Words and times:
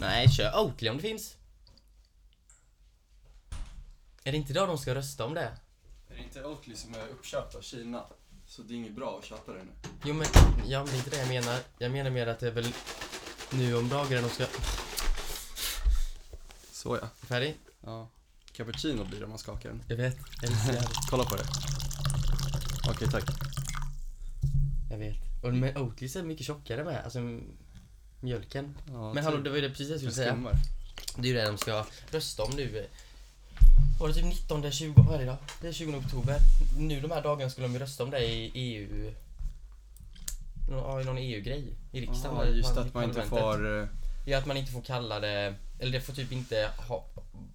Nej, 0.00 0.28
kör 0.28 0.60
Oatly 0.60 0.88
om 0.88 0.96
det 0.96 1.02
finns. 1.02 1.36
Är 4.24 4.32
det 4.32 4.38
inte 4.38 4.52
idag 4.52 4.68
de 4.68 4.78
ska 4.78 4.94
rösta 4.94 5.24
om 5.24 5.34
det? 5.34 5.58
Är 6.08 6.14
det 6.14 6.22
inte 6.22 6.44
Oatly 6.44 6.76
som 6.76 6.94
är 6.94 7.08
uppköpt 7.08 7.54
av 7.54 7.60
Kina? 7.60 8.04
Så 8.46 8.62
det 8.62 8.74
är 8.74 8.76
inget 8.76 8.96
bra 8.96 9.18
att 9.18 9.24
köpa 9.24 9.52
det 9.52 9.58
nu. 9.58 9.70
Jo 10.04 10.14
men, 10.14 10.26
ja, 10.66 10.78
men 10.78 10.86
det 10.86 10.92
är 10.92 10.96
inte 10.96 11.10
det 11.10 11.18
jag 11.18 11.28
menar. 11.28 11.58
Jag 11.78 11.92
menar 11.92 12.10
mer 12.10 12.26
att 12.26 12.38
det 12.38 12.46
är 12.46 12.50
väl 12.50 12.72
nu 13.52 13.76
om 13.76 13.88
dagen 13.88 14.22
de 14.22 14.28
ska... 14.28 14.46
Så 16.72 16.98
ja. 17.02 17.08
Färdig? 17.26 17.56
Ja. 17.80 18.08
Cappuccino 18.52 19.04
blir 19.04 19.18
det 19.18 19.24
om 19.24 19.30
man 19.30 19.38
skakar 19.38 19.68
den. 19.68 19.82
Jag 19.88 19.96
vet. 19.96 20.16
Jag 20.42 20.50
älskar 20.50 20.72
det. 20.72 20.82
Kolla 21.10 21.24
på 21.24 21.36
det. 21.36 21.44
Okej, 22.90 23.08
tack. 23.08 23.24
Jag 24.90 24.98
vet. 24.98 25.16
Och 25.42 25.54
men 25.54 25.76
Oatly 25.76 26.06
är 26.06 26.22
mycket 26.22 26.46
tjockare 26.46 26.84
med, 26.84 27.04
alltså 27.04 27.18
mjölken. 28.20 28.74
Ja, 28.92 29.12
Men 29.12 29.24
hallå, 29.24 29.36
det 29.38 29.50
var 29.50 29.56
ju 29.56 29.62
det 29.62 29.68
precis 29.70 29.88
jag 29.90 29.98
skulle 29.98 30.12
säga. 30.12 30.38
Det 31.16 31.22
är 31.28 31.32
ju 31.32 31.34
det 31.34 31.44
de 31.46 31.58
ska 31.58 31.86
rösta 32.10 32.42
om 32.42 32.50
nu. 32.56 32.86
Var 34.00 34.08
det 34.08 34.14
typ 34.14 34.24
19, 34.24 34.70
20, 34.72 34.94
vad 35.02 35.14
är 35.14 35.18
det 35.18 35.24
idag? 35.24 35.36
Det 35.60 35.68
är 35.68 35.72
20 35.72 35.96
oktober. 35.98 36.36
Nu 36.78 37.00
de 37.00 37.10
här 37.10 37.22
dagarna 37.22 37.50
skulle 37.50 37.66
de 37.66 37.72
ju 37.72 37.78
rösta 37.78 38.04
om 38.04 38.10
det 38.10 38.24
i 38.24 38.50
EU... 38.54 39.12
Ja, 40.70 41.00
i 41.00 41.04
någon 41.04 41.18
EU-grej 41.18 41.64
i 41.92 42.00
riksdagen. 42.00 42.36
Ja, 42.36 42.44
just 42.54 42.76
att 42.76 42.94
man 42.94 43.04
inte 43.04 43.22
får... 43.22 43.80
eh, 43.82 43.86
Ja, 44.26 44.38
att 44.38 44.46
man 44.46 44.56
inte 44.56 44.72
får 44.72 44.82
kalla 44.82 45.20
det, 45.20 45.54
eller 45.78 45.92
det 45.92 46.00
får 46.00 46.12
typ 46.12 46.32
inte 46.32 46.70
ha, 46.88 47.04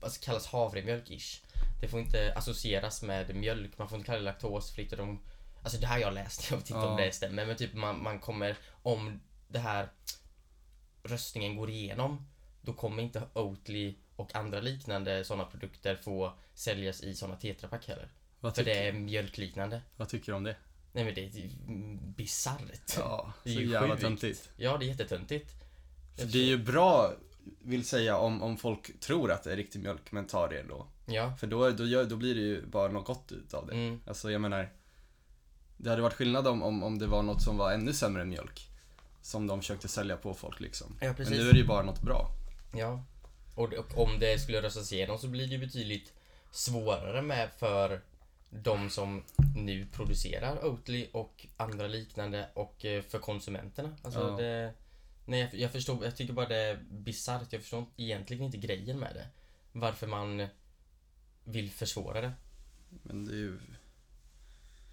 alltså 0.01 0.21
kallas 0.23 0.45
havremjölk 0.47 1.11
ish. 1.11 1.41
Det 1.81 1.87
får 1.87 1.99
inte 1.99 2.33
associeras 2.35 3.01
med 3.01 3.35
mjölk, 3.35 3.71
man 3.77 3.89
får 3.89 3.97
inte 3.97 4.05
kalla 4.05 4.17
det 4.19 4.25
laktosfritt 4.25 4.91
och 4.91 4.97
de, 4.97 5.19
alltså 5.63 5.79
det 5.79 5.87
här 5.87 5.99
jag 5.99 6.13
läst, 6.13 6.47
jag 6.51 6.57
vet 6.57 6.69
inte 6.69 6.79
Ja. 6.81 6.87
om 6.87 6.97
det 6.97 7.11
stämmer, 7.15 7.45
men 7.45 7.55
typ 7.55 7.73
man, 7.73 8.03
man 8.03 8.19
kommer, 8.19 8.55
om 8.83 9.19
det 9.47 9.59
här 9.59 9.87
röstningen 11.03 11.55
går 11.55 11.69
igenom, 11.69 12.25
då 12.61 12.73
kommer 12.73 13.03
inte 13.03 13.23
Oatly 13.33 13.95
och 14.15 14.35
andra 14.35 14.59
liknande 14.59 15.25
sådana 15.25 15.45
produkter 15.45 15.95
få 15.95 16.33
säljas 16.53 17.03
i 17.03 17.15
sådana 17.15 17.35
tetrapack 17.37 17.87
heller. 17.87 18.11
Vad, 18.39 18.55
För 18.55 18.63
det 18.63 18.87
är 18.87 18.93
mjölkliknande. 18.93 19.81
vad 19.97 20.09
tycker 20.09 20.31
du 20.31 20.35
om 20.35 20.43
det? 20.43 20.55
Nej 20.91 21.03
men 21.05 21.15
det 21.15 21.21
är 21.21 21.49
bisarrt. 22.15 22.93
Ja, 22.97 23.33
Det 23.43 23.49
är 23.49 23.55
så 23.55 23.61
jävla 23.61 23.97
töntigt. 23.97 24.49
Ja, 24.57 24.77
det 24.77 24.85
är 24.85 24.87
jättetöntigt. 24.87 25.51
För 26.17 26.25
det 26.25 26.39
är 26.39 26.45
ju 26.45 26.57
bra, 26.57 27.13
vill 27.61 27.85
säga, 27.85 28.17
om, 28.17 28.43
om 28.43 28.57
folk 28.57 28.99
tror 28.99 29.31
att 29.31 29.43
det 29.43 29.51
är 29.51 29.55
riktig 29.55 29.79
mjölk, 29.79 30.11
men 30.11 30.27
tar 30.27 30.49
det 30.49 30.59
ändå. 30.59 30.87
Ja. 31.05 31.35
För 31.35 31.47
då, 31.47 31.69
då, 31.69 32.03
då 32.03 32.15
blir 32.15 32.35
det 32.35 32.41
ju 32.41 32.65
bara 32.65 32.91
något 32.91 33.05
gott 33.05 33.31
utav 33.31 33.67
det. 33.67 33.73
Mm. 33.73 34.01
Alltså 34.07 34.31
jag 34.31 34.41
menar, 34.41 34.69
det 35.77 35.89
hade 35.89 36.01
varit 36.01 36.13
skillnad 36.13 36.47
om, 36.47 36.63
om, 36.63 36.83
om 36.83 36.99
det 36.99 37.07
var 37.07 37.23
något 37.23 37.41
som 37.41 37.57
var 37.57 37.71
ännu 37.71 37.93
sämre 37.93 38.21
än 38.21 38.29
mjölk. 38.29 38.69
Som 39.23 39.47
de 39.47 39.61
försökte 39.61 39.87
sälja 39.87 40.17
på 40.17 40.33
folk 40.33 40.59
liksom. 40.59 40.97
Ja, 41.01 41.13
Men 41.17 41.27
nu 41.27 41.49
är 41.49 41.53
det 41.53 41.59
ju 41.59 41.67
bara 41.67 41.83
något 41.83 42.01
bra. 42.01 42.29
Ja. 42.75 43.03
Och, 43.55 43.73
och 43.73 43.97
om 43.97 44.19
det 44.19 44.39
skulle 44.39 44.61
röstas 44.61 44.93
igenom 44.93 45.17
så 45.17 45.27
blir 45.27 45.47
det 45.47 45.53
ju 45.53 45.57
betydligt 45.57 46.13
svårare 46.51 47.21
med 47.21 47.49
för 47.59 48.01
de 48.49 48.89
som 48.89 49.23
nu 49.55 49.85
producerar 49.85 50.65
Oatly 50.65 51.07
och 51.11 51.47
andra 51.57 51.87
liknande 51.87 52.49
och 52.53 52.85
eh, 52.85 53.01
för 53.03 53.19
konsumenterna. 53.19 53.97
Alltså 54.01 54.19
Ja. 54.19 54.43
det... 54.43 54.73
Nej, 55.25 55.39
jag, 55.39 55.53
jag 55.53 55.71
förstår, 55.71 56.05
jag 56.05 56.15
tycker 56.15 56.33
bara 56.33 56.47
det 56.47 56.57
är 56.57 56.79
bisarrt. 56.89 57.53
Jag 57.53 57.61
förstår 57.61 57.85
egentligen 57.97 58.43
inte 58.43 58.57
grejen 58.57 58.99
med 58.99 59.13
det. 59.15 59.27
Varför 59.71 60.07
man 60.07 60.47
vill 61.43 61.71
försvåra 61.71 62.21
det. 62.21 62.31
Men 62.89 63.25
det 63.25 63.31
är 63.31 63.37
ju 63.37 63.59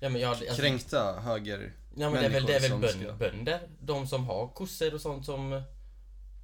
Ja 0.00 0.08
men, 0.08 0.20
jag, 0.20 0.30
alltså, 0.30 0.54
kränkta 0.54 1.20
höger... 1.20 1.72
ja, 1.94 2.10
men 2.10 2.20
det 2.20 2.26
är 2.26 2.30
väl, 2.30 2.46
det 2.46 2.56
är 2.56 2.60
väl 2.60 2.70
människor 2.70 2.88
som 2.88 3.00
bön, 3.00 3.16
ska- 3.18 3.30
bönder. 3.30 3.60
De 3.80 4.06
som 4.06 4.24
har 4.26 4.48
kossor 4.48 4.94
och 4.94 5.00
sånt 5.00 5.26
som 5.26 5.62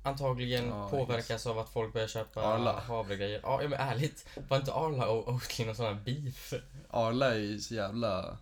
antagligen 0.04 0.66
Ja, 0.68 0.88
påverkas 0.90 1.46
av 1.46 1.58
att 1.58 1.68
folk 1.68 1.92
börjar 1.92 2.08
köpa 2.08 2.42
Arla. 2.42 2.80
havregrejer. 2.80 3.40
Ja, 3.42 3.60
men 3.62 3.72
ärligt. 3.72 4.26
Var 4.48 4.56
inte 4.56 4.72
Arla 4.72 5.08
och 5.08 5.28
Oatly 5.28 5.64
någon 5.64 5.76
sån 5.76 5.86
här 5.86 5.94
beef? 6.04 6.52
Arla 6.90 7.34
är 7.34 7.38
ju 7.38 7.58
så 7.60 7.74
jävla 7.74 8.38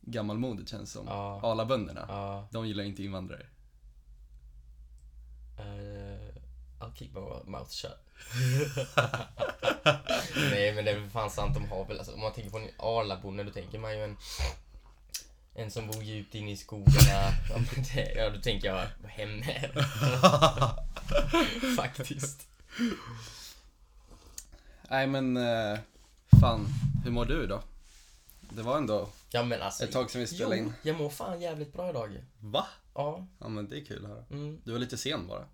gammalmodigt 0.00 0.70
känns 0.70 0.92
som. 0.92 1.06
Ja. 1.06 1.40
Arla-bönderna. 1.42 2.04
Ja. 2.08 2.48
De 2.52 2.68
gillar 2.68 2.84
inte 2.84 3.02
invandrare. 3.02 3.46
eh, 5.58 6.34
I'll 6.80 6.94
keep 6.94 7.08
my 7.14 7.20
mouth 7.50 7.70
shut. 7.70 7.98
Nej 10.50 10.72
men 10.74 10.84
det 10.84 10.90
är 10.90 10.98
väl 11.00 11.10
fan 11.10 11.30
sant, 11.30 11.54
de 11.54 11.68
har 11.68 11.84
väl, 11.84 11.98
alltså, 11.98 12.14
om 12.14 12.20
man 12.20 12.32
tänker 12.32 12.50
på 12.50 12.58
en 12.58 12.68
Arla-bonde 12.78 13.44
då 13.44 13.50
tänker 13.50 13.78
man 13.78 13.96
ju 13.98 14.04
en 14.04 14.16
en 15.58 15.70
som 15.70 15.86
bor 15.86 16.02
djupt 16.02 16.34
inne 16.34 16.50
i 16.50 16.56
skogarna. 16.56 17.32
Ja, 18.14 18.30
då 18.30 18.40
tänker 18.40 18.68
jag 18.68 18.86
hemma. 19.08 19.44
Faktiskt. 21.76 22.48
Nej 24.90 25.06
men, 25.06 25.36
eh, 25.36 25.78
fan. 26.40 26.66
Hur 27.04 27.10
mår 27.10 27.24
du 27.24 27.46
då? 27.46 27.62
Det 28.40 28.62
var 28.62 28.76
ändå 28.76 29.08
Ja 29.30 29.42
men 29.42 29.62
alltså. 29.62 29.84
ett 29.84 29.92
tag 29.92 30.10
sedan 30.10 30.20
vi 30.20 30.26
spelade 30.26 30.56
jo, 30.56 30.64
in. 30.64 30.74
jag 30.82 30.96
mår 30.96 31.10
fan 31.10 31.40
jävligt 31.40 31.72
bra 31.72 31.90
idag. 31.90 32.24
Va? 32.40 32.66
Ja. 32.94 33.26
Ja 33.38 33.48
men 33.48 33.68
det 33.68 33.76
är 33.76 33.84
kul 33.84 34.04
att 34.04 34.10
höra. 34.10 34.24
Mm. 34.30 34.60
Du 34.64 34.72
var 34.72 34.78
lite 34.78 34.98
sen 34.98 35.26
bara. 35.28 35.44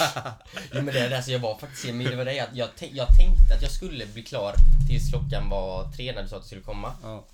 Jo 0.72 0.82
men 0.82 0.86
det 0.86 1.00
är 1.00 1.10
det, 1.10 1.16
alltså 1.16 1.30
jag 1.30 1.38
var 1.38 1.58
faktiskt 1.58 1.94
men 1.94 2.06
det 2.06 2.16
var 2.16 2.24
det 2.24 2.40
att 2.40 2.56
jag, 2.56 2.68
jag 2.78 3.08
tänkte 3.16 3.54
att 3.56 3.62
jag 3.62 3.70
skulle 3.70 4.06
bli 4.06 4.22
klar 4.22 4.54
tills 4.88 5.10
klockan 5.10 5.48
var 5.48 5.92
tre 5.92 6.12
när 6.12 6.22
du 6.22 6.28
sa 6.28 6.36
att 6.36 6.42
du 6.42 6.46
skulle 6.46 6.62
komma. 6.62 6.94
Ja. 7.02 7.24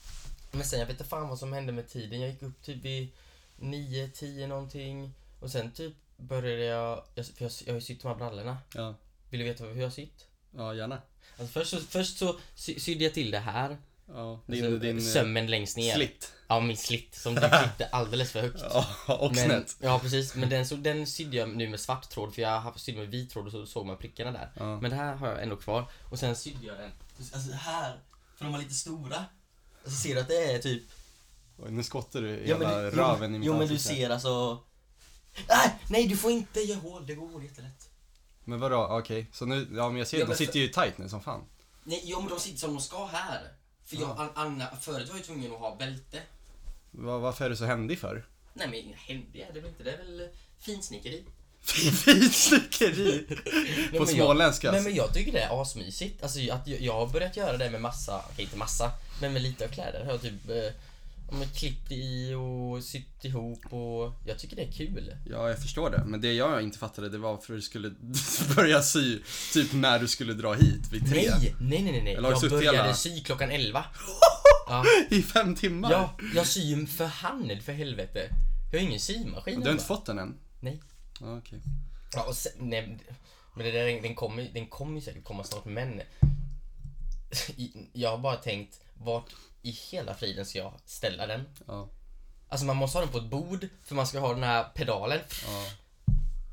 Men 0.56 0.66
sen 0.66 0.78
jag 0.78 0.86
vet 0.86 0.94
inte 0.94 1.04
fan 1.04 1.28
vad 1.28 1.38
som 1.38 1.52
hände 1.52 1.72
med 1.72 1.88
tiden. 1.88 2.20
Jag 2.20 2.30
gick 2.30 2.42
upp 2.42 2.62
typ 2.62 2.84
vid 2.84 3.08
nio, 3.56 4.08
tio 4.08 4.46
någonting. 4.46 5.12
Och 5.40 5.50
sen 5.50 5.72
typ 5.72 5.94
började 6.16 6.64
jag, 6.64 7.04
jag 7.14 7.26
för 7.26 7.44
jag, 7.44 7.52
jag 7.64 7.72
har 7.72 7.80
ju 7.80 7.86
sytt 7.86 8.02
de 8.02 8.08
här 8.08 8.14
brallorna. 8.14 8.58
Ja. 8.74 8.94
Vill 9.30 9.40
du 9.40 9.46
veta 9.46 9.64
hur 9.64 9.76
jag 9.76 9.86
har 9.86 9.90
sytt? 9.90 10.26
Ja, 10.56 10.74
gärna. 10.74 11.02
Alltså 11.38 11.52
först 11.52 11.70
så, 11.70 11.80
först 11.80 12.18
så 12.18 12.38
sy, 12.54 12.80
sydde 12.80 13.04
jag 13.04 13.14
till 13.14 13.30
det 13.30 13.38
här. 13.38 13.78
Ja. 14.08 14.40
Din, 14.46 14.64
alltså, 14.64 14.78
din 14.78 14.98
eh, 14.98 15.02
sömmen 15.02 15.46
längst 15.46 15.76
ner. 15.76 15.94
slitt. 15.94 16.32
Ja, 16.48 16.60
min 16.60 16.76
slitt 16.76 17.14
som 17.14 17.34
du 17.34 17.40
klippte 17.40 17.86
alldeles 17.92 18.32
för 18.32 18.40
högt. 18.40 18.62
Ja, 18.70 18.86
och 19.14 19.34
men, 19.34 19.44
snett. 19.44 19.76
Ja 19.80 19.98
precis, 19.98 20.34
men 20.34 20.48
den, 20.48 20.66
så, 20.66 20.76
den 20.76 21.06
sydde 21.06 21.36
jag 21.36 21.48
nu 21.48 21.68
med 21.68 21.80
svart 21.80 22.10
tråd 22.10 22.34
för 22.34 22.42
jag 22.42 22.60
har 22.60 22.72
sytt 22.72 22.96
med 22.96 23.08
vit 23.08 23.30
tråd 23.30 23.46
och 23.46 23.52
så 23.52 23.66
såg 23.66 23.86
man 23.86 23.96
prickarna 23.96 24.32
där. 24.32 24.50
Ja. 24.56 24.80
Men 24.80 24.90
det 24.90 24.96
här 24.96 25.14
har 25.14 25.28
jag 25.28 25.42
ändå 25.42 25.56
kvar. 25.56 25.90
Och 26.10 26.18
sen 26.18 26.36
sydde 26.36 26.66
jag 26.66 26.78
den, 26.78 26.90
alltså 27.18 27.52
här, 27.52 28.00
för 28.36 28.44
de 28.44 28.52
var 28.52 28.58
lite 28.58 28.74
stora. 28.74 29.24
Alltså 29.86 30.00
ser 30.00 30.14
du 30.14 30.20
att 30.20 30.28
det 30.28 30.52
är 30.52 30.58
typ 30.58 30.82
Oj, 31.58 31.70
nu 31.70 31.82
skottar 31.82 32.20
du 32.20 32.28
Ja, 32.30 32.56
hela 32.56 32.58
men 32.58 32.84
du, 32.84 32.90
röven 32.90 33.30
jo, 33.30 33.36
i 33.36 33.38
mitt 33.38 33.46
Jo 33.46 33.58
men 33.58 33.68
du 33.68 33.78
ser 33.78 34.10
alltså... 34.10 34.58
Nej, 35.48 35.74
nej 35.88 36.06
du 36.06 36.16
får 36.16 36.30
inte 36.30 36.60
göra 36.60 36.78
hål, 36.80 37.06
det 37.06 37.14
går 37.14 37.42
jättelätt. 37.44 37.88
Men 38.44 38.60
vadå, 38.60 38.86
okej. 38.90 39.30
Så 39.32 39.46
nu, 39.46 39.68
ja 39.76 39.88
men 39.88 39.98
jag 39.98 40.06
ser, 40.08 40.18
Ja, 40.18 40.24
de 40.24 40.28
men 40.28 40.36
sitter 40.36 40.58
ju 40.58 40.68
tight 40.68 40.98
nu 40.98 41.08
som 41.08 41.22
fan. 41.22 41.44
Nej, 41.84 42.00
jo 42.04 42.20
men 42.20 42.28
de 42.28 42.40
sitter 42.40 42.58
som 42.58 42.74
de 42.74 42.80
ska 42.82 43.06
här. 43.06 43.52
För 43.84 43.96
jag, 43.96 44.08
Ja. 44.08 44.14
an, 44.18 44.30
Anna, 44.34 44.76
förut 44.80 45.08
var 45.08 45.16
jag 45.16 45.24
tvungen 45.24 45.52
att 45.52 45.58
ha 45.58 45.76
bälte. 45.76 46.20
Va, 46.90 47.18
varför 47.18 47.44
är 47.44 47.50
du 47.50 47.56
så 47.56 47.64
händig 47.64 47.98
för? 47.98 48.26
Nej 48.54 48.68
men 48.68 48.94
händig 48.98 49.40
är 49.40 49.52
det 49.52 49.60
väl 49.60 49.68
inte, 49.70 49.82
det 49.82 49.92
är 49.92 49.96
väl 49.98 50.20
eh, 50.20 50.26
finsnickeri. 50.60 51.24
Finsnickeri! 52.16 53.26
På 53.92 53.98
men 53.98 54.06
småländska. 54.06 54.72
Nej 54.72 54.82
men 54.82 54.94
jag 54.94 55.14
tycker 55.14 55.32
det 55.32 55.40
är 55.40 55.62
asmysigt. 55.62 56.22
Alltså 56.22 56.38
att 56.52 56.66
jag, 56.66 56.80
jag 56.80 56.92
har 56.92 57.06
börjat 57.06 57.36
göra 57.36 57.56
det 57.56 57.70
med 57.70 57.80
massa, 57.80 58.22
okej 58.30 58.44
inte 58.44 58.56
massa, 58.56 58.90
men 59.20 59.32
med 59.32 59.42
lite 59.42 59.64
av 59.64 59.68
kläder. 59.68 60.00
Jag 60.04 60.12
har 60.12 60.18
typ 60.18 60.48
eh, 60.50 61.48
klippt 61.54 61.92
i 61.92 62.34
och 62.34 62.84
sytt 62.84 63.24
ihop 63.24 63.72
och 63.72 64.12
jag 64.26 64.38
tycker 64.38 64.56
det 64.56 64.62
är 64.62 64.72
kul. 64.72 65.14
Ja, 65.30 65.48
jag 65.48 65.58
förstår 65.62 65.90
det. 65.90 66.04
Men 66.06 66.20
det 66.20 66.32
jag 66.32 66.62
inte 66.62 66.78
fattade, 66.78 67.08
det 67.08 67.18
var 67.18 67.32
varför 67.32 67.54
du 67.54 67.62
skulle 67.62 67.90
börja 68.56 68.82
sy, 68.82 69.18
typ 69.52 69.72
när 69.72 69.98
du 69.98 70.08
skulle 70.08 70.32
dra 70.32 70.54
hit 70.54 70.92
vid 70.92 71.08
tre. 71.10 71.30
Nej, 71.40 71.54
nej, 71.60 71.82
nej, 71.92 72.02
nej. 72.02 72.14
Eller 72.14 72.30
Jag 72.30 72.50
började 72.50 72.78
hela- 72.78 72.94
sy 72.94 73.20
klockan 73.20 73.50
11. 73.50 73.84
Ja. 74.68 74.84
I 75.10 75.22
fem 75.22 75.54
timmar? 75.54 75.90
Ja, 75.92 76.16
jag 76.34 76.46
syr 76.46 76.60
ju 76.62 76.86
för 76.86 77.04
hand 77.06 77.62
för 77.62 77.72
helvete. 77.72 78.28
Jag 78.72 78.78
har 78.80 78.86
ingen 78.86 79.00
symaskin 79.00 79.60
Du 79.60 79.66
har 79.66 79.72
inte 79.72 79.84
fått 79.84 80.06
den 80.06 80.18
än? 80.18 80.38
Nej. 80.60 80.80
Ja, 81.20 81.38
okej. 81.38 81.60
Ja, 82.14 82.22
och 82.24 82.36
sen, 82.36 82.52
nej, 82.58 82.98
men 83.56 83.66
det 83.66 83.72
där, 83.72 84.02
den 84.02 84.14
kommer 84.14 84.42
ju- 84.42 84.48
den 84.52 84.66
kommer 84.66 84.94
ju 84.94 85.00
säkert 85.00 85.24
komma 85.24 85.44
snart, 85.44 85.64
men 85.64 86.00
jag 87.92 88.10
har 88.10 88.18
bara 88.18 88.36
tänkt, 88.36 88.80
vart 88.98 89.30
i 89.62 89.70
hela 89.70 90.14
friden 90.14 90.46
ska 90.46 90.58
jag 90.58 90.72
ställa 90.84 91.26
den? 91.26 91.44
Ja. 91.66 91.88
Alltså 92.48 92.66
man 92.66 92.76
måste 92.76 92.98
ha 92.98 93.04
den 93.04 93.12
på 93.12 93.18
ett 93.18 93.30
bord, 93.30 93.68
för 93.82 93.94
man 93.94 94.06
ska 94.06 94.20
ha 94.20 94.34
den 94.34 94.42
här 94.42 94.64
pedalen. 94.64 95.20
Ja. 95.46 95.66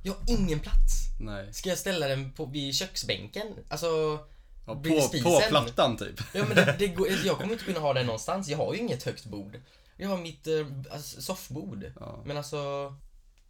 Jag 0.03 0.13
har 0.13 0.21
ingen 0.27 0.59
plats. 0.59 0.93
Nej. 1.19 1.53
Ska 1.53 1.69
jag 1.69 1.77
ställa 1.77 2.07
den 2.07 2.31
på, 2.31 2.45
vid 2.45 2.75
köksbänken? 2.75 3.47
Alltså, 3.69 4.19
Ja, 4.65 4.75
på, 4.75 5.19
på 5.23 5.41
plattan 5.49 5.97
typ. 5.97 6.21
Ja 6.33 6.45
men 6.45 6.55
det, 6.55 6.75
det 6.79 6.87
går, 6.87 7.07
jag 7.25 7.37
kommer 7.37 7.53
inte 7.53 7.65
kunna 7.65 7.79
ha 7.79 7.93
den 7.93 8.05
någonstans. 8.05 8.47
Jag 8.47 8.57
har 8.57 8.73
ju 8.73 8.79
inget 8.79 9.03
högt 9.03 9.25
bord. 9.25 9.59
Jag 9.97 10.09
har 10.09 10.17
mitt 10.17 10.47
eh, 10.47 10.65
alltså, 10.91 11.21
soffbord. 11.21 11.91
Ja. 11.99 12.21
Men 12.25 12.37
alltså, 12.37 12.55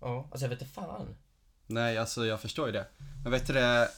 ja, 0.01 0.27
alltså 0.31 0.45
jag 0.45 0.49
vet 0.49 0.61
inte 0.61 0.73
fan. 0.73 1.15
Nej, 1.67 1.97
alltså 1.97 2.25
jag 2.25 2.41
förstår 2.41 2.67
ju 2.67 2.71
det. 2.71 2.87
Men 3.23 3.31
vet 3.31 3.47
du 3.47 3.53
det, 3.53 3.89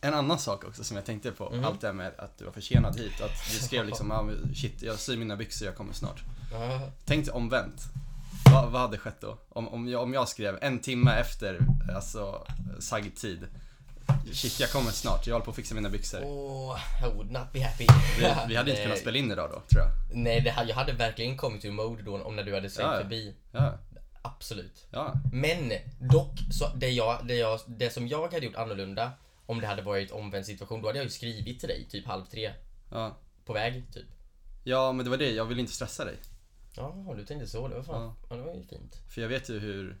en 0.00 0.14
annan 0.14 0.38
sak 0.38 0.64
också 0.64 0.84
som 0.84 0.96
jag 0.96 1.06
tänkte 1.06 1.32
på, 1.32 1.50
Mhm. 1.50 1.64
allt 1.64 1.80
det 1.80 1.86
här 1.86 1.94
med 1.94 2.12
att 2.18 2.38
du 2.38 2.44
var 2.44 2.52
försenad 2.52 2.98
hit, 2.98 3.20
att 3.20 3.50
du 3.52 3.58
skrev 3.58 3.86
liksom, 3.86 4.10
ah, 4.10 4.28
shit, 4.54 4.82
jag 4.82 4.98
syr 4.98 5.16
mina 5.16 5.36
byxor, 5.36 5.66
jag 5.66 5.76
kommer 5.76 5.92
snart. 5.92 6.20
Ja, 6.52 6.80
Tänk 7.04 7.24
dig 7.24 7.34
omvänt. 7.34 7.82
vad, 8.52 8.70
vad 8.70 8.80
hade 8.80 8.98
skett 8.98 9.20
då? 9.20 9.38
Om, 9.48 9.68
om, 9.68 9.88
jag, 9.88 10.02
om 10.02 10.14
jag 10.14 10.28
skrev 10.28 10.58
en 10.62 10.78
timme 10.78 11.10
efter, 11.20 11.58
alltså, 11.94 12.46
sagd 12.78 13.16
tid. 13.16 13.46
Shit, 14.32 14.60
jag 14.60 14.70
kommer 14.70 14.90
snart. 14.90 15.26
Jag 15.26 15.34
håller 15.34 15.44
på 15.44 15.50
att 15.50 15.56
fixa 15.56 15.74
mina 15.74 15.88
byxor. 15.88 16.18
Oh, 16.20 16.78
I 17.06 17.14
would 17.14 17.30
not 17.30 17.52
be 17.52 17.60
happy. 17.62 17.86
Vi, 18.18 18.26
vi 18.48 18.56
hade 18.56 18.70
inte 18.70 18.82
kunnat 18.82 18.98
spela 18.98 19.18
in 19.18 19.30
idag 19.32 19.50
då, 19.50 19.60
tror 19.60 19.82
jag. 19.82 20.16
Nej, 20.16 20.40
det, 20.40 20.54
jag 20.68 20.74
hade 20.76 20.92
verkligen 20.92 21.36
kommit 21.36 21.64
ur 21.64 21.72
mode 21.72 22.02
då 22.02 22.22
om 22.22 22.36
när 22.36 22.42
du 22.42 22.54
hade 22.54 22.70
svängt 22.70 22.88
Ja, 22.88 22.94
ja. 22.96 23.00
förbi. 23.02 23.34
Ja, 23.52 23.72
Absolut. 24.22 24.86
Men 25.32 25.72
dock, 25.98 26.38
så 26.52 26.68
det, 26.76 26.88
jag, 26.88 27.18
det, 27.26 27.34
jag, 27.34 27.60
det 27.66 27.90
som 27.92 28.08
jag 28.08 28.32
hade 28.32 28.46
gjort 28.46 28.56
annorlunda 28.56 29.10
om 29.50 29.60
det 29.60 29.66
hade 29.66 29.82
varit 29.82 30.10
omvänd 30.10 30.46
situation, 30.46 30.82
då 30.82 30.88
hade 30.88 30.98
jag 30.98 31.04
ju 31.04 31.10
skrivit 31.10 31.60
till 31.60 31.68
dig 31.68 31.86
typ 31.90 32.06
halv 32.06 32.24
tre. 32.24 32.52
Ja, 32.90 33.16
På 33.44 33.52
väg, 33.52 33.84
typ. 33.92 34.06
ja 34.64 34.92
men 34.92 35.04
det 35.04 35.10
var 35.10 35.16
det. 35.16 35.30
Jag 35.30 35.44
ville 35.44 35.60
inte 35.60 35.72
stressa 35.72 36.04
dig. 36.04 36.16
Ja, 36.76 37.14
du 37.16 37.24
tänkte 37.26 37.46
så. 37.46 37.68
Det 37.68 37.74
var 37.74 37.82
fan, 37.82 38.14
ja. 38.30 38.36
det 38.36 38.42
var 38.42 38.54
ju 38.54 38.62
fint. 38.66 38.96
För 39.08 39.20
jag 39.20 39.28
vet 39.28 39.48
ju 39.48 39.58
hur, 39.58 39.96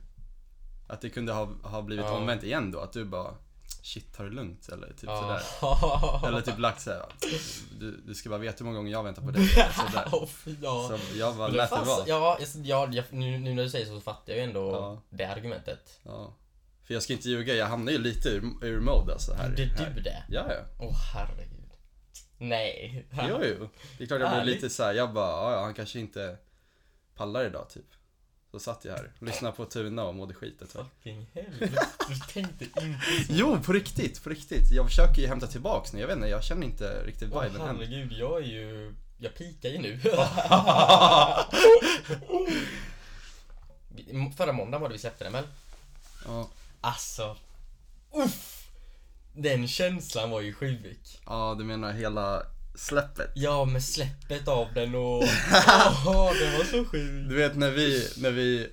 att 0.88 1.00
det 1.00 1.10
kunde 1.10 1.32
ha, 1.32 1.48
ha 1.62 1.82
blivit 1.82 2.04
Ja. 2.04 2.16
omvänt 2.16 2.42
igen 2.42 2.70
då. 2.70 2.80
Att 2.80 2.92
du 2.92 3.04
bara, 3.04 3.34
shit, 3.82 4.14
tar 4.16 4.24
det 4.24 4.30
lugnt? 4.30 4.68
Eller 4.68 4.86
typ 4.88 5.02
Ja. 5.02 5.40
sådär. 5.60 6.28
Eller 6.28 6.40
typ 6.40 6.58
lagt 6.58 6.80
såhär, 6.80 7.02
du, 7.80 7.96
du 8.06 8.14
ska 8.14 8.28
bara 8.30 8.38
veta 8.38 8.56
hur 8.58 8.64
många 8.64 8.76
gånger 8.76 8.92
jag 8.92 9.02
väntar 9.02 9.22
på 9.22 9.30
dig. 9.30 9.48
Sådär. 9.48 10.26
Fy, 10.26 10.56
ja. 10.62 10.88
Så 10.88 11.18
jag 11.18 11.36
bara 11.36 11.48
lät 11.48 11.70
det 11.70 11.76
vara. 11.76 12.04
Ja, 12.06 12.38
jag- 12.40 12.66
ja, 12.66 12.88
jag, 12.92 13.04
nu, 13.10 13.38
nu 13.38 13.54
när 13.54 13.62
du 13.62 13.70
säger 13.70 13.86
så, 13.86 13.94
så 13.94 14.00
fattar 14.00 14.32
jag 14.32 14.36
ju 14.38 14.44
ändå 14.44 14.70
Ja. 14.72 15.02
det 15.10 15.24
argumentet. 15.24 15.98
Ja. 16.02 16.32
För 16.90 16.94
jag 16.94 17.02
ska 17.02 17.12
inte 17.12 17.28
ljuga, 17.28 17.54
jag 17.54 17.66
hamnar 17.66 17.92
ju 17.92 17.98
lite 17.98 18.28
ur, 18.28 18.42
ur 18.62 18.80
mode 18.80 19.12
alltså 19.12 19.34
här. 19.34 19.48
Gjorde 19.48 19.70
här. 19.76 19.90
du 19.90 20.00
det? 20.00 20.22
Ja, 20.28 20.46
ja. 20.48 20.64
Åh 20.78 20.96
herregud. 21.14 21.70
Nej. 22.38 23.06
Jo, 23.28 23.40
jo. 23.42 23.68
Det 23.98 24.04
är 24.04 24.06
klart 24.06 24.20
jag 24.20 24.32
blev 24.32 24.44
lite 24.44 24.70
så 24.70 24.82
här, 24.82 24.94
jag 24.94 25.12
bara, 25.12 25.52
ja, 25.52 25.62
han 25.62 25.74
kanske 25.74 26.00
inte 26.00 26.36
pallar 27.14 27.44
idag 27.44 27.70
typ. 27.70 27.84
Så 28.50 28.58
satt 28.58 28.84
jag 28.84 28.92
här 28.92 29.12
och 29.18 29.22
lyssnade 29.26 29.56
på 29.56 29.64
Tuna 29.64 30.04
och 30.04 30.14
mådde 30.14 30.34
skit 30.34 30.62
ett 30.62 30.72
tag. 30.72 30.86
Fucking 30.96 31.30
helvete. 31.34 31.86
Du 32.08 32.14
tänkte 32.32 32.64
inte 32.64 32.80
så. 33.26 33.32
Jo, 33.32 33.58
på 33.62 33.72
riktigt, 33.72 34.24
på 34.24 34.30
riktigt. 34.30 34.70
Jag 34.70 34.86
försöker 34.86 35.22
ju 35.22 35.28
hämta 35.28 35.46
tillbaks 35.46 35.92
nu, 35.92 36.00
jag 36.00 36.06
vet 36.06 36.16
inte, 36.16 36.28
jag 36.28 36.44
känner 36.44 36.66
inte 36.66 37.02
riktigt 37.06 37.28
Åh 37.32 37.44
viben 37.44 37.60
än. 37.60 37.66
herregud, 37.76 38.12
jag 38.12 38.42
är 38.42 38.46
ju... 38.46 38.94
Jag 39.18 39.34
pikar 39.34 39.68
ju 39.68 39.78
nu. 39.78 40.00
Förra 44.36 44.52
måndagen 44.52 44.80
var 44.80 44.88
det 44.88 44.92
vi 44.92 44.98
släppte 44.98 45.24
den 45.24 45.32
väl? 45.32 45.44
Ja, 46.26 46.48
Alltså. 46.80 47.36
Uff! 48.24 48.56
Den 49.34 49.68
känslan 49.68 50.30
var 50.30 50.40
ju 50.40 50.52
sjuk. 50.54 51.20
ja, 51.26 51.54
du 51.58 51.64
menar 51.64 51.92
hela 51.92 52.42
släppet? 52.74 53.30
Ja, 53.34 53.64
med 53.64 53.84
släppet 53.84 54.48
av 54.48 54.66
den 54.74 54.94
och... 54.94 55.22
Åh, 56.06 56.32
den 56.40 56.52
var 56.58 56.64
så 56.70 56.84
sjuk. 56.84 57.28
Du 57.28 57.34
vet 57.36 57.56
när 57.56 57.70
vi, 57.70 58.08
när 58.16 58.30
vi, 58.30 58.70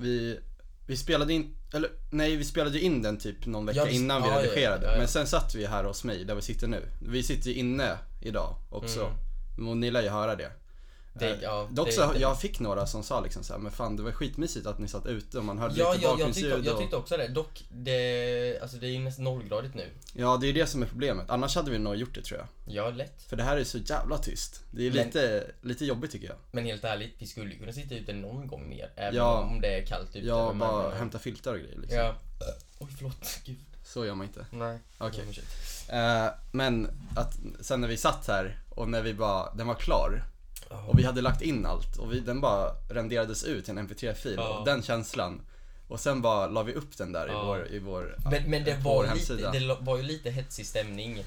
vi, 0.00 0.40
vi 0.86 0.96
spelade 0.96 1.32
in, 1.32 1.56
eller 1.74 1.90
nej 2.10 2.36
vi 2.36 2.44
spelade 2.44 2.80
in 2.80 3.02
den 3.02 3.18
typ 3.18 3.46
någon 3.46 3.66
vecka 3.66 3.78
Ja, 3.78 3.84
vi- 3.84 3.94
innan 3.94 4.22
vi 4.22 4.28
ja, 4.28 4.42
redigerade. 4.42 4.86
ja. 4.92 4.98
Men 4.98 5.08
sen 5.08 5.26
satt 5.26 5.54
vi 5.54 5.66
här 5.66 5.84
hos 5.84 6.04
mig, 6.04 6.24
där 6.24 6.34
vi 6.34 6.42
sitter 6.42 6.66
nu. 6.66 6.88
Vi 7.02 7.22
sitter 7.22 7.50
ju 7.50 7.54
inne 7.56 7.98
idag 8.20 8.56
också. 8.70 9.16
Och 9.68 9.76
ni 9.76 9.90
lär 9.90 10.02
ju 10.02 10.08
höra 10.08 10.36
det. 10.36 10.52
Det- 11.14 11.30
Eh, 11.30 11.38
ja, 11.42 11.68
Dock 11.70 11.86
det- 11.86 11.92
så, 11.92 12.12
det- 12.12 12.18
jag 12.18 12.40
fick 12.40 12.60
några 12.60 12.86
som 12.86 13.02
sa 13.02 13.20
liksom 13.20 13.42
så 13.44 13.52
här, 13.52 13.60
men 13.60 13.72
fan 13.72 13.96
det 13.96 14.02
var 14.02 14.12
skitmysigt 14.12 14.66
att 14.66 14.78
ni 14.78 14.88
satt 14.88 15.06
ute 15.06 15.38
och 15.38 15.44
man 15.44 15.58
hörde 15.58 15.74
Ja, 15.78 15.92
lite 15.92 16.04
ja 16.04 16.08
jag, 16.10 16.18
bakgrundsljud 16.18 16.52
tyckte, 16.52 16.66
jag 16.68 16.74
och... 16.74 16.80
tyckte 16.80 16.96
också 16.96 17.16
det. 17.16 17.28
Dock, 17.28 17.64
det, 17.70 18.58
alltså 18.62 18.76
det 18.76 18.86
är 18.86 18.90
ju 18.90 18.98
nästan 18.98 19.24
nollgradigt 19.24 19.74
nu. 19.74 19.88
Ja, 20.14 20.36
det 20.40 20.46
är 20.48 20.52
det 20.52 20.66
som 20.66 20.82
är 20.82 20.86
problemet. 20.86 21.30
Annars 21.30 21.56
hade 21.56 21.70
vi 21.70 21.78
nog 21.78 21.96
gjort 21.96 22.14
det 22.14 22.22
tror 22.22 22.38
jag. 22.40 22.48
Ja, 22.76 22.90
lätt. 22.90 23.22
För 23.22 23.36
det 23.36 23.42
här 23.42 23.56
är 23.56 23.64
så 23.64 23.78
jävla 23.78 24.18
tyst. 24.18 24.60
Det 24.70 24.86
är 24.86 24.90
Men- 24.92 25.06
lite, 25.06 25.46
lite 25.62 25.84
jobbigt 25.84 26.10
tycker 26.10 26.26
jag. 26.26 26.36
Men 26.52 26.64
helt 26.64 26.84
ärligt, 26.84 27.14
vi 27.18 27.26
skulle 27.26 27.50
ju 27.52 27.58
kunna 27.58 27.72
sitta 27.72 27.94
ute 27.94 28.12
någon 28.12 28.46
gång 28.46 28.68
mer. 28.68 28.90
Även 28.96 29.14
Ja. 29.14 29.38
om 29.40 29.60
det 29.60 29.78
är 29.78 29.86
kallt 29.86 30.16
ute. 30.16 30.26
Jag 30.26 30.48
men- 30.48 30.58
bara 30.58 30.94
hämta 30.94 31.18
filtar 31.18 31.52
och 31.52 31.58
grejer 31.60 31.78
liksom. 31.78 31.98
Ja. 31.98 32.14
Oj, 32.78 32.88
förlåt. 32.96 33.40
Gud. 33.44 33.56
Så 33.84 34.04
gör 34.06 34.14
man 34.14 34.26
inte. 34.26 34.46
Nej. 34.50 34.78
Okej. 34.98 35.24
Oh, 35.28 35.32
shit. 35.32 35.44
Eh, 35.88 36.26
men 36.52 36.88
att 37.16 37.38
sen 37.60 37.80
när 37.80 37.88
vi 37.88 37.96
satt 37.96 38.26
här 38.28 38.58
och 38.70 38.88
när 38.88 39.02
vi 39.02 39.14
bara, 39.14 39.54
den 39.54 39.66
var 39.66 39.74
klar 39.74 40.24
Ja. 40.72 40.84
och 40.86 40.98
vi 40.98 41.02
hade 41.04 41.20
lagt 41.20 41.42
in 41.42 41.66
allt 41.66 41.96
och 41.96 42.12
vi, 42.12 42.20
den 42.20 42.40
bara 42.40 42.70
renderades 42.88 43.44
ut 43.44 43.64
till 43.64 43.78
en 43.78 43.88
mp3-fil 43.88 44.34
Ja. 44.36 44.48
och 44.58 44.64
den 44.66 44.82
känslan. 44.82 45.40
Och 45.88 46.00
sen 46.00 46.22
bara 46.22 46.46
la 46.46 46.62
vi 46.62 46.72
upp 46.74 46.96
den 46.98 47.12
där 47.12 47.26
Ja. 47.28 47.42
i 47.42 47.46
vår, 47.46 47.68
i 47.72 47.78
vår, 47.78 48.16
Men, 48.30 48.50
men 48.50 48.64
det, 48.64 48.74
var 48.74 48.94
vår 48.94 49.02
lite, 49.02 49.14
hemsida. 49.14 49.50
det 49.50 49.76
var 49.80 49.96
ju 49.96 50.02
lite 50.02 50.30
hetsig 50.30 50.66
stämning 50.66 51.24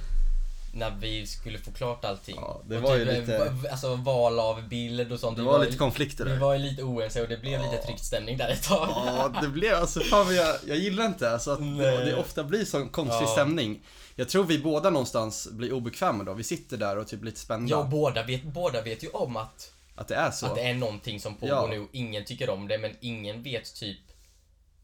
när 0.73 0.91
vi 0.99 1.27
skulle 1.27 1.57
få 1.59 1.71
klart 1.71 2.05
allting. 2.05 2.35
Ja, 2.35 2.61
det 2.67 2.77
Och 2.77 2.83
var 2.83 2.95
ju 2.95 3.05
typ, 3.05 3.17
lite- 3.19 3.37
eh, 3.37 3.71
Alltså 3.71 3.95
val 3.95 4.39
av 4.39 4.67
bild 4.67 5.11
och 5.11 5.19
sånt. 5.19 5.37
Det 5.37 5.41
Vi 5.43 5.47
var 5.47 5.59
ju- 5.59 5.65
lite 5.65 5.77
konflikter 5.77 6.25
Vi 6.25 6.31
där. 6.31 6.37
var 6.39 6.53
ju 6.53 6.59
lite 6.59 6.83
oense 6.83 7.21
och 7.21 7.27
det 7.29 7.37
blev 7.37 7.61
lite 7.61 7.77
tryckt 7.85 8.03
stämning 8.05 8.37
där 8.37 8.49
ett 8.49 8.63
tag. 8.63 8.87
Ja, 8.89 9.31
det 9.41 9.47
blev 9.47 9.75
alltså, 9.75 9.99
fan 9.99 10.35
jag, 10.35 10.55
jag 10.67 10.77
gillar 10.77 11.05
inte 11.05 11.31
alltså 11.31 11.51
att 11.51 11.59
Nej. 11.61 12.05
det 12.05 12.15
ofta 12.15 12.43
blir 12.43 12.65
sån 12.65 12.89
konstig 12.89 13.25
Ja. 13.25 13.31
stämning. 13.31 13.81
Jag 14.15 14.29
tror 14.29 14.43
vi 14.43 14.59
båda 14.59 14.89
någonstans 14.89 15.47
blir 15.51 15.73
obekväma 15.73 16.23
då. 16.23 16.33
Vi 16.33 16.43
sitter 16.43 16.77
där 16.77 16.97
och 16.97 17.07
typ 17.07 17.23
lite 17.23 17.39
spända. 17.39 17.69
Ja, 17.71 17.83
båda 17.91 18.23
vet, 18.23 18.43
båda 18.43 18.81
vet 18.81 19.03
ju 19.03 19.07
om 19.09 19.37
att, 19.37 19.71
Att 19.95 20.07
det 20.07 20.15
är 20.15 20.31
så. 20.31 20.45
att 20.45 20.55
det 20.55 20.61
är 20.61 20.73
någonting 20.73 21.19
som 21.19 21.35
pågår 21.35 21.55
Ja. 21.55 21.67
nu 21.67 21.79
och 21.79 21.89
ingen 21.91 22.25
tycker 22.25 22.49
om 22.49 22.67
det 22.67 22.77
men 22.77 22.95
ingen 23.01 23.43
vet 23.43 23.75
typ 23.75 23.97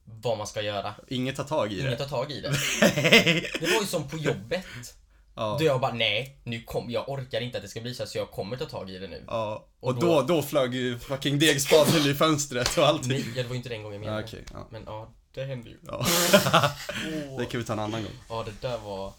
vad 0.04 0.38
man 0.38 0.48
ska 0.48 0.62
göra. 0.62 0.94
Inget 1.08 1.36
tar 1.36 1.44
tag 1.44 1.74
i 1.74 1.80
Ingen 1.80 1.92
det. 1.92 1.98
tar 1.98 2.06
tag 2.06 2.32
i 2.32 2.42
det. 2.42 2.50
Det 3.60 3.74
var 3.74 3.82
ju 3.82 3.88
som 3.88 4.08
på 4.10 4.18
jobbet. 4.18 4.66
ja. 5.36 5.56
Då 5.60 5.66
jag 5.66 5.82
bara, 5.82 5.94
nej, 5.94 6.38
nu 6.44 6.62
kom, 6.62 6.90
jag 6.92 7.10
orkar 7.10 7.42
inte 7.42 7.58
att 7.58 7.64
det 7.64 7.70
ska 7.70 7.82
bli 7.82 7.94
så 7.94 8.04
här, 8.04 8.08
så 8.10 8.18
jag 8.18 8.32
kommer 8.32 8.58
ta 8.58 8.66
tag 8.66 8.90
i 8.90 8.98
det 8.98 9.08
nu. 9.08 9.24
ja. 9.28 9.68
Och, 9.80 9.88
Och 9.90 9.96
då, 10.00 10.22
då- 10.22 10.22
då 10.36 10.42
flög 10.42 10.74
ju 10.76 11.00
fucking 11.00 11.40
degspaden 11.40 12.02
i 12.12 12.14
fönstret 12.14 12.78
och 12.78 12.88
allting. 12.88 13.10
Nej, 13.12 13.26
ja, 13.36 13.42
det 13.42 13.48
var 13.48 13.50
ju 13.52 13.58
inte 13.58 13.70
den 13.70 13.84
gången 13.84 14.04
jag 14.04 14.08
Ja, 14.08 14.16
menade. 14.16 14.28
okej, 14.28 14.44
ja. 14.54 14.68
Men 14.72 14.84
ja, 14.86 15.10
det 15.34 15.44
hände 15.44 15.70
ju. 15.70 15.78
Ja. 15.88 16.06
det 17.40 17.46
kan 17.46 17.60
vi 17.60 17.66
ta 17.66 17.74
en 17.74 17.80
annan 17.80 18.04
gång. 18.04 18.12
Ja, 18.30 18.46
det 18.46 18.68
där 18.68 18.78
var... 18.78 19.14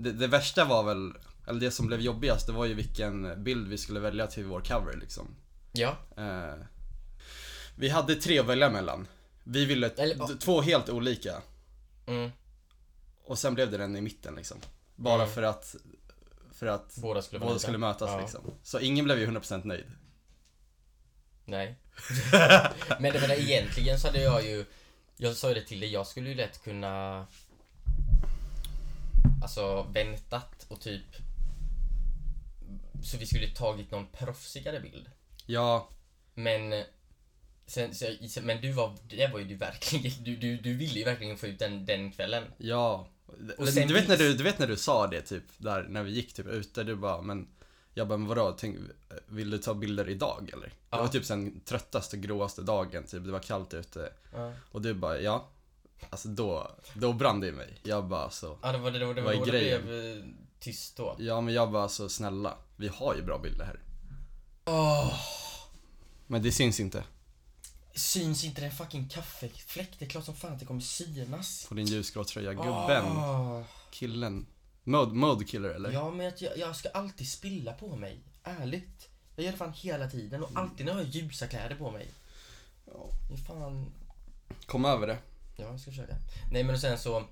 Det, 0.00 0.12
det 0.12 0.26
värsta 0.26 0.64
var 0.64 0.82
väl, 0.82 1.12
eller 1.46 1.60
det 1.60 1.70
som 1.70 1.86
blev 1.86 2.00
jobbigast, 2.00 2.46
det 2.46 2.52
var 2.52 2.64
ju 2.64 2.74
vilken 2.74 3.44
bild 3.44 3.68
vi 3.68 3.78
skulle 3.78 4.00
välja 4.00 4.26
till 4.26 4.44
vår 4.44 4.60
cover 4.60 4.96
liksom. 4.96 5.26
Ja, 5.72 5.96
Eh, 6.16 6.54
vi 7.76 7.88
hade 7.88 8.14
tre 8.14 8.38
att 8.38 8.46
välja 8.46 8.70
mellan. 8.70 9.06
Vi 9.44 9.64
ville 9.64 9.88
Eller- 9.88 10.38
två 10.38 10.60
helt 10.60 10.88
olika. 10.88 11.42
mm, 12.06 12.30
Och 13.24 13.38
sen 13.38 13.54
blev 13.54 13.70
det 13.70 13.78
den 13.78 13.96
i 13.96 14.00
mitten 14.00 14.34
liksom. 14.34 14.58
Bara 14.96 15.22
Mm. 15.22 15.34
för 15.34 15.42
att, 15.42 15.74
för 16.52 16.66
att 16.66 16.96
båda 16.96 17.22
skulle 17.22 17.40
båda 17.40 17.58
skulle 17.58 17.78
mötas 17.78 18.10
Ja. 18.10 18.20
liksom. 18.20 18.40
Så 18.62 18.80
ingen 18.80 19.04
blev 19.04 19.18
ju 19.18 19.26
100% 19.26 19.64
nöjd. 19.64 19.84
Nej. 21.44 21.78
Men 23.00 23.12
det 23.12 23.18
var 23.20 23.28
det, 23.28 23.40
egentligen 23.42 23.98
så 24.00 24.06
hade 24.06 24.22
jag 24.22 24.44
ju... 24.44 24.64
Jag 25.16 25.36
sa 25.36 25.48
ju 25.48 25.54
det 25.54 25.62
till 25.64 25.80
dig, 25.80 25.92
jag 25.92 26.06
skulle 26.06 26.28
ju 26.28 26.34
lätt 26.34 26.62
kunna... 26.64 27.26
Alltså 29.42 29.82
väntat 29.82 30.66
och 30.68 30.80
typ... 30.80 31.04
Så 33.02 33.16
vi 33.18 33.26
skulle 33.26 33.48
tagit 33.48 33.90
någon 33.90 34.06
proffsigare 34.06 34.80
bild. 34.80 35.10
Ja, 35.46 35.88
Men... 36.34 36.84
Sen, 37.66 37.94
så, 37.94 38.06
men 38.42 38.60
du 38.60 38.72
var, 38.72 38.96
det 39.08 39.26
var 39.32 39.38
ju 39.38 39.44
du 39.44 39.54
verkligen, 39.54 40.12
du, 40.24 40.36
du, 40.36 40.56
du 40.56 40.74
ville 40.76 40.98
ju 40.98 41.04
verkligen 41.04 41.36
få 41.36 41.46
ut 41.46 41.58
den, 41.58 41.86
den 41.86 42.12
kvällen. 42.12 42.44
ja. 42.58 43.08
Och 43.58 43.66
du, 43.66 43.72
sen 43.72 43.92
vet 43.92 44.08
när 44.08 44.16
du, 44.16 44.34
du 44.34 44.42
vet 44.44 44.58
när 44.58 44.66
du 44.66 44.76
sa 44.76 45.06
det 45.06 45.20
typ, 45.22 45.42
där 45.58 45.82
när 45.88 46.02
vi 46.02 46.10
gick 46.10 46.32
typ 46.34 46.46
ute, 46.46 46.84
du 46.84 46.96
bara 46.96 47.22
men 47.22 47.48
jag 47.94 48.08
bara, 48.08 48.18
men 48.18 48.28
vadå, 48.28 48.56
tänk, 48.58 48.76
vill 49.26 49.50
du 49.50 49.58
ta 49.58 49.74
bilder 49.74 50.08
idag 50.08 50.50
eller? 50.52 50.66
Det 50.66 50.72
Ja. 50.90 50.98
var 50.98 51.08
typ 51.08 51.24
sen 51.24 51.60
tröttaste, 51.60 52.16
gråaste 52.16 52.62
dagen, 52.62 53.04
typ, 53.06 53.24
det 53.24 53.30
var 53.32 53.40
kallt 53.40 53.74
ute. 53.74 54.12
Ja, 54.32 54.52
Och 54.70 54.82
du 54.82 54.94
bara, 54.94 55.20
ja. 55.20 55.48
Alltså 56.10 56.28
då, 56.28 56.70
då 56.94 57.12
brann 57.12 57.40
det 57.40 57.48
i 57.48 57.52
mig. 57.52 57.80
Jag 57.82 58.08
bara 58.08 58.30
så, 58.30 58.58
ja 58.62 58.72
det 58.72 58.78
var 58.78 58.90
det, 58.90 58.98
det 58.98 59.06
var 59.06 59.14
det, 59.14 59.22
var 59.22 59.32
det 59.32 59.50
grejen? 59.50 59.82
blev 59.82 60.16
eh, 60.16 60.24
tyst 60.60 60.96
då. 60.96 61.16
ja 61.18 61.40
men 61.40 61.54
jag 61.54 61.72
bara 61.72 61.88
så 61.88 62.08
snälla, 62.08 62.54
vi 62.76 62.88
har 62.88 63.14
ju 63.14 63.22
bra 63.22 63.38
bilder 63.38 63.64
här. 63.64 63.80
Åh, 64.64 65.14
Men 66.26 66.42
det 66.42 66.52
syns 66.52 66.80
inte 66.80 67.04
syns 67.98 68.44
inte 68.44 68.60
den 68.60 68.70
fucking 68.70 69.08
kaffefläck? 69.08 69.90
Det 69.98 70.04
är 70.04 70.08
klart 70.08 70.24
som 70.24 70.34
fan 70.34 70.52
att 70.52 70.58
det 70.58 70.66
kommer 70.66 70.80
synas. 70.80 71.66
på 71.68 71.74
din 71.74 71.86
ljusgrå 71.86 72.24
tröja. 72.24 72.52
Gubben, 72.54 73.06
Åh. 73.06 73.62
killen. 73.90 74.46
Mode, 74.84 75.14
mode 75.14 75.44
killer 75.44 75.68
eller? 75.68 75.92
Ja, 75.92 76.10
men 76.10 76.32
jag, 76.38 76.58
jag 76.58 76.76
ska 76.76 76.88
alltid 76.88 77.28
spilla 77.28 77.72
på 77.72 77.96
mig. 77.96 78.20
Ärligt. 78.42 79.08
Jag 79.36 79.44
gör 79.44 79.52
det 79.52 79.58
fan 79.58 79.72
hela 79.72 80.10
tiden 80.10 80.42
och 80.42 80.50
alltid 80.54 80.86
när 80.86 80.92
jag 80.92 81.04
har 81.04 81.04
ljusa 81.04 81.46
kläder 81.46 81.76
på 81.76 81.90
mig. 81.90 82.10
Ja. 82.86 83.10
Det 83.28 83.34
är 83.34 83.38
fan... 83.38 83.92
Kom 84.66 84.84
över 84.84 85.06
det. 85.06 85.18
Ja, 85.60 85.64
jag 85.70 85.80
ska 85.80 85.90
försöka. 85.90 86.14
Nej, 86.52 86.64
men 86.64 86.74
och 86.74 86.80
sen 86.80 86.98
så... 86.98 87.24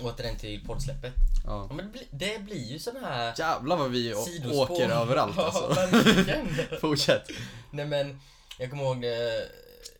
Återigen 0.00 0.36
till 0.36 0.64
poddsläppet. 0.66 1.12
Ja. 1.46 1.66
Ja, 1.70 1.74
men 1.76 1.86
det, 1.86 1.92
blir, 1.92 2.04
det 2.10 2.42
blir 2.42 2.64
ju 2.72 2.78
sån 2.78 2.96
här... 3.04 3.34
Jävlar 3.38 3.76
vad 3.76 3.90
vi 3.90 4.14
sidospår. 4.14 4.70
åker 4.72 4.88
överallt 4.90 5.34
Ja, 5.38 5.44
alltså. 5.44 5.68
verkligen. 5.68 6.46
Fortsätt. 6.80 7.28
Nej 7.70 7.86
men, 7.86 8.20
jag 8.58 8.70
kommer 8.70 8.82
ihåg 8.84 9.02
det, 9.02 9.48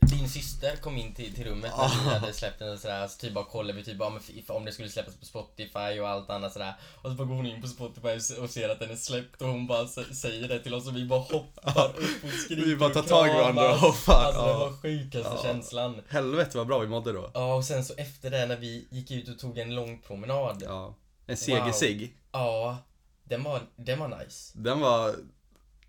din 0.01 0.29
syster 0.29 0.77
kom 0.77 0.97
in 0.97 1.15
till, 1.15 1.35
till 1.35 1.45
rummet 1.45 1.73
när 1.79 2.05
vi 2.05 2.19
hade 2.19 2.33
släppt 2.33 2.59
den 2.59 2.73
och 2.73 2.79
sådär, 2.79 3.09
så 3.09 3.19
typ 3.21 3.33
bara 3.35 3.45
kollade 3.45 3.73
vi 3.79 3.85
typ 3.85 3.99
bara, 3.99 4.13
f- 4.17 4.45
om 4.51 4.65
det 4.65 4.73
skulle 4.73 4.89
släppas 4.89 5.17
på 5.17 5.25
Spotify 5.27 6.01
och 6.01 6.09
allt 6.09 6.31
annat 6.31 6.53
sådär. 6.53 6.75
Och 7.03 7.11
så 7.11 7.17
bara 7.17 7.25
går 7.29 7.35
hon 7.35 7.47
in 7.47 7.63
på 7.63 7.69
Spotify 7.69 8.35
och 8.41 8.51
ser 8.51 8.69
att 8.69 8.79
den 8.81 8.91
är 8.91 8.97
släppt 8.97 9.43
och 9.43 9.49
hon 9.49 9.67
bara 9.67 9.87
säger 10.15 10.49
det 10.49 10.59
till 10.59 10.75
oss 10.75 10.89
och 10.89 10.97
vi 10.97 11.05
bara 11.07 11.21
hoppar 11.21 11.89
upp 11.89 12.25
och 12.25 12.31
skriker 12.45 12.63
Vi 12.67 12.77
bara 12.77 12.91
tar 12.91 13.03
tag 13.03 13.29
i 13.29 13.33
varandra 13.33 13.71
och 13.73 13.79
hoppar, 13.79 14.15
Alltså 14.25 14.47
det 14.47 14.53
var 14.53 14.73
sjukaste 14.83 15.33
Ja. 15.37 15.43
känslan. 15.43 16.01
Helvete 16.09 16.59
vad 16.59 16.67
bra 16.67 16.79
vi 16.79 16.87
mådde 16.87 17.13
då. 17.13 17.31
Ja 17.35 17.55
och 17.55 17.65
sen 17.65 17.85
så 17.85 17.95
efter 17.97 18.31
det 18.31 18.47
när 18.47 18.57
vi 18.57 18.89
gick 18.91 19.11
ut 19.11 19.29
och 19.29 19.39
tog 19.39 19.59
en 19.59 19.75
lång 19.75 19.99
promenad. 20.07 20.63
Ja. 20.67 20.95
En 21.27 21.37
segersig. 21.37 22.17
Ja, 22.33 22.77
den 23.25 23.43
var, 23.43 23.61
den 23.77 23.99
var 23.99 24.09
nice. 24.25 24.53
Den 24.59 24.81
var 24.81 25.15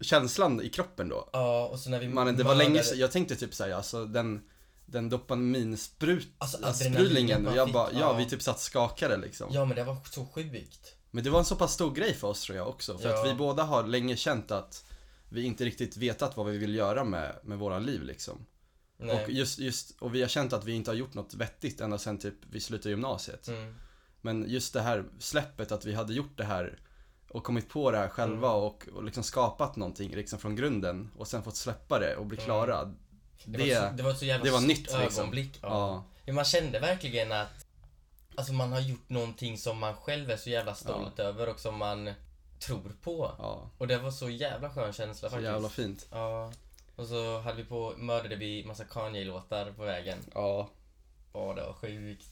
känslan 0.02 0.62
i 0.62 0.70
kroppen 0.70 1.10
då. 1.10 1.30
Ja 1.34 1.68
och 1.68 1.80
så 1.80 1.90
när 1.90 2.00
vi 2.00 2.08
Mannen, 2.10 2.38
det 2.38 2.44
var 2.44 2.56
mördade- 2.56 2.70
länge 2.70 2.84
sedan, 2.84 3.00
jag 3.00 3.12
tänkte 3.12 3.36
typ 3.36 3.54
såhär, 3.54 3.72
alltså 3.72 4.06
den 4.06 4.42
Den 4.86 5.10
dopaminsprut, 5.10 6.28
Alltså, 6.38 6.58
och 7.48 7.56
jag 7.56 7.72
bara, 7.72 7.92
ja 7.94 8.00
ja. 8.00 8.14
vi 8.14 8.26
typ 8.26 8.42
satt 8.42 8.60
skakade 8.60 9.18
liksom. 9.18 9.50
Ja 9.54 9.66
men 9.66 9.76
det 9.76 9.84
var 9.84 9.98
så 10.12 10.26
sjukt. 10.26 10.96
Men 11.12 11.24
det 11.24 11.30
var 11.30 11.40
en 11.40 11.46
så 11.46 11.56
pass 11.56 11.74
stor 11.74 11.92
grej 11.94 12.14
för 12.14 12.28
oss 12.28 12.42
tror 12.42 12.58
jag 12.58 12.68
också. 12.68 12.98
För 12.98 13.10
Ja. 13.10 13.22
att 13.22 13.30
vi 13.30 13.34
båda 13.34 13.64
har 13.64 13.84
länge 13.88 14.16
känt 14.16 14.52
att 14.52 14.86
vi 15.30 15.44
inte 15.44 15.66
riktigt 15.66 15.98
vetat 15.98 16.38
vad 16.38 16.46
vi 16.46 16.58
vill 16.58 16.76
göra 16.76 17.04
med, 17.04 17.36
med 17.44 17.58
våra 17.60 17.80
liv 17.80 18.04
liksom. 18.04 18.46
Nej. 18.98 19.24
Och, 19.26 19.30
just, 19.32 19.60
just, 19.60 19.96
och 20.02 20.16
vi 20.16 20.22
har 20.22 20.30
känt 20.30 20.54
att 20.54 20.66
vi 20.66 20.72
inte 20.74 20.92
har 20.92 20.96
gjort 20.96 21.14
något 21.14 21.34
vettigt 21.34 21.82
ända 21.82 21.98
sen 21.98 22.18
typ 22.18 22.36
vi 22.52 22.60
slutade 22.60 22.90
gymnasiet. 22.90 23.48
Mm. 23.48 23.76
Men 24.22 24.46
just 24.50 24.74
det 24.74 24.82
här 24.82 25.06
släppet, 25.20 25.72
att 25.72 25.86
vi 25.86 25.94
hade 25.94 26.14
gjort 26.14 26.38
det 26.38 26.44
här 26.46 26.80
och 27.32 27.44
kommit 27.44 27.70
på 27.70 27.92
det 27.92 27.98
här 27.98 28.08
själva 28.10 28.48
Mm. 28.50 28.62
och, 28.64 28.88
och 28.96 29.04
liksom 29.04 29.24
skapat 29.24 29.76
någonting 29.76 30.16
liksom 30.16 30.40
från 30.40 30.56
grunden 30.56 31.12
och 31.18 31.28
sen 31.28 31.44
fått 31.44 31.56
släppa 31.56 32.00
det 32.00 32.16
och 32.16 32.26
bli 32.26 32.38
Mm. 32.38 32.46
klara. 32.46 32.86
Det, 33.46 33.58
Det, 33.58 33.58
var, 33.76 33.90
så, 33.90 33.96
det 33.98 34.04
var 34.04 34.14
så 34.14 34.26
jävla 34.26 34.46
det 34.46 34.52
var 34.52 34.62
nytt, 34.62 34.80
liksom. 34.80 35.02
ögonblick. 35.02 35.60
Ja. 35.62 35.68
ja, 35.70 36.04
Ja, 36.26 36.34
Man 36.34 36.46
kände 36.46 36.80
verkligen 36.80 37.32
att 37.32 37.66
Alltså 38.36 38.54
man 38.54 38.72
har 38.72 38.80
gjort 38.80 39.10
någonting 39.10 39.58
som 39.58 39.78
man 39.80 39.96
själv 39.96 40.32
är 40.32 40.38
så 40.38 40.50
jävla 40.50 40.76
stolt 40.76 41.20
över 41.20 41.50
och 41.50 41.60
som 41.60 41.78
man 41.78 42.10
tror 42.60 42.92
på. 43.04 43.32
ja, 43.40 43.70
Och 43.78 43.88
det 43.88 43.98
var 43.98 44.12
så 44.12 44.30
jävla 44.30 44.70
skön 44.70 44.94
känsla 44.94 45.30
så 45.30 45.36
faktiskt. 45.36 45.52
jävla 45.52 45.70
fint. 45.70 46.08
Ja. 46.12 46.52
Och 46.96 47.06
så 47.08 47.40
hade 47.40 47.58
vi 47.58 47.64
på, 47.64 47.94
mördade 47.98 48.36
vi 48.36 48.66
massa 48.66 48.84
Kanye-låtar 48.84 49.72
på 49.72 49.84
vägen. 49.84 50.18
Ja, 50.34 50.70
Åh, 51.34 51.56
det 51.56 51.62
var 51.64 51.74
sjukt. 51.74 52.26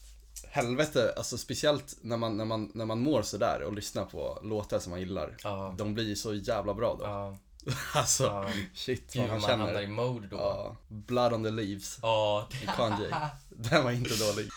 Helvete, 0.50 1.14
alltså 1.18 1.38
speciellt 1.38 1.96
när 2.02 2.18
man, 2.18 2.38
när 2.38 2.46
man, 2.46 2.72
när 2.74 2.86
man 2.86 3.00
mår 3.00 3.22
sådär 3.22 3.62
och 3.64 3.74
lyssnar 3.74 4.06
på 4.06 4.40
låtar 4.44 4.80
som 4.80 4.90
man 4.90 5.00
gillar. 5.00 5.38
Ja. 5.44 5.76
De 5.78 5.94
blir 5.94 6.16
så 6.16 6.34
jävla 6.34 6.74
bra 6.74 6.96
då. 7.00 7.06
Ja. 7.06 7.38
Alltså, 7.94 8.24
ja. 8.24 8.50
shit 8.74 9.16
vad 9.16 9.28
man 9.28 9.42
man 9.42 9.50
hamnar 9.50 9.70
i 9.70 9.74
känner. 9.74 9.88
mode 9.88 10.28
då. 10.28 10.38
Ja, 10.38 10.76
Blood 10.88 11.34
on 11.34 11.44
the 11.44 11.50
leaves. 11.52 12.00
Ja. 12.02 12.48
i 12.64 12.66
Kanye. 12.66 13.16
Den 13.50 13.84
var 13.84 13.92
inte 13.92 14.16
dålig. 14.16 14.50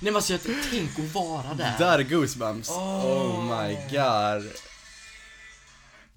Nej 0.00 0.12
men 0.12 0.16
alltså 0.16 0.32
jag 0.32 0.40
tänk 0.70 0.98
att 0.98 1.14
vara 1.14 1.54
där. 1.54 1.78
Där 1.78 1.98
är 1.98 2.02
goosebumps. 2.02 2.70
Åh. 2.70 3.06
Oh 3.06 3.62
my 3.62 3.74
god. 3.74 4.52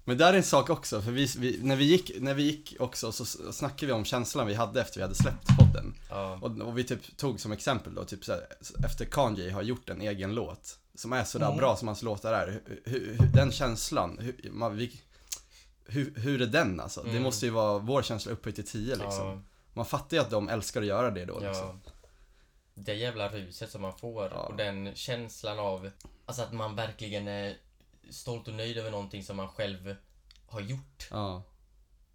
Men 0.08 0.18
där 0.18 0.32
är 0.32 0.36
en 0.36 0.42
sak 0.42 0.70
också, 0.70 1.02
för 1.02 1.10
vi, 1.10 1.26
vi, 1.38 1.58
när, 1.62 1.76
vi 1.76 1.84
gick, 1.84 2.10
när 2.20 2.34
vi 2.34 2.42
gick 2.42 2.76
också 2.78 3.12
så 3.12 3.24
snackade 3.52 3.86
vi 3.86 3.92
om 3.92 4.04
känslan 4.04 4.46
vi 4.46 4.54
hade 4.54 4.80
efter 4.80 4.96
vi 4.96 5.02
hade 5.02 5.14
släppt 5.14 5.46
podden. 5.58 5.94
Ja. 6.10 6.38
Och, 6.42 6.58
och 6.60 6.78
vi 6.78 6.84
typ 6.84 7.16
tog 7.16 7.40
som 7.40 7.52
exempel 7.52 7.94
då, 7.94 8.04
typ 8.04 8.24
så 8.24 8.32
här, 8.32 8.46
efter 8.84 9.04
Kanye 9.04 9.52
har 9.52 9.62
gjort 9.62 9.88
en 9.90 10.00
egen 10.00 10.34
låt 10.34 10.78
som 10.94 11.12
är 11.12 11.24
sådär 11.24 11.46
Mm. 11.46 11.58
bra 11.58 11.76
som 11.76 11.88
hans 11.88 12.02
låtar 12.02 12.32
är. 12.32 12.60
Hur, 12.66 12.82
hur, 13.18 13.26
den 13.34 13.52
känslan, 13.52 14.18
hur, 14.18 14.50
man, 14.50 14.76
vi, 14.76 15.00
hur, 15.86 16.12
hur 16.16 16.42
är 16.42 16.46
den 16.46 16.80
alltså? 16.80 17.02
Det 17.02 17.10
Mm. 17.10 17.22
måste 17.22 17.46
ju 17.46 17.52
vara 17.52 17.78
vår 17.78 18.02
känsla 18.02 18.32
upphöjt 18.32 18.54
till 18.54 18.66
10 18.66 18.96
liksom. 18.96 19.26
Ja. 19.26 19.42
Man 19.72 19.86
fattar 19.86 20.16
ju 20.16 20.20
att 20.22 20.30
de 20.30 20.48
älskar 20.48 20.80
att 20.80 20.86
göra 20.86 21.10
det 21.10 21.24
då 21.24 21.38
liksom. 21.38 21.80
Ja. 21.84 21.92
Det 22.74 22.94
jävla 22.94 23.28
ruset 23.28 23.70
som 23.70 23.82
man 23.82 23.98
får 23.98 24.32
och 24.32 24.56
den 24.56 24.94
känslan 24.94 25.58
av 25.58 25.90
Alltså 26.26 26.42
att 26.42 26.52
man 26.52 26.74
verkligen 26.76 27.28
är 27.28 27.56
stolt 28.10 28.48
och 28.48 28.54
nöjd 28.54 28.78
över 28.78 28.90
någonting 28.90 29.24
som 29.24 29.36
man 29.36 29.48
själv 29.48 29.96
har 30.46 30.60
gjort. 30.60 31.08
Ja, 31.10 31.42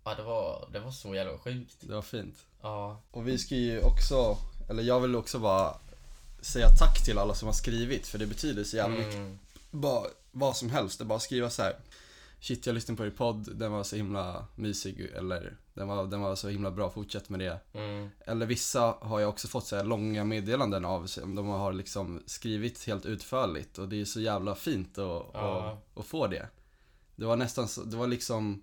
Ja, 0.05 0.15
det 0.15 0.23
var, 0.23 0.69
det 0.71 0.79
var 0.79 0.91
så 0.91 1.15
jävla 1.15 1.37
sjukt. 1.37 1.75
det 1.79 1.93
var 1.93 2.01
fint. 2.01 2.35
Ja. 2.61 3.01
Och 3.11 3.27
vi 3.27 3.37
ska 3.37 3.55
ju 3.55 3.79
också, 3.79 4.37
eller 4.69 4.83
jag 4.83 4.99
vill 4.99 5.15
också 5.15 5.39
bara 5.39 5.77
säga 6.41 6.69
tack 6.69 7.05
till 7.05 7.17
alla 7.17 7.35
som 7.35 7.47
har 7.47 7.53
skrivit 7.53 8.07
för 8.07 8.19
det 8.19 8.25
betyder 8.27 8.63
så 8.63 8.77
jävla 8.77 8.97
mycket. 8.97 9.15
Mm. 9.15 9.39
Bara 9.71 10.07
vad 10.31 10.57
som 10.57 10.69
helst, 10.69 10.99
det 10.99 11.03
är 11.03 11.05
bara 11.05 11.15
att 11.15 11.21
skriva 11.21 11.49
så 11.49 11.61
här. 11.61 11.75
Shit 12.39 12.65
jag 12.65 12.73
lyssnade 12.73 12.97
på 12.97 13.05
er 13.05 13.09
podd, 13.09 13.55
den 13.55 13.71
var 13.71 13.83
så 13.83 13.95
himla 13.95 14.47
mysig 14.55 15.01
eller 15.15 15.57
den 15.73 15.87
var, 15.87 16.05
den 16.07 16.21
var 16.21 16.35
så 16.35 16.49
himla 16.49 16.71
bra, 16.71 16.89
fortsätt 16.89 17.29
med 17.29 17.39
det. 17.39 17.59
Mm. 17.73 18.09
Eller 18.25 18.45
vissa 18.45 18.95
har 19.01 19.19
jag 19.19 19.29
också 19.29 19.47
fått 19.47 19.67
så 19.67 19.75
här 19.75 19.83
långa 19.83 20.23
meddelanden 20.23 20.85
av, 20.85 21.05
som 21.07 21.35
de 21.35 21.47
har 21.47 21.73
liksom 21.73 22.23
skrivit 22.25 22.87
helt 22.87 23.05
utförligt 23.05 23.77
och 23.77 23.87
det 23.89 24.01
är 24.01 24.05
så 24.05 24.19
jävla 24.21 24.55
fint 24.55 24.97
att, 24.97 25.25
Ja. 25.33 25.77
få 26.03 26.27
det. 26.27 26.47
Det 27.15 27.25
var 27.25 27.35
nästan 27.35 27.67
så, 27.67 27.83
det 27.83 27.97
var 27.97 28.07
liksom 28.07 28.61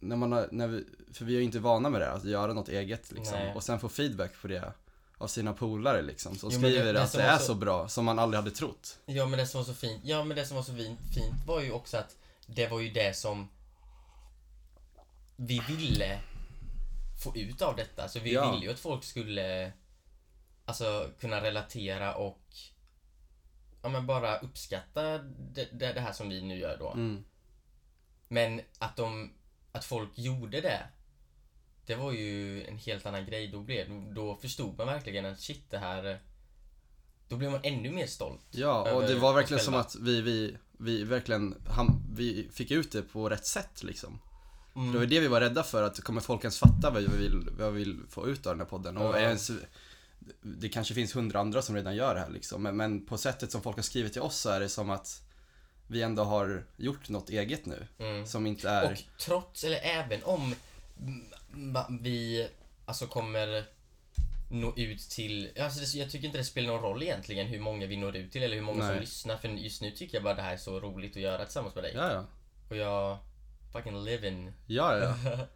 när 0.00 0.16
man 0.16 0.32
har, 0.32 0.48
när 0.52 0.68
vi, 0.68 0.84
för 1.12 1.24
vi 1.24 1.34
är 1.34 1.38
ju 1.38 1.44
inte 1.44 1.58
vana 1.58 1.90
med 1.90 2.00
det, 2.00 2.12
att 2.12 2.24
göra 2.24 2.52
något 2.52 2.68
eget 2.68 3.12
liksom. 3.12 3.38
Nej. 3.38 3.54
Och 3.54 3.62
sen 3.62 3.80
få 3.80 3.88
feedback 3.88 4.32
på 4.42 4.48
det 4.48 4.72
av 5.18 5.26
sina 5.26 5.52
polare 5.52 6.02
liksom. 6.02 6.36
Som 6.36 6.50
Jo, 6.52 6.58
men 6.60 6.70
det- 6.70 6.76
skriver 6.76 6.92
det 6.92 7.02
att 7.02 7.12
det 7.12 7.22
är 7.22 7.38
så- 7.38 7.44
så 7.44 7.54
bra, 7.54 7.88
som 7.88 8.04
man 8.04 8.18
aldrig 8.18 8.38
hade 8.42 8.50
trott. 8.54 8.98
Ja 9.06 9.26
men 9.26 9.38
det 9.38 9.46
som 9.46 9.58
var 9.58 9.64
så 9.64 9.74
fint, 9.74 10.00
ja 10.04 10.24
men 10.24 10.36
det 10.36 10.46
som 10.46 10.56
var 10.56 10.64
så 10.64 10.74
fint, 10.74 11.00
fint 11.14 11.46
var 11.46 11.60
ju 11.60 11.72
också 11.72 11.96
att 11.96 12.16
det 12.46 12.68
var 12.68 12.80
ju 12.80 12.90
det 12.90 13.16
som 13.16 13.48
vi 15.36 15.62
ville 15.68 16.18
få 17.22 17.36
ut 17.36 17.62
av 17.62 17.76
detta. 17.76 18.08
Så 18.08 18.20
vi 18.20 18.32
Ja. 18.32 18.50
ville 18.50 18.66
ju 18.66 18.72
att 18.72 18.80
folk 18.80 19.04
skulle 19.04 19.72
alltså 20.64 21.10
kunna 21.20 21.42
relatera 21.42 22.14
och 22.14 22.42
ja 23.82 23.88
men 23.88 24.06
bara 24.06 24.38
uppskatta 24.38 25.18
det, 25.18 25.68
det, 25.72 25.92
det 25.92 26.00
här 26.00 26.12
som 26.12 26.28
vi 26.28 26.42
nu 26.42 26.58
gör 26.58 26.78
då. 26.78 26.90
Mm. 26.90 27.24
Men 28.28 28.60
att 28.78 28.96
de, 28.96 29.32
att 29.72 29.84
folk 29.84 30.10
gjorde 30.18 30.60
det 30.60 30.88
det 31.86 31.94
var 31.94 32.12
ju 32.12 32.64
en 32.66 32.78
helt 32.78 33.06
annan 33.06 33.26
grej. 33.26 33.48
Då, 33.48 33.60
blev, 33.60 34.14
då 34.14 34.36
förstod 34.36 34.78
man 34.78 34.86
verkligen 34.86 35.26
att 35.26 35.40
shit 35.40 35.70
det 35.70 35.78
här 35.78 36.20
då 37.28 37.36
blev 37.36 37.50
man 37.50 37.60
ännu 37.62 37.90
mer 37.90 38.06
stolt. 38.06 38.46
Ja, 38.50 38.92
och 38.92 39.02
det 39.02 39.14
var 39.14 39.34
verkligen 39.34 39.64
som 39.64 39.74
att 39.74 39.96
vi, 40.00 40.20
vi, 40.20 40.56
vi 40.78 41.04
verkligen, 41.04 41.62
ham, 41.68 42.02
vi 42.14 42.48
fick 42.52 42.70
ut 42.70 42.92
det 42.92 43.02
på 43.02 43.28
rätt 43.28 43.46
sätt 43.46 43.82
liksom. 43.82 44.18
Mm. 44.76 44.86
För 44.86 44.92
det 44.92 44.98
var 44.98 45.06
det 45.06 45.20
vi 45.20 45.28
var 45.28 45.40
rädda 45.40 45.62
för, 45.62 45.82
att 45.82 46.00
kommer 46.00 46.20
folk 46.20 46.44
ens 46.44 46.58
fatta 46.58 46.90
vad 46.90 47.02
vi 47.02 47.16
vill, 47.16 47.48
vad 47.58 47.72
vi 47.72 47.78
vill 47.84 48.00
få 48.08 48.28
ut 48.28 48.46
av 48.46 48.52
den 48.52 48.60
här 48.60 48.66
podden? 48.66 48.96
Och 48.96 49.14
Ja. 49.14 49.18
ens, 49.20 49.50
det 50.42 50.68
kanske 50.68 50.94
finns 50.94 51.16
hundra 51.16 51.40
andra 51.40 51.62
som 51.62 51.74
redan 51.74 51.96
gör 51.96 52.14
det 52.14 52.20
här 52.20 52.30
liksom, 52.30 52.62
men, 52.62 52.76
men 52.76 53.06
på 53.06 53.18
sättet 53.18 53.52
som 53.52 53.62
folk 53.62 53.76
har 53.76 53.82
skrivit 53.82 54.12
till 54.12 54.22
oss 54.22 54.36
så 54.36 54.50
är 54.50 54.60
det 54.60 54.68
som 54.68 54.90
att 54.90 55.22
vi 55.86 56.02
ändå 56.02 56.24
har 56.24 56.64
gjort 56.76 57.08
något 57.08 57.30
eget 57.30 57.66
nu. 57.66 57.86
Mm. 57.98 58.26
Som 58.26 58.46
inte 58.46 58.68
är, 58.68 58.92
Och 58.92 58.98
trots, 59.18 59.64
eller 59.64 59.80
även 59.82 60.22
om 60.24 60.54
vi 62.00 62.48
alltså 62.86 63.06
kommer 63.06 63.64
nå 64.50 64.72
ut 64.76 65.00
till, 65.10 65.50
alltså 65.60 65.80
det, 65.80 66.02
jag 66.02 66.10
tycker 66.10 66.26
inte 66.26 66.38
det 66.38 66.44
spelar 66.44 66.68
någon 66.68 66.82
roll 66.82 67.02
egentligen 67.02 67.46
hur 67.46 67.60
många 67.60 67.86
vi 67.86 67.96
når 67.96 68.16
ut 68.16 68.32
till 68.32 68.42
eller 68.42 68.54
hur 68.54 68.62
många 68.62 68.78
som 68.78 68.88
Nej. 68.88 69.00
lyssnar 69.00 69.36
för 69.36 69.48
just 69.48 69.82
nu 69.82 69.90
tycker 69.90 70.16
jag 70.16 70.24
bara 70.24 70.34
det 70.34 70.42
här 70.42 70.52
är 70.52 70.56
så 70.56 70.80
roligt 70.80 71.16
att 71.16 71.22
göra 71.22 71.44
tillsammans 71.44 71.74
med 71.74 71.84
dig. 71.84 71.92
ja 71.94 72.12
ja, 72.12 72.24
Och 72.68 72.76
jag 72.76 73.18
fucking 73.72 74.04
live 74.04 74.28
in. 74.28 74.52
ja 74.66 74.98
ja. 74.98 75.14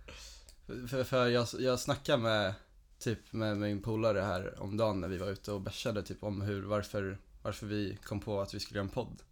För, 0.88 1.04
för 1.04 1.28
jag, 1.28 1.46
jag 1.58 1.80
snackade 1.80 2.22
med, 2.22 2.54
typ 2.98 3.32
med 3.32 3.56
min 3.56 3.82
polare 3.82 4.20
här 4.20 4.62
om 4.62 4.76
dagen 4.76 5.00
när 5.00 5.08
vi 5.08 5.16
var 5.18 5.28
ute 5.28 5.52
och 5.52 5.60
bärsade 5.60 6.02
typ 6.02 6.22
om 6.24 6.40
hur, 6.40 6.62
varför, 6.62 7.18
varför 7.42 7.66
vi 7.66 7.98
kom 8.04 8.20
på 8.20 8.40
att 8.40 8.54
vi 8.54 8.60
skulle 8.60 8.78
göra 8.78 8.84
en 8.88 8.94
podd. 8.94 9.22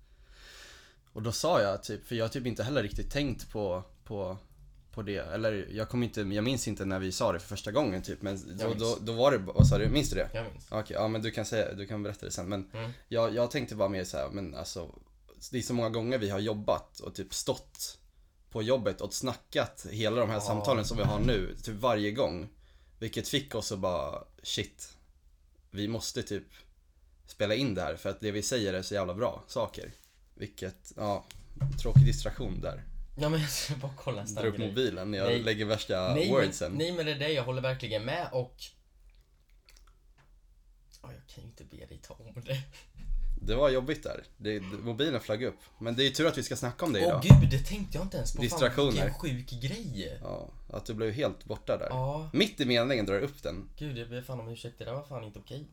Och 1.12 1.22
då 1.22 1.32
sa 1.32 1.62
jag 1.62 1.82
typ, 1.82 2.06
för 2.06 2.14
jag 2.14 2.24
har 2.24 2.28
typ 2.28 2.46
inte 2.46 2.62
heller 2.62 2.82
riktigt 2.82 3.10
tänkt 3.10 3.50
på, 3.50 3.82
på, 4.04 4.36
på 4.90 5.02
det. 5.02 5.16
Eller 5.18 5.68
jag 5.70 5.88
kommer 5.88 6.06
inte, 6.06 6.20
jag 6.20 6.44
minns 6.44 6.68
inte 6.68 6.84
när 6.84 6.98
vi 6.98 7.12
sa 7.12 7.32
det 7.32 7.38
för 7.38 7.48
första 7.48 7.72
gången 7.72 8.02
typ. 8.02 8.22
Men 8.22 8.58
då, 8.58 8.74
då, 8.74 8.96
då 9.00 9.12
var 9.12 9.30
det, 9.30 9.38
vad 9.38 9.66
sa 9.66 9.78
du, 9.78 9.88
minns 9.88 10.10
du 10.10 10.16
det? 10.16 10.30
Jag 10.34 10.44
minns. 10.52 10.66
Okej, 10.70 10.96
ja 10.96 11.08
men 11.08 11.22
du 11.22 11.30
kan 11.30 11.44
säga, 11.44 11.74
du 11.74 11.86
kan 11.86 12.02
berätta 12.02 12.26
det 12.26 12.32
sen. 12.32 12.48
Men 12.48 12.70
Mm. 12.74 12.90
jag, 13.08 13.34
jag 13.34 13.50
tänkte 13.50 13.74
bara 13.74 13.88
mer 13.88 14.04
så 14.04 14.16
här, 14.16 14.28
men 14.30 14.54
alltså 14.54 14.98
det 15.50 15.58
är 15.58 15.62
så 15.62 15.74
många 15.74 15.90
gånger 15.90 16.18
vi 16.18 16.30
har 16.30 16.38
jobbat 16.38 17.00
och 17.00 17.14
typ 17.14 17.34
stått 17.34 17.98
på 18.54 18.62
jobbet 18.62 19.00
och 19.00 19.14
snackat 19.14 19.86
hela 19.90 20.16
de 20.20 20.30
här 20.30 20.40
samtalen 20.40 20.84
som 20.84 20.96
vi 20.96 21.02
har 21.02 21.18
nu, 21.20 21.56
typ 21.62 21.74
varje 21.74 22.10
gång. 22.10 22.48
Vilket 22.98 23.28
fick 23.28 23.54
oss 23.54 23.72
att 23.72 23.78
bara, 23.78 24.24
shit, 24.42 24.96
vi 25.70 25.88
måste 25.88 26.22
typ 26.22 26.46
spela 27.26 27.54
in 27.54 27.74
det 27.74 27.82
här 27.82 27.96
för 27.96 28.10
att 28.10 28.20
det 28.20 28.30
vi 28.30 28.42
säger 28.42 28.74
är 28.74 28.82
så 28.82 28.94
jävla 28.94 29.14
bra 29.14 29.44
saker. 29.46 29.92
Vilket, 30.34 30.92
ja, 30.96 31.24
tråkig 31.82 32.06
distraktion 32.06 32.60
där. 32.60 32.84
Ja 33.18 33.28
men 33.28 33.40
jag 33.40 33.50
ska 33.50 33.74
bara 33.76 33.92
kolla 33.96 34.20
en 34.20 34.26
Dra 34.26 34.32
snabb 34.32 34.44
upp 34.46 34.56
grej. 34.56 34.68
mobilen 34.68 35.14
jag 35.14 35.26
Nej. 35.26 35.42
lägger 35.42 35.64
värsta 35.64 36.14
nej, 36.14 36.30
wordsen. 36.30 36.72
men, 36.72 36.78
nej 36.78 36.92
men 36.92 37.06
det 37.06 37.12
är 37.12 37.18
det, 37.18 37.32
jag 37.32 37.44
håller 37.44 37.62
verkligen 37.62 38.04
med 38.04 38.28
och 38.32 38.56
Ja, 41.02 41.12
jag 41.12 41.26
kan 41.34 41.44
ju 41.44 41.50
inte 41.50 41.64
be 41.64 41.76
dig 41.76 42.00
ta 42.02 42.14
om 42.14 42.42
det. 42.46 42.62
Det 43.46 43.54
var 43.54 43.70
jobbigt 43.70 44.02
där. 44.02 44.24
Det, 44.36 44.60
mobilen 44.60 45.20
flög 45.20 45.42
upp. 45.42 45.58
Men 45.78 45.96
det 45.96 46.02
är 46.02 46.04
ju 46.04 46.10
tur 46.10 46.26
att 46.26 46.38
vi 46.38 46.42
ska 46.42 46.56
snacka 46.56 46.84
om 46.86 46.92
det 46.92 46.98
Åh 47.00 47.04
idag. 47.08 47.22
gud, 47.22 47.50
det 47.50 47.58
tänkte 47.58 47.98
jag 47.98 48.04
inte 48.06 48.16
ens 48.16 48.32
på. 48.34 48.42
Distraktioner. 48.42 48.90
Fan, 48.90 49.04
vilken 49.04 49.14
sjuk 49.14 49.50
grej. 49.62 50.18
Ja, 50.22 50.48
att 50.72 50.86
du 50.86 50.94
blev 50.94 51.12
helt 51.12 51.44
borta 51.44 51.76
där. 51.78 51.86
Ja, 51.90 52.30
Mitt 52.32 52.60
i 52.60 52.64
meningen 52.64 53.06
drar 53.06 53.14
du 53.14 53.20
upp 53.20 53.42
den. 53.42 53.68
gud 53.76 53.98
jag 53.98 54.08
ber 54.08 54.22
fan 54.22 54.40
om 54.40 54.48
ursäkt. 54.48 54.78
Det 54.78 54.84
där 54.84 54.94
var 54.94 55.02
fan 55.02 55.24
inte 55.24 55.38
okej. 55.38 55.64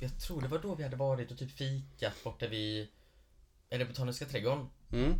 Jag 0.00 0.18
tror 0.20 0.40
det 0.40 0.48
var 0.48 0.58
då 0.58 0.74
vi 0.74 0.82
hade 0.82 0.96
varit 0.96 1.30
och 1.30 1.38
typ 1.38 1.50
fikat 1.50 2.24
borta 2.24 2.46
vid... 2.46 2.88
Det 3.68 3.84
Botaniska 3.84 4.24
trädgården? 4.24 4.66
Mm. 4.92 5.14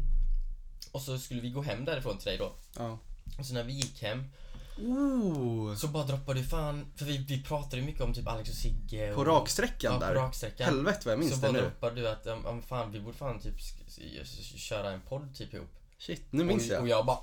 Och 0.93 1.03
så 1.03 1.19
skulle 1.19 1.41
vi 1.41 1.51
gå 1.51 1.63
hem 1.63 1.85
därifrån 1.85 2.19
till 2.19 2.27
dig 2.27 2.39
då. 2.39 2.53
Ja. 2.77 2.99
Och 3.39 3.47
så 3.47 3.55
när 3.55 3.65
vi 3.65 3.73
gick 3.73 4.03
hem 4.03 4.25
Oh. 4.81 5.75
så 5.75 5.89
bara 5.89 6.05
droppade 6.05 6.41
du 6.41 6.47
fan, 6.47 6.87
för 6.97 7.05
vi, 7.05 7.19
vi 7.19 7.43
pratade 7.43 7.77
ju 7.77 7.83
mycket 7.83 8.03
om 8.03 8.15
typ 8.15 8.29
Alex 8.29 8.51
och 8.51 8.57
Sigge 8.57 9.11
och, 9.11 9.17
På 9.17 9.25
raksträckan 9.25 9.93
ja, 9.93 9.99
där. 10.07 10.15
på 10.15 10.21
raksträckan. 10.21 10.67
Helvete 10.67 10.99
vad 11.05 11.13
jag 11.13 11.19
minns 11.19 11.31
så 11.35 11.37
det 11.37 11.43
bara 11.43 11.53
nu. 11.53 11.61
droppade 11.61 11.95
du 12.01 12.09
att, 12.09 12.27
um, 12.27 12.63
fan 12.69 12.93
vi 12.93 13.01
borde 13.01 13.17
fan 13.17 13.41
typ 13.41 13.55
köra 14.57 14.91
en 14.91 15.01
podd 15.01 15.35
typ 15.37 15.55
ihop. 15.55 15.69
Shit, 15.99 16.23
nu 16.31 16.45
minns 16.45 16.63
och, 16.67 16.75
jag. 16.75 16.83
och 16.83 16.89
jag 16.89 17.07
bara 17.07 17.19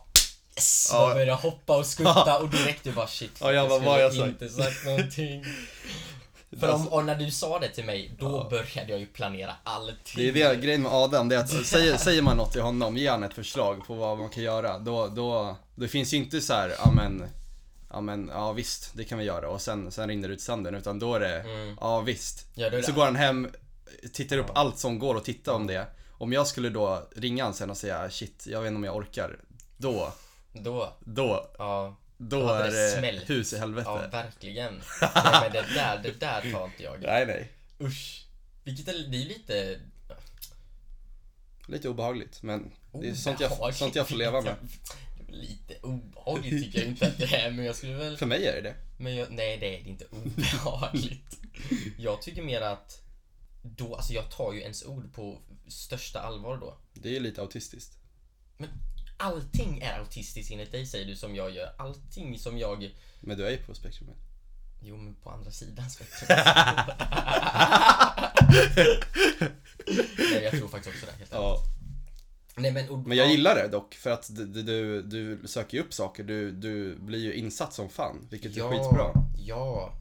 Yes! 0.57 0.89
Ja. 0.91 1.07
Ja. 1.07 1.13
började 1.13 1.33
hoppa 1.33 1.77
och 1.77 1.85
skutta 1.85 2.37
och 2.41 2.49
direkt 2.49 2.83
du 2.83 2.91
bara 2.91 3.07
shit. 3.07 3.31
Ja, 3.41 3.51
jag 3.51 3.69
bara, 3.83 3.99
jag 4.01 4.13
sagt? 4.13 4.27
inte 4.27 4.49
sagt 4.49 4.85
någonting. 4.85 5.45
För 6.59 6.73
om, 6.73 6.87
och 6.87 7.05
när 7.05 7.15
du 7.15 7.31
sa 7.31 7.59
det 7.59 7.69
till 7.69 7.85
mig, 7.85 8.15
då 8.19 8.25
Ja. 8.25 8.47
började 8.49 8.91
jag 8.91 8.99
ju 8.99 9.05
planera 9.05 9.51
allting. 9.63 10.33
Det 10.33 10.41
är 10.41 10.49
det 10.49 10.61
grejen 10.61 10.81
med 10.81 10.91
Adam, 10.91 11.29
det 11.29 11.35
är 11.35 11.39
att 11.39 11.49
säger, 11.65 11.97
säger 11.97 12.21
man 12.21 12.37
något 12.37 12.51
till 12.51 12.61
honom, 12.61 12.97
ger 12.97 13.11
han 13.11 13.23
ett 13.23 13.33
förslag 13.33 13.87
på 13.87 13.93
vad 13.95 14.17
man 14.17 14.29
kan 14.29 14.43
göra, 14.43 14.79
då, 14.79 15.07
då, 15.07 15.57
det 15.75 15.87
finns 15.87 16.13
ju 16.13 16.17
inte 16.17 16.41
så 16.41 16.53
här, 16.53 16.73
ja 16.79 16.91
men, 16.91 17.23
ja 17.95 18.01
men, 18.01 18.27
ja 18.33 18.51
visst, 18.51 18.91
det 18.93 19.03
kan 19.03 19.17
vi 19.17 19.23
göra 19.25 19.49
och 19.49 19.61
sen, 19.61 19.91
sen 19.91 20.09
rinner 20.09 20.27
det 20.27 20.33
ut 20.33 20.41
sanden, 20.41 20.75
utan 20.75 20.99
då 20.99 21.15
är 21.15 21.19
det, 21.19 21.39
Mm. 21.41 21.77
ja 21.81 22.01
visst. 22.01 22.47
Ja, 22.55 22.69
det- 22.69 22.83
Så 22.83 22.91
går 22.93 23.05
han 23.05 23.15
hem, 23.15 23.49
tittar 24.13 24.37
upp 24.37 24.49
allt 24.55 24.79
som 24.79 24.99
går 24.99 25.15
och 25.15 25.23
tittar 25.23 25.53
om 25.53 25.67
det. 25.67 25.87
Om 26.11 26.33
jag 26.33 26.47
skulle 26.47 26.69
då 26.69 27.09
ringa 27.15 27.43
han 27.43 27.53
sen 27.53 27.69
och 27.69 27.77
säga 27.77 28.09
shit, 28.09 28.47
jag 28.47 28.61
vet 28.61 28.67
inte 28.67 28.77
om 28.77 28.83
jag 28.83 28.95
orkar, 28.95 29.39
då, 29.77 30.13
Då, 30.53 30.93
då, 30.99 31.49
ja. 31.57 31.95
då 32.17 32.39
Då 32.41 32.49
är 32.49 32.71
det 32.71 32.91
smällt. 32.97 33.29
hus 33.29 33.53
i 33.53 33.57
helvete. 33.57 33.89
Ja, 33.89 34.07
verkligen. 34.11 34.73
Nej, 35.01 35.11
men 35.41 35.51
det 35.51 35.65
där, 35.75 35.97
det 36.03 36.19
där 36.19 36.51
tar 36.51 36.65
inte 36.65 36.83
jag. 36.83 37.01
Nej, 37.01 37.25
nej. 37.25 37.51
Usch. 37.81 38.25
Vilket 38.63 38.87
är, 38.87 38.93
det 38.93 39.17
är 39.21 39.25
lite... 39.25 39.79
Lite 41.67 41.89
obehagligt, 41.89 42.41
men 42.43 42.71
det 43.01 43.09
är 43.09 43.13
sånt 43.13 43.39
jag, 43.39 43.75
sånt 43.75 43.95
jag 43.95 44.07
får 44.07 44.15
leva 44.15 44.41
med. 44.41 44.55
Lite 45.35 45.75
obehagligt 45.81 46.63
tycker 46.63 46.79
jag 46.79 46.87
inte 46.87 47.07
att 47.07 47.17
det 47.17 47.35
är, 47.35 47.51
men 47.51 47.65
jag 47.65 47.75
skulle 47.75 47.93
väl... 47.93 48.17
För 48.17 48.25
mig 48.25 48.47
är 48.47 48.55
det 48.55 48.61
det. 48.61 48.75
Men 48.97 49.15
jag, 49.15 49.31
nej, 49.31 49.57
det 49.57 49.75
är 49.75 49.87
inte 49.87 50.05
obehagligt. 50.05 51.39
Jag 51.97 52.21
tycker 52.21 52.41
mer 52.41 52.61
att 52.61 53.01
då, 53.61 53.95
alltså 53.95 54.13
jag 54.13 54.31
tar 54.31 54.53
ju 54.53 54.61
ens 54.61 54.85
ord 54.85 55.13
på 55.13 55.41
största 55.67 56.19
allvar 56.19 56.57
då. 56.57 56.77
Det 56.93 57.15
är 57.15 57.19
lite 57.19 57.41
autistiskt. 57.41 57.97
Men 58.57 58.69
allting 59.17 59.81
är 59.81 59.99
autistiskt 59.99 60.51
enligt 60.51 60.71
dig 60.71 60.85
säger 60.85 61.05
du 61.05 61.15
som 61.15 61.35
jag 61.35 61.51
gör. 61.51 61.75
Allting 61.77 62.39
som 62.39 62.57
jag... 62.57 62.95
Men 63.19 63.37
du 63.37 63.45
är 63.45 63.51
ju 63.51 63.57
på 63.57 63.75
spektrumet. 63.75 64.17
Jo, 64.81 64.97
men 64.97 65.15
på 65.15 65.29
andra 65.29 65.51
sidan 65.51 65.89
spektrumet. 65.89 66.45
nej, 70.17 70.43
jag 70.43 70.51
tror 70.51 70.67
faktiskt 70.67 70.95
också 70.95 71.05
det. 71.05 71.11
Helt 71.11 71.31
ärligt. 71.31 71.31
Ja. 71.31 71.63
Nej, 72.57 72.71
men, 72.71 72.89
och, 72.89 72.99
Men 72.99 73.17
jag 73.17 73.27
ja, 73.27 73.31
gillar 73.31 73.55
det 73.55 73.67
dock, 73.67 73.93
för 73.95 74.09
att 74.09 74.35
du, 74.35 74.45
du, 74.45 75.01
du 75.01 75.47
söker 75.47 75.77
ju 75.77 75.83
upp 75.83 75.93
saker, 75.93 76.23
du, 76.23 76.51
du 76.51 76.95
blir 76.95 77.19
ju 77.19 77.33
insatt 77.33 77.73
som 77.73 77.89
fan, 77.89 78.27
vilket 78.31 78.57
är 78.57 78.61
skitbra. 78.69 79.13
Ja, 79.37 79.93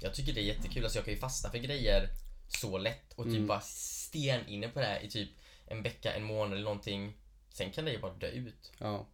jag 0.00 0.14
tycker 0.14 0.32
det 0.32 0.40
är 0.40 0.44
jättekul. 0.44 0.84
Alltså 0.84 0.98
jag 0.98 1.04
kan 1.04 1.14
ju 1.14 1.20
fastna 1.20 1.50
för 1.50 1.58
grejer 1.58 2.08
så 2.48 2.78
lätt 2.78 3.12
och 3.12 3.24
typ 3.24 3.34
Mm. 3.34 3.46
bara 3.46 3.60
sten 3.60 4.48
inne 4.48 4.68
på 4.68 4.80
det 4.80 4.86
här 4.86 5.04
i 5.04 5.10
typ 5.10 5.28
en 5.66 5.82
vecka, 5.82 6.12
en 6.14 6.24
månad 6.24 6.52
eller 6.52 6.64
någonting. 6.64 7.16
Sen 7.52 7.70
kan 7.72 7.84
det 7.84 7.92
ju 7.92 8.00
bara 8.00 8.12
dö 8.14 8.28
ut. 8.28 8.72
Ja. 8.78 9.06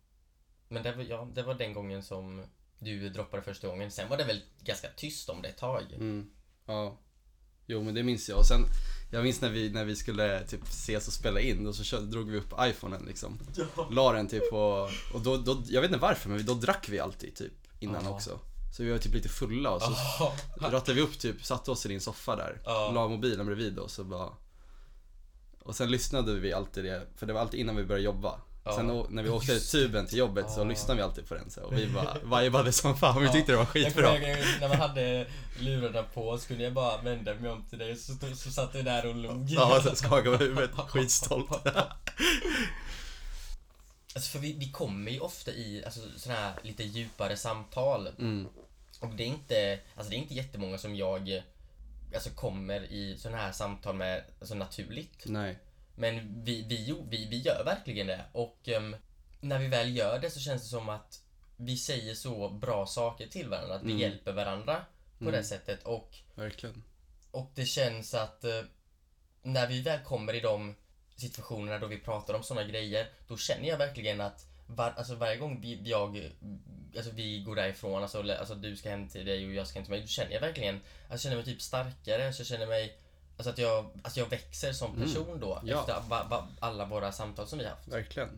Men 0.68 0.82
det 0.82 0.92
var, 0.92 1.04
ja, 1.04 1.28
det 1.34 1.42
var 1.42 1.54
den 1.54 1.72
gången 1.72 2.02
som 2.02 2.44
du 2.78 3.08
droppade 3.08 3.42
första 3.42 3.68
gången. 3.68 3.90
Sen 3.90 4.08
var 4.08 4.16
det 4.16 4.24
väl 4.24 4.40
ganska 4.64 4.88
tyst 4.96 5.28
om 5.28 5.42
det 5.42 5.48
ett 5.48 5.56
tag. 5.56 5.82
Mm. 5.92 6.30
Ja. 6.66 6.98
Jo 7.66 7.82
men 7.82 7.94
det 7.94 8.02
minns 8.02 8.28
jag. 8.28 8.38
Och 8.38 8.46
sen, 8.46 8.60
jag 9.10 9.22
minns 9.24 9.40
när 9.40 9.50
vi, 9.50 9.70
när 9.70 9.84
vi 9.84 9.96
skulle 9.96 10.44
typ 10.46 10.62
ses 10.68 11.06
och 11.08 11.12
spela 11.12 11.40
in, 11.40 11.66
och 11.66 11.74
så 11.74 11.96
drog 12.00 12.30
vi 12.30 12.38
upp 12.38 12.52
iPhonen 12.60 13.02
liksom. 13.06 13.38
La 13.90 14.12
den 14.12 14.28
typ 14.28 14.50
på, 14.50 14.90
och 15.14 15.20
då, 15.20 15.36
då, 15.36 15.62
jag 15.66 15.80
vet 15.80 15.88
inte 15.90 16.00
varför, 16.00 16.28
men 16.30 16.46
då 16.46 16.54
drack 16.54 16.88
vi 16.88 17.00
alltid 17.00 17.34
typ 17.36 17.52
innan 17.80 18.04
Ja. 18.04 18.10
också. 18.10 18.38
Så 18.76 18.82
vi 18.82 18.90
var 18.90 18.98
typ 18.98 19.14
lite 19.14 19.28
fulla 19.28 19.70
och 19.70 19.83
så 19.83 19.92
rattade 20.61 20.92
vi 20.94 21.00
upp 21.00 21.18
typ, 21.18 21.44
satte 21.44 21.70
oss 21.70 21.87
i 21.87 21.88
din 21.88 22.00
soffa 22.00 22.37
där, 22.37 22.61
Ja. 22.64 22.90
la 22.94 23.09
mobilen 23.09 23.46
bredvid 23.46 23.78
och 23.78 23.90
så 23.90 24.04
bara 24.04 24.28
Och 25.62 25.76
sen 25.76 25.90
lyssnade 25.90 26.35
vi 26.35 26.52
alltid 26.52 26.85
det, 26.85 27.06
för 27.16 27.26
det 27.26 27.33
var 27.33 27.40
alltid 27.40 27.61
innan 27.61 27.76
vi 27.76 27.85
började 27.85 28.04
jobba 28.04 28.40
Ja. 28.68 28.76
Sen 28.76 29.07
när 29.09 29.22
vi 29.22 29.28
åkte 29.28 29.61
tuben 29.61 30.07
till 30.07 30.18
jobbet 30.18 30.50
så 30.50 30.61
Ja. 30.61 30.64
lyssnade 30.64 30.96
vi 30.96 31.02
alltid 31.02 31.28
på 31.28 31.35
den 31.35 31.50
så, 31.50 31.61
och 31.62 31.78
vi 31.78 31.87
bara 31.87 32.40
vibade 32.42 32.72
som 32.72 32.96
fan, 32.96 33.20
vi 33.20 33.26
Ja. 33.26 33.33
tyckte 33.33 33.52
det 33.52 33.57
var 33.57 33.62
Jag 33.64 33.68
skitbra 33.72 34.07
kommer 34.14 34.28
ihåg 34.28 34.38
när 34.61 34.68
man 34.68 34.78
hade 34.81 35.26
lurarna 35.59 36.02
på 36.02 36.38
så 36.38 36.48
kunde 36.48 36.64
jag 36.64 36.72
bara 36.72 37.02
vända 37.02 37.35
mig 37.35 37.50
om 37.50 37.64
till 37.70 37.78
dig 37.78 37.96
så, 37.96 38.12
så 38.37 38.50
satt 38.50 38.72
du 38.72 38.83
där 38.83 39.07
och 39.07 39.14
log. 39.14 39.46
Ja, 39.48 39.81
så 39.85 39.96
skakade 39.96 40.38
på 40.38 40.44
huvudet, 40.44 40.70
skitstolt 40.88 41.50
Alltså 44.14 44.31
för 44.31 44.38
vi, 44.38 44.52
vi 44.52 44.70
kommer 44.70 45.11
ju 45.11 45.20
ofta 45.20 45.50
i 45.50 45.83
alltså, 45.85 46.00
sådana 46.16 46.40
här 46.40 46.52
lite 46.62 46.83
djupare 46.83 47.37
samtal. 47.37 48.09
mm. 48.18 48.48
Och 49.00 49.09
det 49.14 49.22
är 49.22 49.26
inte, 49.26 49.78
alltså 49.96 50.11
det 50.11 50.16
är 50.16 50.18
inte 50.18 50.35
jättemånga 50.35 50.78
som 50.78 50.96
jag 50.96 51.42
alltså 52.14 52.31
kommer 52.31 52.81
i 52.92 53.16
sådana 53.18 53.38
här 53.42 53.52
samtal 53.52 53.94
med 53.94 54.24
alltså 54.40 54.54
naturligt. 54.54 55.22
Nej, 55.24 55.59
Men 55.98 56.44
vi, 56.44 56.62
vi, 56.68 56.94
vi, 57.11 57.28
vi 57.30 57.38
gör 57.38 57.64
verkligen 57.64 58.06
det. 58.06 58.24
Och 58.32 58.68
ehm, 58.68 58.96
när 59.40 59.58
vi 59.58 59.66
väl 59.68 59.96
gör 59.96 60.18
det 60.18 60.30
så 60.30 60.40
känns 60.40 60.62
det 60.62 60.68
som 60.68 60.88
att 60.88 61.22
vi 61.56 61.76
säger 61.76 62.14
så 62.14 62.48
bra 62.48 62.87
saker 62.87 63.26
till 63.26 63.48
varandra. 63.48 63.74
Att 63.74 63.82
vi 63.82 63.90
Mm. 63.90 63.98
hjälper 64.00 64.32
varandra 64.32 64.84
på 65.18 65.24
Mm. 65.24 65.34
det 65.34 65.44
sättet. 65.44 65.82
Och, 65.82 66.16
verkligen 66.34 66.82
och 67.30 67.52
det 67.54 67.64
känns 67.66 68.14
att 68.14 68.44
eh, 68.44 68.62
när 69.42 69.66
vi 69.66 69.82
väl 69.82 70.00
kommer 70.04 70.34
i 70.34 70.40
de 70.40 70.74
situationerna 71.16 71.78
då 71.78 71.87
vi 71.87 71.98
pratar 71.98 72.34
om 72.34 72.42
sådana 72.42 72.68
grejer. 72.68 73.08
Då 73.28 73.37
känner 73.37 73.68
jag 73.68 73.78
verkligen 73.78 74.20
att 74.20 74.46
var, 74.66 74.90
alltså 74.90 75.14
varje 75.14 75.37
gång 75.37 75.61
vi, 75.61 75.80
jag, 75.84 76.30
alltså 76.96 77.11
vi 77.12 77.40
går 77.40 77.56
därifrån, 77.56 78.02
alltså, 78.02 78.32
alltså 78.32 78.54
du 78.54 78.76
ska 78.76 78.90
hem 78.90 79.08
till 79.08 79.26
dig 79.26 79.46
och 79.46 79.52
jag 79.54 79.66
ska 79.66 79.78
hem 79.78 79.84
till 79.84 79.90
mig. 79.92 80.00
Då 80.00 80.06
känner 80.06 80.32
jag 80.32 80.40
verkligen, 80.40 80.74
alltså 80.74 81.12
jag 81.12 81.20
känner 81.20 81.37
mig 81.37 81.44
typ 81.44 81.62
starkare. 81.62 82.32
Så 82.32 82.40
jag 82.40 82.46
känner 82.46 82.66
mig 82.66 82.98
Alltså 83.38 83.51
att 83.51 83.59
jag, 83.59 83.87
alltså 84.03 84.20
jag 84.20 84.27
växer 84.27 84.72
som 84.72 84.90
Mm. 84.94 85.03
person 85.03 85.40
då 85.40 85.61
Ja. 85.64 85.81
efter 85.81 86.01
va, 86.09 86.27
va, 86.31 86.48
alla 86.61 86.85
våra 86.87 87.12
samtal 87.12 87.46
som 87.46 87.59
vi 87.59 87.66
haft. 87.66 87.88
Verkligen 87.88 88.29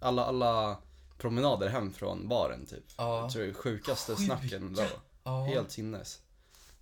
Alla, 0.00 0.24
alla 0.24 0.76
promenader 1.18 1.68
hem 1.68 1.92
från 1.92 2.28
baren 2.28 2.66
typ 2.66 2.84
Ja. 2.96 3.20
Jag 3.20 3.32
tror 3.32 3.42
det 3.42 3.48
är 3.48 3.52
sjukaste 3.54 4.16
Sjuka. 4.16 4.26
snacken 4.38 4.74
då 4.74 4.82
Ja. 5.24 5.44
Helt 5.44 5.70
sinnes. 5.70 6.18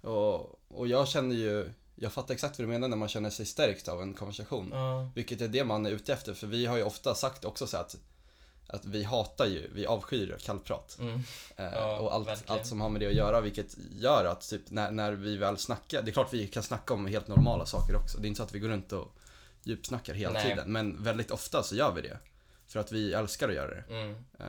Och, 0.01 0.61
och 0.68 0.88
jag 0.88 1.09
känner 1.09 1.35
ju, 1.35 1.70
jag 1.94 2.12
fattar 2.12 2.35
exakt 2.35 2.59
vad 2.59 2.68
du 2.68 2.72
menar 2.72 2.88
när 2.88 2.96
man 2.96 3.09
känner 3.09 3.31
sig 3.31 3.46
stärkt 3.46 3.88
av 3.88 4.03
en 4.03 4.14
konversation. 4.14 4.68
Ja. 4.72 5.11
Vilket 5.14 5.40
är 5.40 5.49
det 5.49 5.64
man 5.64 5.87
är 5.87 5.90
ute 5.90 6.12
efter, 6.12 6.35
för 6.35 6.46
vi 6.46 6.66
har 6.66 6.77
ju 6.77 6.83
ofta 6.83 7.14
sagt 7.14 7.44
också 7.44 7.66
så 7.66 7.77
att, 7.77 7.96
att 8.66 8.85
vi 8.85 9.02
hatar 9.05 9.46
ju, 9.46 9.70
vi 9.74 9.87
avskyr 9.87 10.37
kallprat. 10.40 10.96
Mm. 11.00 11.14
Eh, 11.57 11.64
Ja, 11.72 11.98
och 11.98 12.14
allt, 12.14 12.29
verkligen. 12.29 12.52
allt 12.59 12.66
som 12.66 12.81
har 12.81 12.88
med 12.88 13.00
det 13.00 13.07
att 13.07 13.14
göra, 13.14 13.40
vilket 13.40 13.76
gör 13.98 14.24
att 14.24 14.48
typ 14.50 14.70
när, 14.70 14.90
när 14.90 15.12
vi 15.12 15.37
väl 15.37 15.59
snackar, 15.59 16.02
det 16.02 16.11
är 16.11 16.12
klart 16.12 16.33
vi 16.33 16.48
kan 16.48 16.62
snacka 16.62 16.94
om 16.94 17.07
helt 17.07 17.29
normala 17.29 17.66
saker 17.66 17.96
också. 17.96 18.18
Det 18.18 18.26
är 18.26 18.29
inte 18.29 18.38
så 18.38 18.42
att 18.44 18.55
vi 18.55 18.59
går 18.59 18.68
runt 18.68 18.92
och 18.92 19.16
djupsnackar 19.62 20.14
hela 20.14 20.33
Nej. 20.33 20.42
tiden, 20.50 20.72
men 20.72 21.02
väldigt 21.02 21.31
ofta 21.31 21.62
så 21.62 21.76
gör 21.76 21.92
vi 21.94 22.02
det. 22.02 22.18
För 22.66 22.81
att 22.81 22.92
vi 22.92 23.12
älskar 23.12 23.48
att 23.48 23.55
göra 23.55 23.70
det. 23.70 23.85
Mm. 23.88 24.11
Eh, 24.38 24.46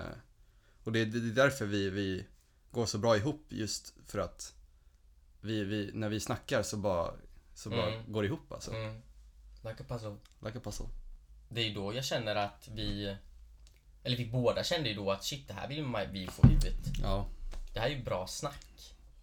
och 0.83 0.91
det, 0.91 1.05
det 1.05 1.17
är 1.17 1.43
därför 1.45 1.65
vi, 1.65 1.89
vi 1.89 2.25
går 2.71 2.85
så 2.85 2.97
bra 2.97 3.17
ihop 3.17 3.45
just 3.49 3.93
för 4.07 4.19
att 4.19 4.53
vi, 5.41 5.63
vi, 5.63 5.91
när 5.93 6.09
vi 6.09 6.19
snackar 6.19 6.63
så 6.63 6.77
bara, 6.77 7.11
så 7.53 7.69
bara 7.69 7.87
Mm. 7.93 8.11
går 8.11 8.21
det 8.21 8.27
ihop 8.27 8.51
alltså. 8.53 8.71
Mm. 8.73 9.01
Like 9.63 9.83
a 9.83 9.85
puzzle. 9.87 10.15
Like 10.45 10.57
a 10.57 10.61
puzzle. 10.63 10.85
Det 11.49 11.61
är 11.61 11.75
då 11.75 11.93
jag 11.93 12.05
känner 12.05 12.35
att 12.35 12.69
vi 12.73 13.15
Eller 14.07 14.17
vi 14.17 14.25
båda 14.25 14.63
kände 14.63 14.89
ju 14.89 14.95
då 14.95 15.11
att 15.11 15.23
shit 15.23 15.47
det 15.47 15.53
här 15.53 15.67
vill 15.67 15.85
vi 16.11 16.27
få 16.27 16.47
ut. 16.47 16.65
Ja, 17.03 17.27
Det 17.73 17.79
här 17.79 17.87
är 17.87 17.91
ju 17.91 18.03
bra 18.03 18.27
snack. 18.27 18.65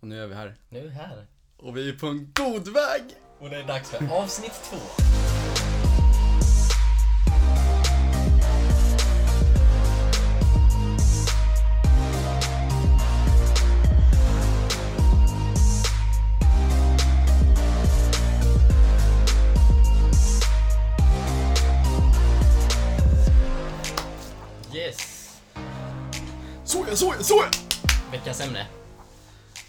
och 0.01 0.09
nu 0.09 0.23
är 0.23 0.27
vi 0.27 0.35
här. 0.35 0.57
Nu 0.69 0.79
är 0.79 0.83
vi 0.83 0.91
här. 0.91 1.27
Och 1.57 1.77
vi 1.77 1.89
är 1.89 1.93
på 1.93 2.07
en 2.07 2.33
god 2.35 2.69
väg! 2.69 3.03
Och 3.39 3.51
det 3.51 3.57
är 3.57 3.67
dags 3.67 3.91
för 3.91 4.13
avsnitt 4.13 4.53
två. 4.71 4.77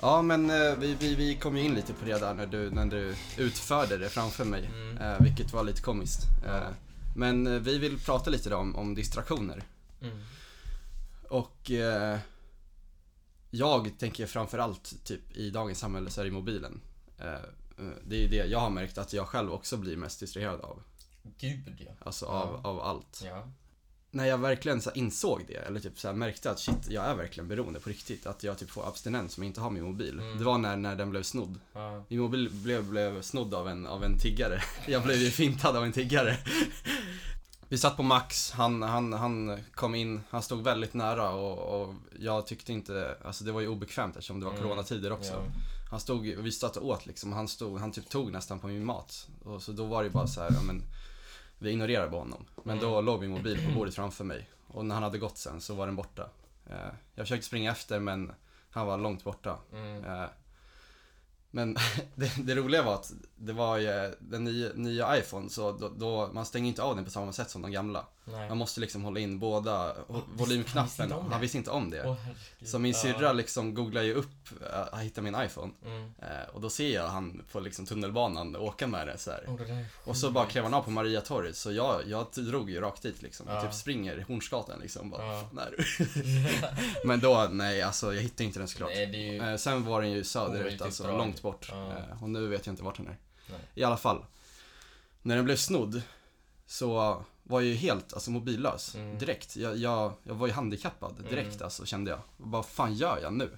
Ja, 0.05 0.21
men 0.21 0.49
eh, 0.49 0.75
vi, 0.79 0.93
vi, 0.99 1.15
vi 1.15 1.35
kom 1.35 1.57
ju 1.57 1.63
in 1.63 1.75
lite 1.75 1.93
på 1.93 2.05
det 2.05 2.19
där 2.19 2.33
när 2.33 2.45
du, 2.45 2.71
när 2.71 2.85
du 2.85 3.15
utförde 3.37 3.97
det 3.97 4.09
framför 4.09 4.45
mig, 4.45 4.65
Mm. 4.73 4.97
eh, 4.97 5.21
vilket 5.21 5.53
var 5.53 5.63
lite 5.63 5.81
komiskt. 5.81 6.21
Eh, 6.45 6.67
men 7.15 7.47
eh, 7.47 7.53
vi 7.53 7.77
vill 7.77 7.99
prata 7.99 8.29
lite 8.29 8.49
då 8.49 8.57
om, 8.57 8.75
om 8.75 8.95
distraktioner. 8.95 9.63
Mm. 10.01 10.17
Och 11.29 11.71
eh, 11.71 12.17
jag 13.51 13.99
tänker 13.99 14.25
framförallt 14.25 15.03
typ 15.05 15.31
i 15.37 15.49
dagens 15.49 15.79
samhälle 15.79 16.09
så 16.09 16.21
är 16.21 16.25
det 16.25 16.31
mobilen. 16.31 16.81
Eh, 17.17 17.33
eh, 17.33 17.39
det 18.07 18.15
är 18.15 18.19
ju 18.19 18.27
det 18.27 18.45
jag 18.45 18.59
har 18.59 18.69
märkt 18.69 18.97
att 18.97 19.13
jag 19.13 19.27
själv 19.27 19.51
också 19.53 19.77
blir 19.77 19.97
mest 19.97 20.19
distraherad 20.19 20.61
av. 20.61 20.81
Gud 21.39 21.75
ja. 21.79 21.91
Alltså 21.99 22.25
Ja. 22.25 22.31
av, 22.31 22.67
av 22.67 22.79
allt. 22.81 23.21
Ja. 23.25 23.47
När 24.15 24.25
jag 24.25 24.38
verkligen 24.38 24.82
så 24.82 24.91
insåg 24.91 25.43
det, 25.47 25.54
eller 25.56 25.80
typ 25.80 25.99
så 25.99 26.13
märkte 26.13 26.51
att 26.51 26.60
shit, 26.60 26.88
jag 26.89 27.06
är 27.06 27.15
verkligen 27.15 27.47
beroende 27.47 27.80
på 27.80 27.89
riktigt. 27.89 28.25
Att 28.25 28.43
jag 28.43 28.58
typ 28.58 28.69
får 28.69 28.88
abstinens 28.88 29.38
om 29.38 29.43
jag 29.43 29.49
inte 29.49 29.62
har 29.62 29.69
min 29.69 29.84
mobil. 29.84 30.19
Mm. 30.19 30.38
Det 30.38 30.43
var 30.43 30.58
när, 30.58 30.75
när 30.78 30.95
den 30.95 31.10
blev 31.10 31.23
snodd. 31.23 31.60
ja. 31.73 32.04
Min 32.08 32.19
mobil 32.19 32.49
blev, 32.51 32.84
blev 32.86 33.21
snodd 33.21 33.54
av 33.54 33.67
en, 33.69 33.86
av 33.88 34.04
en 34.04 34.19
tiggare. 34.19 34.62
Jag 34.88 35.04
blev 35.04 35.17
ju 35.17 35.30
fintad 35.30 35.75
av 35.78 35.84
en 35.84 35.91
tiggare. 35.91 36.38
Vi 37.69 37.78
satt 37.78 37.97
på 37.97 38.04
Max, 38.04 38.51
han, 38.51 38.82
han, 38.82 39.13
han 39.13 39.60
kom 39.73 39.95
in, 39.95 40.21
han 40.30 40.41
stod 40.41 40.63
väldigt 40.63 40.93
nära 40.93 41.30
och, 41.30 41.82
och 41.82 41.95
jag 42.19 42.47
tyckte 42.47 42.73
inte, 42.73 43.17
alltså 43.25 43.43
det 43.43 43.51
var 43.51 43.62
ju 43.62 43.67
obekvämt 43.67 44.15
eftersom 44.15 44.39
det 44.39 44.45
var 44.45 44.51
Mm. 44.54 44.63
coronatider 44.63 45.12
också. 45.12 45.32
Ja. 45.34 45.43
Han 45.91 45.99
stod, 45.99 46.21
vi 46.25 46.51
satt 46.51 46.78
och 46.78 46.88
åt 46.88 47.06
liksom, 47.06 47.34
han 47.34 47.47
stod, 47.47 47.80
han 47.80 47.91
typ 47.91 48.10
tog 48.10 48.32
nästan 48.32 48.60
på 48.60 48.67
min 48.67 48.86
mat. 48.86 49.28
Och 49.43 49.62
så 49.63 49.71
då 49.71 49.86
var 49.86 50.04
det 50.04 50.10
bara 50.10 50.28
så 50.28 50.41
här, 50.41 50.51
men 50.67 50.82
vi 51.65 51.71
ignorerade 51.71 52.10
bara 52.10 52.21
honom. 52.21 52.45
Men 52.63 52.80
då 52.80 52.91
Mm. 52.93 53.06
låg 53.06 53.21
min 53.21 53.30
mobil 53.32 53.65
på 53.67 53.71
bordet 53.80 53.95
framför 53.95 54.23
mig. 54.23 54.49
Och 54.67 54.86
när 54.86 54.95
han 54.95 55.04
hade 55.04 55.17
gått 55.17 55.38
sen 55.38 55.62
så 55.62 55.75
var 55.75 55.86
den 55.86 55.95
borta. 55.95 56.30
Eh, 56.69 56.75
jag 57.15 57.25
försökte 57.25 57.45
springa 57.47 57.71
efter 57.71 57.99
men 57.99 58.32
han 58.69 58.88
var 58.88 58.97
långt 58.97 59.23
borta. 59.23 59.58
Mm. 59.73 60.04
Eh, 61.55 61.65
Men 61.65 61.77
det, 62.15 62.31
det 62.43 62.55
roliga 62.55 62.83
var 62.83 62.93
att 62.93 63.11
det 63.37 63.53
var 63.53 63.77
ju 63.77 64.15
den 64.19 64.43
nya, 64.43 64.69
nya 64.73 65.17
iPhone 65.17 65.49
så 65.49 65.71
då, 65.71 65.89
då, 65.97 66.29
man 66.33 66.45
stänger 66.45 66.67
inte 66.67 66.83
av 66.83 66.95
den 66.95 67.05
på 67.05 67.11
samma 67.11 67.31
sätt 67.33 67.49
som 67.49 67.61
de 67.61 67.71
gamla. 67.71 68.05
Nej. 68.27 68.49
Man 68.49 68.57
måste 68.57 68.81
liksom 68.81 69.03
hålla 69.03 69.19
in 69.19 69.39
båda 69.39 69.71
han 69.77 69.95
visste 70.15 70.43
volymknappen. 70.43 71.09
det. 71.09 71.15
Han 71.31 71.41
visste 71.41 71.57
inte 71.57 71.71
om 71.71 71.89
det. 71.89 71.97
Herregud. 71.97 72.69
Så 72.69 72.79
min 72.79 72.93
syrra 72.93 73.33
liksom 73.33 73.73
googlar 73.73 74.01
ju 74.01 74.13
upp, 74.13 74.49
uh, 74.93 74.97
hittar 74.99 75.21
min 75.21 75.35
iPhone. 75.45 75.73
Mm. 75.85 76.03
Eh, 76.19 76.49
och 76.53 76.61
då 76.61 76.69
ser 76.69 76.93
jag 76.93 77.07
han 77.07 77.43
på 77.51 77.59
liksom 77.59 77.85
tunnelbanan 77.85 78.55
åka 78.55 78.87
med 78.87 79.07
det 79.07 79.17
så. 79.17 79.31
Åh, 79.47 79.55
det 79.57 79.85
Och 80.05 80.17
så 80.17 80.31
bara 80.31 80.45
klev 80.45 80.63
han 80.63 80.73
av 80.73 80.81
på 80.81 80.91
Mariatorget 80.91 81.55
så 81.57 81.71
jag, 81.71 82.01
jag 82.07 82.25
drog 82.35 82.69
ju 82.69 82.81
rakt 82.81 83.01
dit 83.01 83.21
liksom. 83.21 83.45
Jag 83.49 83.57
Ja. 83.57 83.61
typ 83.61 83.73
springer 83.73 84.25
Hornsgatan 84.27 84.79
liksom. 84.79 85.09
Bara, 85.09 85.25
Ja. 85.25 85.41
fan 85.49 85.59
är 85.59 85.73
du? 85.77 85.83
Men 87.07 87.19
då, 87.19 87.47
nej 87.51 87.81
alltså 87.81 88.13
jag 88.13 88.21
hittade 88.21 88.43
inte 88.43 88.59
den 88.59 88.67
såklart. 88.67 88.89
Nej, 88.95 89.33
ju... 89.33 89.41
Eh, 89.41 89.55
sen 89.57 89.85
var 89.85 90.01
den 90.01 90.11
ju 90.11 90.23
söderut, 90.23 90.59
Omöjligt 90.59 90.81
alltså 90.81 91.17
långt 91.17 91.41
bort. 91.45 91.67
Ja. 91.71 91.97
Eh, 91.97 92.23
och 92.23 92.29
nu 92.29 92.47
vet 92.47 92.65
jag 92.65 92.73
inte 92.73 92.84
vart 92.84 92.97
den 92.97 93.08
är. 93.08 93.17
Nej. 93.49 93.60
I 93.75 93.84
alla 93.84 93.97
fall. 93.97 94.25
När 95.21 95.36
den 95.36 95.45
blev 95.45 95.55
snodd 95.55 96.01
så 96.65 96.88
var 97.43 97.62
jag 97.62 97.63
ju 97.63 97.73
helt 97.73 98.13
alltså, 98.13 98.31
mobillös 98.31 98.95
Mm. 98.95 99.17
direkt. 99.19 99.55
Jag, 99.55 99.77
jag, 99.77 100.13
jag 100.23 100.36
var 100.36 100.47
ju 100.47 100.53
handikappad 100.53 101.15
direkt 101.29 101.53
Mm. 101.55 101.63
alltså 101.63 101.86
kände 101.86 102.12
jag. 102.12 102.19
Vad 102.38 102.65
fan 102.65 102.93
gör 102.93 103.19
jag 103.21 103.34
nu? 103.34 103.58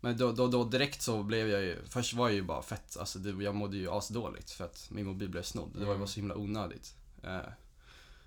Men 0.00 0.16
då, 0.16 0.32
då, 0.32 0.46
då 0.46 0.64
direkt 0.64 1.02
så 1.02 1.22
blev 1.22 1.48
jag 1.48 1.62
ju, 1.62 1.78
först 1.88 2.14
var 2.14 2.28
jag 2.28 2.34
ju 2.34 2.42
bara 2.42 2.62
fett, 2.62 2.96
alltså 2.96 3.18
det, 3.18 3.44
jag 3.44 3.54
mådde 3.54 3.76
ju 3.76 3.90
asdåligt 3.90 4.50
för 4.50 4.64
att 4.64 4.86
min 4.90 5.06
mobil 5.06 5.28
blev 5.28 5.42
snodd. 5.42 5.70
Det 5.72 5.78
var 5.78 5.84
ju 5.86 5.90
Mm. 5.90 6.00
bara 6.00 6.06
så 6.08 6.20
himla 6.20 6.34
onödigt. 6.36 6.94
Eh, 7.22 7.38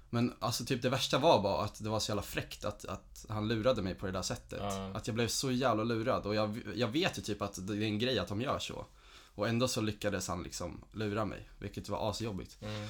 men 0.09 0.33
alltså 0.39 0.65
typ 0.65 0.81
det 0.81 0.89
värsta 0.89 1.17
var 1.17 1.41
bara 1.41 1.63
att 1.63 1.83
det 1.83 1.89
var 1.89 1.99
så 1.99 2.11
jävla 2.11 2.21
fräckt 2.21 2.65
att, 2.65 2.85
att 2.85 3.25
han 3.29 3.47
lurade 3.47 3.81
mig 3.81 3.95
på 3.95 4.05
det 4.05 4.11
där 4.11 4.21
sättet. 4.21 4.59
Ja. 4.61 4.91
Att 4.93 5.07
jag 5.07 5.15
blev 5.15 5.27
så 5.27 5.51
jävla 5.51 5.83
lurad 5.83 6.25
och 6.25 6.35
jag, 6.35 6.61
jag 6.75 6.87
vet 6.87 7.17
ju 7.17 7.21
typ 7.21 7.41
att 7.41 7.67
det 7.67 7.73
är 7.73 7.81
en 7.81 7.99
grej 7.99 8.19
att 8.19 8.27
de 8.27 8.41
gör 8.41 8.59
så. 8.59 8.85
Och 9.35 9.47
ändå 9.47 9.67
så 9.67 9.81
lyckades 9.81 10.27
han 10.27 10.43
liksom 10.43 10.83
lura 10.93 11.25
mig, 11.25 11.49
vilket 11.59 11.89
var 11.89 12.09
asjobbigt. 12.09 12.57
Mm. 12.61 12.87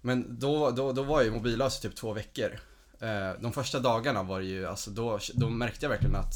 Men 0.00 0.38
då, 0.38 0.70
då, 0.70 0.92
då 0.92 1.02
var 1.02 1.16
jag 1.16 1.24
ju 1.24 1.30
mobillös 1.30 1.78
i 1.78 1.82
typ 1.82 1.96
två 1.96 2.12
veckor. 2.12 2.60
Eh, 3.00 3.32
de 3.40 3.52
första 3.52 3.80
dagarna 3.80 4.22
var 4.22 4.40
det 4.40 4.46
ju, 4.46 4.66
alltså 4.66 4.90
då, 4.90 5.18
då 5.34 5.50
märkte 5.50 5.84
jag 5.84 5.90
verkligen 5.90 6.16
att, 6.16 6.34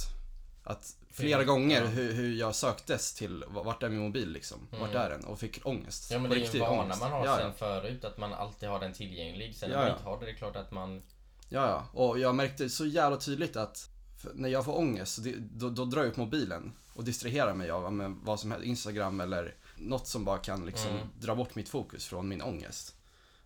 att 0.64 0.96
flera 1.10 1.44
gånger 1.44 1.80
ja. 1.80 1.86
hur, 1.86 2.12
hur 2.12 2.34
jag 2.34 2.54
söktes 2.54 3.14
till, 3.14 3.44
vart 3.48 3.82
är 3.82 3.88
min 3.88 3.98
mobil 4.00 4.30
liksom? 4.30 4.58
Vart 4.70 4.90
Mm. 4.90 5.02
är 5.02 5.10
den? 5.10 5.24
Och 5.24 5.38
fick 5.38 5.66
ångest. 5.66 6.10
Ja 6.10 6.18
men 6.18 6.30
det 6.30 6.36
är 6.36 6.54
ju 6.54 6.60
en 6.60 6.68
vana 6.68 6.82
ångest. 6.82 7.00
man 7.00 7.12
har 7.12 7.26
ja, 7.26 7.36
sen 7.38 7.52
förut, 7.52 8.04
att 8.04 8.18
man 8.18 8.32
alltid 8.32 8.68
har 8.68 8.80
den 8.80 8.92
tillgänglig. 8.92 9.56
Sen 9.56 9.70
när 9.70 9.76
man 9.76 9.90
inte 9.90 10.02
har 10.04 10.20
det, 10.20 10.24
det 10.26 10.30
är 10.32 10.36
klart 10.36 10.56
att 10.56 10.70
man... 10.70 11.02
Ja, 11.48 11.68
ja. 11.68 12.00
Och 12.00 12.18
jag 12.18 12.34
märkte 12.34 12.70
så 12.70 12.86
jävla 12.86 13.16
tydligt 13.16 13.56
att 13.56 13.90
när 14.34 14.48
jag 14.48 14.64
får 14.64 14.78
ångest, 14.78 15.18
då, 15.38 15.70
då 15.70 15.84
drar 15.84 16.02
jag 16.02 16.10
upp 16.10 16.16
mobilen 16.16 16.72
och 16.94 17.04
distraherar 17.04 17.54
mig 17.54 17.70
av 17.70 17.92
men, 17.92 18.24
vad 18.24 18.40
som 18.40 18.50
helst, 18.50 18.66
Instagram 18.66 19.20
eller 19.20 19.54
något 19.76 20.06
som 20.06 20.24
bara 20.24 20.38
kan 20.38 20.66
liksom 20.66 20.90
Mm. 20.90 21.06
dra 21.20 21.34
bort 21.34 21.54
mitt 21.54 21.68
fokus 21.68 22.06
från 22.06 22.28
min 22.28 22.42
ångest. 22.42 22.94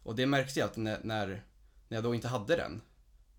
Och 0.03 0.15
det 0.17 0.27
märkte 0.27 0.61
jag 0.61 0.67
att 0.67 0.77
när, 0.77 0.99
när, 1.03 1.27
när 1.89 1.97
jag 1.97 2.05
då 2.05 2.15
inte 2.15 2.29
hade 2.29 2.57
den, 2.57 2.81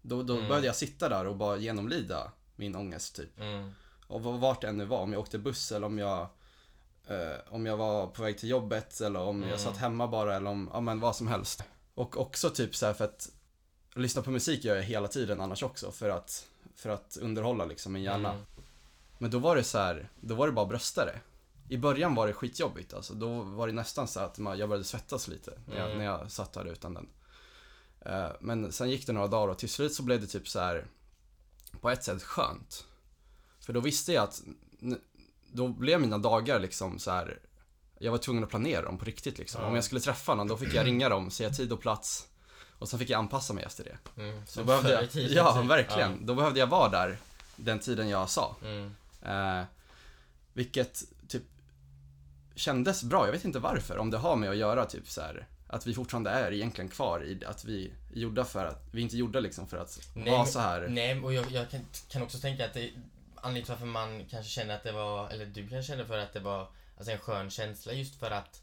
då, 0.01 0.23
då 0.23 0.33
Mm. 0.35 0.47
började 0.47 0.67
jag 0.67 0.75
sitta 0.75 1.09
där 1.09 1.25
och 1.27 1.35
bara 1.35 1.57
genomlida 1.57 2.31
min 2.59 2.75
ångest 2.75 3.15
typ. 3.15 3.39
Mm. 3.39 3.71
Och 4.07 4.21
vart 4.23 4.61
det 4.61 4.67
än 4.67 4.77
nu 4.77 4.85
var, 4.85 4.99
om 4.99 5.13
jag 5.13 5.19
åkte 5.19 5.37
buss 5.39 5.71
eller 5.71 5.87
om 5.87 5.97
jag 5.97 6.27
eh, 7.07 7.37
om 7.49 7.65
jag 7.65 7.77
var 7.77 8.07
på 8.07 8.21
väg 8.23 8.37
till 8.37 8.49
jobbet 8.49 9.01
eller 9.01 9.19
om 9.19 9.37
Mm. 9.37 9.49
jag 9.49 9.59
satt 9.59 9.77
hemma 9.77 10.07
bara 10.07 10.35
eller 10.35 10.49
om, 10.49 10.69
ja 10.73 10.79
men 10.81 10.99
vad 10.99 11.15
som 11.15 11.27
helst. 11.27 11.63
Och 11.95 12.17
också 12.17 12.49
typ 12.49 12.75
så 12.75 12.93
för 12.93 13.05
att 13.05 13.29
lyssna 13.95 14.21
på 14.21 14.31
musik 14.31 14.63
gör 14.65 14.75
jag 14.75 14.83
hela 14.83 15.07
tiden 15.07 15.41
annars 15.41 15.63
också 15.63 15.91
för 15.91 16.09
att, 16.09 16.47
för 16.75 16.89
att 16.89 17.17
underhålla 17.21 17.65
liksom 17.65 17.93
min 17.93 18.03
hjärna. 18.03 18.31
Mm. 18.33 18.45
Men 19.17 19.31
då 19.31 19.39
var 19.39 19.55
det 19.55 19.63
så 19.63 19.77
här, 19.77 20.09
då 20.21 20.35
var 20.35 20.47
det 20.47 20.53
bara 20.53 20.65
bröstare. 20.65 21.19
I 21.69 21.77
början 21.77 22.15
var 22.15 22.27
det 22.27 22.33
skitjobbigt 22.33 22.93
alltså. 22.93 23.13
Då 23.13 23.41
var 23.41 23.67
det 23.67 23.73
nästan 23.73 24.07
så 24.07 24.19
att 24.19 24.37
man, 24.37 24.57
jag 24.57 24.69
började 24.69 24.83
svettas 24.83 25.27
lite 25.27 25.59
när 25.67 25.75
jag, 25.77 25.85
Mm. 25.85 25.97
när 25.97 26.05
jag 26.05 26.31
satt 26.31 26.53
där 26.53 26.65
utan 26.65 26.93
den. 26.93 27.09
Eh, 28.05 28.29
men 28.39 28.71
sen 28.71 28.89
gick 28.89 29.07
det 29.07 29.13
några 29.13 29.27
dagar 29.27 29.47
och 29.51 29.57
till 29.59 29.69
slut 29.69 29.93
så 29.93 30.03
blev 30.03 30.21
det 30.21 30.27
typ 30.27 30.47
så 30.47 30.59
här 30.59 30.85
på 31.81 31.89
ett 31.89 32.03
sätt 32.03 32.23
skönt. 32.23 32.85
För 33.59 33.73
då 33.73 33.79
visste 33.79 34.13
jag 34.13 34.23
att 34.23 34.41
då 35.51 35.67
blev 35.67 36.01
mina 36.01 36.17
dagar 36.17 36.59
liksom 36.59 36.99
så 36.99 37.11
här 37.11 37.39
jag 37.99 38.11
var 38.11 38.17
tvungen 38.17 38.43
att 38.43 38.49
planera 38.49 38.81
dem 38.81 38.97
på 38.97 39.05
riktigt 39.05 39.37
liksom. 39.37 39.61
Ja. 39.61 39.67
Om 39.67 39.75
jag 39.75 39.83
skulle 39.83 40.01
träffa 40.01 40.35
någon 40.35 40.47
då 40.47 40.57
fick 40.57 40.73
jag 40.73 40.85
ringa 40.85 41.09
dem, 41.09 41.31
säga 41.31 41.49
tid 41.49 41.71
och 41.71 41.81
plats. 41.81 42.27
Och 42.79 42.89
sen 42.89 42.99
fick 42.99 43.09
jag 43.09 43.17
anpassa 43.19 43.53
mig 43.53 43.63
efter 43.63 43.83
det. 43.83 44.21
Mm. 44.21 44.41
Då 44.55 44.63
behövde 44.63 44.91
jag, 44.91 45.11
tiden, 45.11 45.33
ja, 45.35 45.61
typ. 45.61 45.69
verkligen. 45.69 46.25
Då 46.25 46.35
behövde 46.35 46.59
jag 46.59 46.67
vara 46.67 46.89
där 46.89 47.17
den 47.55 47.79
tiden 47.79 48.09
jag 48.09 48.29
sa. 48.29 48.55
Ja. 48.61 48.67
Mm. 48.67 48.91
Eh, 49.21 49.65
vilket 50.53 51.03
typ 51.27 51.43
kändes 52.55 53.03
bra. 53.03 53.25
Jag 53.25 53.31
vet 53.31 53.45
inte 53.45 53.59
varför. 53.59 53.97
Om 53.97 54.09
det 54.09 54.17
har 54.17 54.35
med 54.35 54.49
att 54.49 54.57
göra 54.57 54.85
typ 54.85 55.09
så 55.09 55.21
här 55.21 55.47
att 55.67 55.87
vi 55.87 55.93
fortfarande 55.93 56.29
är 56.29 56.51
egentligen 56.51 56.89
kvar 56.89 57.23
i 57.23 57.45
att 57.45 57.65
vi 57.65 57.93
gjorda 58.13 58.45
för 58.45 58.65
att, 58.65 58.83
vi 58.91 58.99
är 59.01 59.03
inte 59.03 59.17
gjorda 59.17 59.39
liksom 59.39 59.67
för 59.67 59.77
att 59.77 59.99
Nej, 60.13 60.31
vara 60.31 60.45
så 60.45 60.59
här. 60.59 60.87
Nej, 60.89 61.19
och 61.19 61.33
jag, 61.33 61.51
jag 61.51 61.69
kan, 61.69 61.85
kan 62.09 62.21
också 62.21 62.37
tänka 62.39 62.65
att 62.65 62.73
det 62.73 62.91
anledningen 63.41 63.65
till 63.65 63.73
varför 63.73 63.85
man 63.85 64.25
kanske 64.29 64.51
känner 64.51 64.75
att 64.75 64.83
det 64.83 64.91
var, 64.91 65.29
eller 65.29 65.45
du 65.45 65.67
kanske 65.67 65.91
kände 65.91 66.05
för 66.05 66.17
att 66.17 66.33
det 66.33 66.39
var 66.39 66.67
alltså 66.97 67.11
en 67.11 67.19
skön 67.19 67.49
känsla 67.49 67.93
just 67.93 68.19
för 68.19 68.31
att 68.31 68.61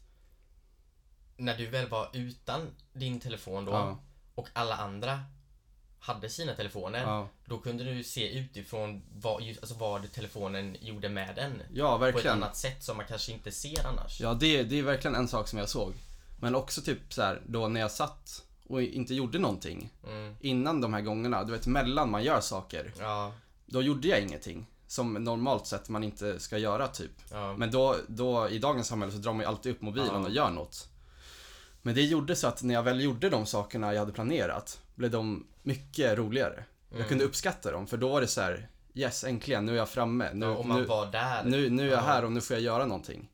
när 1.37 1.57
du 1.57 1.65
väl 1.67 1.89
var 1.89 2.09
utan 2.13 2.67
din 2.93 3.19
telefon 3.19 3.65
då 3.65 3.71
Ja, 3.71 3.99
och 4.35 4.47
alla 4.53 4.75
andra 4.75 5.23
hade 5.99 6.29
sina 6.29 6.53
telefoner, 6.55 7.01
ja, 7.03 7.29
då 7.45 7.57
kunde 7.57 7.83
du 7.83 8.03
se 8.03 8.37
utifrån 8.37 9.03
vad, 9.13 9.41
just, 9.41 9.59
alltså 9.61 9.75
vad 9.75 10.11
telefonen 10.11 10.77
gjorde 10.81 11.09
med 11.09 11.35
den. 11.35 11.61
ja, 11.73 11.97
På 11.97 12.05
ett 12.05 12.15
verkligen. 12.15 12.37
annat 12.37 12.57
sätt 12.57 12.83
som 12.83 12.97
man 12.97 13.05
kanske 13.05 13.31
inte 13.31 13.51
ser 13.51 13.87
annars. 13.87 14.21
Ja, 14.21 14.33
det, 14.33 14.63
det 14.63 14.79
är 14.79 14.83
verkligen 14.83 15.15
en 15.15 15.27
sak 15.27 15.47
som 15.47 15.59
jag 15.59 15.69
såg. 15.69 15.93
Men 16.39 16.55
också 16.55 16.81
typ 16.81 17.13
så 17.13 17.21
här, 17.21 17.41
då 17.45 17.67
när 17.67 17.81
jag 17.81 17.91
satt 17.91 18.43
och 18.69 18.81
inte 18.81 19.13
gjorde 19.15 19.39
någonting 19.39 19.89
Mm. 20.07 20.35
innan 20.39 20.81
de 20.81 20.93
här 20.93 21.01
gångerna, 21.01 21.43
du 21.43 21.51
vet 21.51 21.67
mellan 21.67 22.11
man 22.11 22.23
gör 22.23 22.39
saker, 22.39 22.93
Ja, 22.99 23.33
då 23.65 23.81
gjorde 23.81 24.07
jag 24.07 24.21
ingenting. 24.21 24.65
Som 24.87 25.13
normalt 25.13 25.67
sett 25.67 25.89
man 25.89 26.03
inte 26.03 26.39
ska 26.39 26.57
göra 26.57 26.87
typ. 26.87 27.11
ja. 27.31 27.55
Men 27.57 27.71
då, 27.71 27.95
då 28.07 28.49
i 28.49 28.59
dagens 28.59 28.87
samhälle 28.87 29.11
så 29.11 29.17
drar 29.17 29.33
man 29.33 29.41
ju 29.41 29.45
alltid 29.47 29.71
upp 29.71 29.81
mobilen 29.81 30.07
Ja. 30.13 30.19
och 30.19 30.29
gör 30.29 30.49
något. 30.49 30.87
Men 31.81 31.95
det 31.95 32.01
gjorde 32.01 32.35
så 32.35 32.47
att 32.47 32.63
när 32.63 32.73
jag 32.73 32.83
väl 32.83 33.01
gjorde 33.01 33.29
de 33.29 33.45
sakerna 33.45 33.93
jag 33.93 33.99
hade 33.99 34.11
planerat 34.11 34.79
blev 34.95 35.11
de 35.11 35.47
mycket 35.63 36.17
roligare. 36.17 36.63
Jag 36.89 36.95
Mm. 36.97 37.09
kunde 37.09 37.23
uppskatta 37.25 37.71
dem 37.71 37.87
för 37.87 37.97
då 37.97 38.09
var 38.09 38.21
det 38.21 38.27
så 38.27 38.41
här: 38.41 38.69
yes 38.93 39.23
äntligen 39.23 39.65
nu 39.65 39.71
är 39.73 39.77
jag 39.77 39.89
framme. 39.89 40.29
Nu, 40.33 40.45
ja, 40.45 40.63
nu, 40.75 40.85
var 40.85 41.05
där. 41.05 41.43
nu, 41.45 41.69
nu 41.69 41.83
är 41.87 41.91
jag 41.91 41.97
Ja. 41.97 42.01
här 42.01 42.25
och 42.25 42.31
nu 42.31 42.41
får 42.41 42.55
jag 42.55 42.63
göra 42.63 42.85
någonting. 42.85 43.29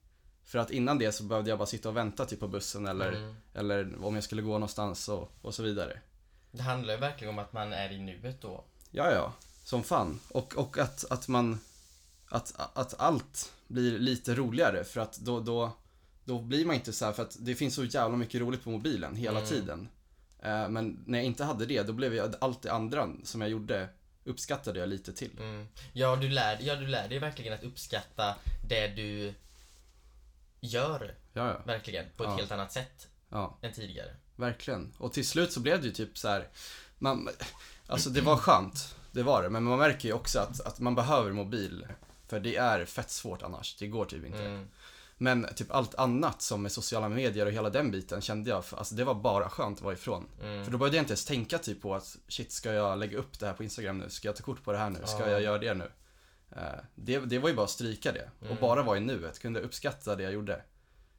För 0.46 0.60
att 0.60 0.72
innan 0.72 0.98
det 0.98 1.12
så 1.12 1.24
behövde 1.24 1.50
jag 1.50 1.60
bara 1.60 1.66
sitta 1.66 1.90
och 1.90 1.98
vänta 1.98 2.26
typ 2.26 2.40
på 2.40 2.48
bussen 2.48 2.88
eller, 2.88 3.12
Mm. 3.12 3.36
eller 3.54 4.06
om 4.06 4.16
jag 4.16 4.24
skulle 4.24 4.42
gå 4.42 4.54
någonstans 4.54 5.10
och, 5.10 5.32
och 5.42 5.54
så 5.56 5.64
vidare. 5.64 6.00
Det 6.52 6.62
handlar 6.64 6.94
ju 6.94 7.00
verkligen 7.00 7.34
om 7.34 7.40
att 7.40 7.54
man 7.54 7.74
är 7.74 7.92
i 7.92 8.00
nuet 8.00 8.42
då. 8.42 8.64
Ja, 8.92 9.12
ja, 9.12 9.34
som 9.64 9.84
fan. 9.84 10.20
Och, 10.30 10.56
och 10.58 10.78
att, 10.78 11.12
att 11.12 11.28
man, 11.28 11.60
att, 12.30 12.54
att 12.78 13.00
allt 13.00 13.54
blir 13.68 14.00
lite 14.00 14.36
roligare 14.36 14.84
för 14.84 15.02
att 15.02 15.18
då, 15.18 15.40
då, 15.40 15.72
då 16.26 16.40
blir 16.42 16.66
man 16.66 16.76
inte 16.76 16.94
så 16.94 17.06
här 17.06 17.12
för 17.14 17.24
att 17.24 17.36
det 17.40 17.56
finns 17.56 17.76
så 17.76 17.84
jävla 17.84 18.18
mycket 18.18 18.42
roligt 18.42 18.64
på 18.64 18.70
mobilen 18.70 19.16
hela 19.16 19.38
Mm. 19.38 19.50
tiden. 19.50 19.88
Eh, 20.40 20.70
Men 20.70 21.04
när 21.06 21.18
jag 21.20 21.26
inte 21.26 21.44
hade 21.44 21.66
det, 21.66 21.84
då 21.84 21.94
blev 21.94 22.16
jag 22.16 22.36
allt 22.42 22.62
det 22.62 22.72
andra 22.74 23.10
som 23.24 23.42
jag 23.42 23.50
gjorde 23.50 23.90
uppskattade 24.26 24.80
jag 24.80 24.90
lite 24.90 25.14
till. 25.14 25.38
Mm. 25.40 25.68
Ja, 25.94 26.16
du 26.16 26.30
lär, 26.30 26.58
ja, 26.62 26.76
du 26.76 26.88
lär 26.88 27.08
dig 27.10 27.20
verkligen 27.20 27.54
att 27.54 27.64
uppskatta 27.64 28.36
det 28.70 28.88
du 28.88 29.34
gör, 30.68 31.16
Ja, 31.34 31.48
ja. 31.48 31.62
verkligen, 31.66 32.06
på 32.18 32.24
ett 32.24 32.30
Ja. 32.30 32.36
helt 32.36 32.52
annat 32.52 32.72
sätt 32.72 33.08
än 33.62 33.74
tidigare. 33.74 34.16
Verkligen. 34.36 34.94
Och 34.98 35.14
till 35.14 35.28
slut 35.28 35.52
så 35.54 35.60
blev 35.60 35.82
det 35.82 35.88
ju 35.88 35.94
typ 35.94 36.18
så 36.18 36.28
här. 36.28 36.48
Man, 37.00 37.30
alltså 37.88 38.10
det 38.10 38.22
var 38.22 38.38
skönt, 38.38 38.96
det 39.12 39.24
var 39.24 39.44
det. 39.44 39.50
Men 39.50 39.64
man 39.64 39.80
märker 39.80 40.08
ju 40.08 40.14
också 40.14 40.40
att, 40.40 40.62
att 40.62 40.80
man 40.80 40.96
behöver 40.96 41.32
mobil. 41.32 41.88
För 42.28 42.40
det 42.40 42.56
är 42.56 42.86
fett 42.86 43.10
svårt 43.10 43.42
annars. 43.44 43.76
Det 43.80 43.88
går 43.88 44.06
typ 44.06 44.26
inte. 44.26 44.46
Mm. 44.46 44.68
Men 45.18 45.48
typ 45.56 45.72
allt 45.72 45.96
annat 45.96 46.42
som 46.42 46.62
med 46.62 46.72
sociala 46.72 47.10
medier 47.10 47.46
och 47.46 47.52
hela 47.52 47.70
den 47.70 47.92
biten 47.92 48.22
kände 48.22 48.50
jag, 48.50 48.66
för, 48.66 48.78
alltså 48.78 48.96
det 48.96 49.04
var 49.04 49.14
bara 49.16 49.50
skönt 49.50 49.78
att 49.78 49.84
vara 49.84 49.94
ifrån. 49.94 50.28
Mm. 50.42 50.64
För 50.66 50.72
då 50.72 50.78
började 50.78 50.98
jag 50.98 51.02
inte 51.02 51.12
ens 51.12 51.26
tänka 51.26 51.58
typ 51.58 51.82
på 51.82 51.96
att 51.96 52.18
shit, 52.28 52.52
ska 52.52 52.74
jag 52.74 53.00
lägga 53.00 53.18
upp 53.18 53.40
det 53.40 53.46
här 53.46 53.54
på 53.54 53.64
Instagram 53.64 53.98
nu? 53.98 54.10
Ska 54.10 54.28
jag 54.28 54.36
ta 54.36 54.44
kort 54.44 54.64
på 54.64 54.72
det 54.72 54.78
här 54.78 54.90
nu? 54.90 55.00
Ska 55.06 55.20
Ja. 55.20 55.30
jag 55.30 55.42
göra 55.42 55.58
det 55.58 55.74
nu? 55.74 55.92
Eh, 56.56 56.62
det, 56.96 57.20
det 57.20 57.40
var 57.40 57.50
ju 57.50 57.56
bara 57.56 57.64
att 57.64 57.70
stryka 57.70 58.12
det 58.12 58.30
och 58.40 58.46
Mm. 58.46 58.58
bara 58.62 58.84
vara 58.84 58.98
i 58.98 59.02
nuet, 59.02 59.40
kunde 59.40 59.60
uppskatta 59.60 60.16
det 60.16 60.24
jag 60.24 60.34
gjorde. 60.34 60.62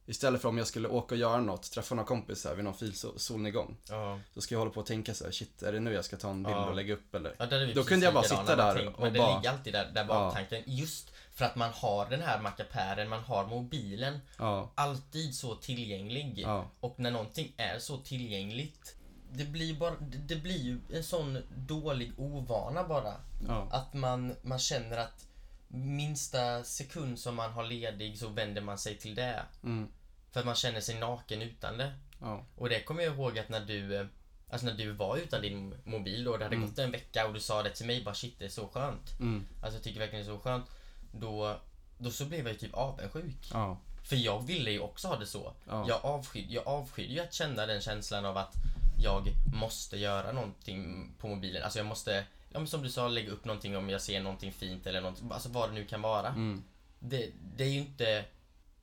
Istället 0.06 0.42
för 0.42 0.48
om 0.48 0.58
jag 0.58 0.66
skulle 0.66 0.88
åka 0.88 1.14
och 1.14 1.18
göra 1.18 1.40
något, 1.40 1.70
träffa 1.72 1.94
några 1.94 2.06
kompisar 2.06 2.54
vid 2.54 2.64
någon 2.64 2.74
filsolnedgång. 2.74 3.76
Ja. 3.88 4.20
Så 4.34 4.40
ska 4.40 4.54
jag 4.54 4.58
hålla 4.60 4.70
på 4.70 4.80
och 4.80 4.86
tänka 4.86 5.14
så 5.14 5.24
här, 5.24 5.30
shit, 5.30 5.62
är 5.62 5.72
det 5.72 5.80
nu 5.80 5.92
jag 5.92 6.04
ska 6.04 6.16
ta 6.16 6.30
en 6.30 6.42
bild 6.42 6.56
Ja. 6.56 6.66
och 6.68 6.74
lägga 6.74 6.94
upp 6.94 7.14
eller? 7.14 7.34
Ja, 7.38 7.46
Då 7.74 7.84
kunde 7.84 8.04
jag 8.06 8.14
bara 8.14 8.24
sitta 8.24 8.56
där 8.56 8.74
tänker- 8.74 8.94
och 8.94 9.00
Men 9.02 9.12
det 9.12 9.18
bara- 9.18 9.36
ligger 9.36 9.50
alltid 9.50 9.72
där, 9.72 9.90
där 9.94 10.00
Ja. 10.00 10.06
baktanken. 10.06 10.62
Just 10.66 11.10
för 11.34 11.44
att 11.44 11.56
man 11.56 11.70
har 11.70 12.10
den 12.10 12.20
här 12.20 12.40
mackapären, 12.40 13.08
man 13.08 13.20
har 13.22 13.46
mobilen 13.46 14.18
Ja, 14.38 14.72
alltid 14.74 15.34
så 15.34 15.54
tillgänglig. 15.54 16.38
ja, 16.38 16.70
Och 16.80 16.94
när 16.98 17.10
någonting 17.10 17.52
är 17.56 17.78
så 17.78 17.96
tillgängligt 17.96 18.96
det 19.34 19.44
blir, 19.44 19.74
bara, 19.74 19.94
det 20.00 20.36
blir 20.36 20.58
ju 20.62 20.80
en 20.92 21.04
sån 21.04 21.38
dålig 21.56 22.12
ovana 22.16 22.84
bara. 22.84 23.14
ja, 23.48 23.68
Att 23.70 23.94
man, 23.94 24.34
man 24.42 24.58
känner 24.58 24.96
att 24.96 25.26
minsta 25.68 26.64
sekund 26.64 27.18
som 27.18 27.34
man 27.34 27.52
har 27.52 27.64
ledig 27.64 28.18
så 28.18 28.28
vänder 28.28 28.62
man 28.62 28.78
sig 28.78 28.96
till 28.98 29.14
det. 29.14 29.42
mm, 29.62 29.88
För 30.32 30.40
att 30.40 30.46
man 30.46 30.54
känner 30.54 30.80
sig 30.80 30.98
naken 30.98 31.42
utan 31.42 31.78
det. 31.78 31.92
ja, 32.20 32.44
Och 32.56 32.68
det 32.68 32.80
kommer 32.82 33.02
jag 33.02 33.14
ihåg 33.14 33.38
att 33.38 33.48
när 33.48 33.60
du 33.60 33.96
eh, 33.96 34.06
Alltså 34.50 34.66
när 34.66 34.74
du 34.74 34.92
var 34.92 35.16
utan 35.16 35.42
din 35.42 35.74
mobil 35.84 36.24
då, 36.24 36.36
det 36.36 36.44
hade 36.44 36.56
Mm. 36.56 36.68
gått 36.68 36.78
en 36.78 36.90
vecka 36.90 37.26
och 37.26 37.34
du 37.34 37.40
sa 37.40 37.62
det 37.62 37.70
till 37.70 37.86
mig 37.86 38.04
bara 38.04 38.14
shit 38.14 38.38
det 38.38 38.44
är 38.44 38.48
så 38.48 38.68
skönt. 38.68 39.20
mm, 39.20 39.46
Alltså 39.62 39.76
jag 39.76 39.82
tycker 39.84 40.00
verkligen 40.00 40.24
det 40.24 40.30
är 40.32 40.34
så 40.36 40.40
skönt. 40.40 40.64
Då, 41.12 41.56
då 41.98 42.10
så 42.10 42.24
blev 42.24 42.40
jag 42.46 42.52
ju 42.52 42.58
typ 42.58 42.74
avundsjuk. 42.74 43.50
ja, 43.52 43.78
För 44.04 44.16
jag 44.16 44.46
ville 44.46 44.70
ju 44.70 44.80
också 44.80 45.08
ha 45.08 45.16
det 45.18 45.26
så. 45.26 45.52
ja, 45.68 45.84
Jag 45.88 46.04
avskyr, 46.04 46.46
jag 46.48 46.66
avskyr 46.68 47.08
ju 47.08 47.20
att 47.20 47.32
känna 47.34 47.66
den 47.66 47.80
känslan 47.80 48.24
av 48.26 48.36
att 48.36 48.54
jag 48.98 49.32
måste 49.54 49.96
göra 49.96 50.32
någonting 50.32 51.10
på 51.18 51.28
mobilen. 51.28 51.62
Alltså 51.62 51.78
jag 51.78 51.86
måste, 51.86 52.24
ja, 52.52 52.66
som 52.66 52.82
du 52.82 52.90
sa, 52.90 53.08
lägga 53.08 53.30
upp 53.32 53.44
någonting 53.44 53.76
om 53.76 53.88
jag 53.88 54.00
ser 54.00 54.20
någonting 54.22 54.52
fint 54.52 54.86
eller 54.86 55.00
något, 55.00 55.22
alltså 55.30 55.48
vad 55.48 55.68
det 55.68 55.74
nu 55.74 55.84
kan 55.84 56.02
vara. 56.02 56.28
mm, 56.28 56.64
Det, 56.98 57.30
det 57.56 57.64
är 57.64 57.68
ju 57.68 57.78
inte 57.78 58.24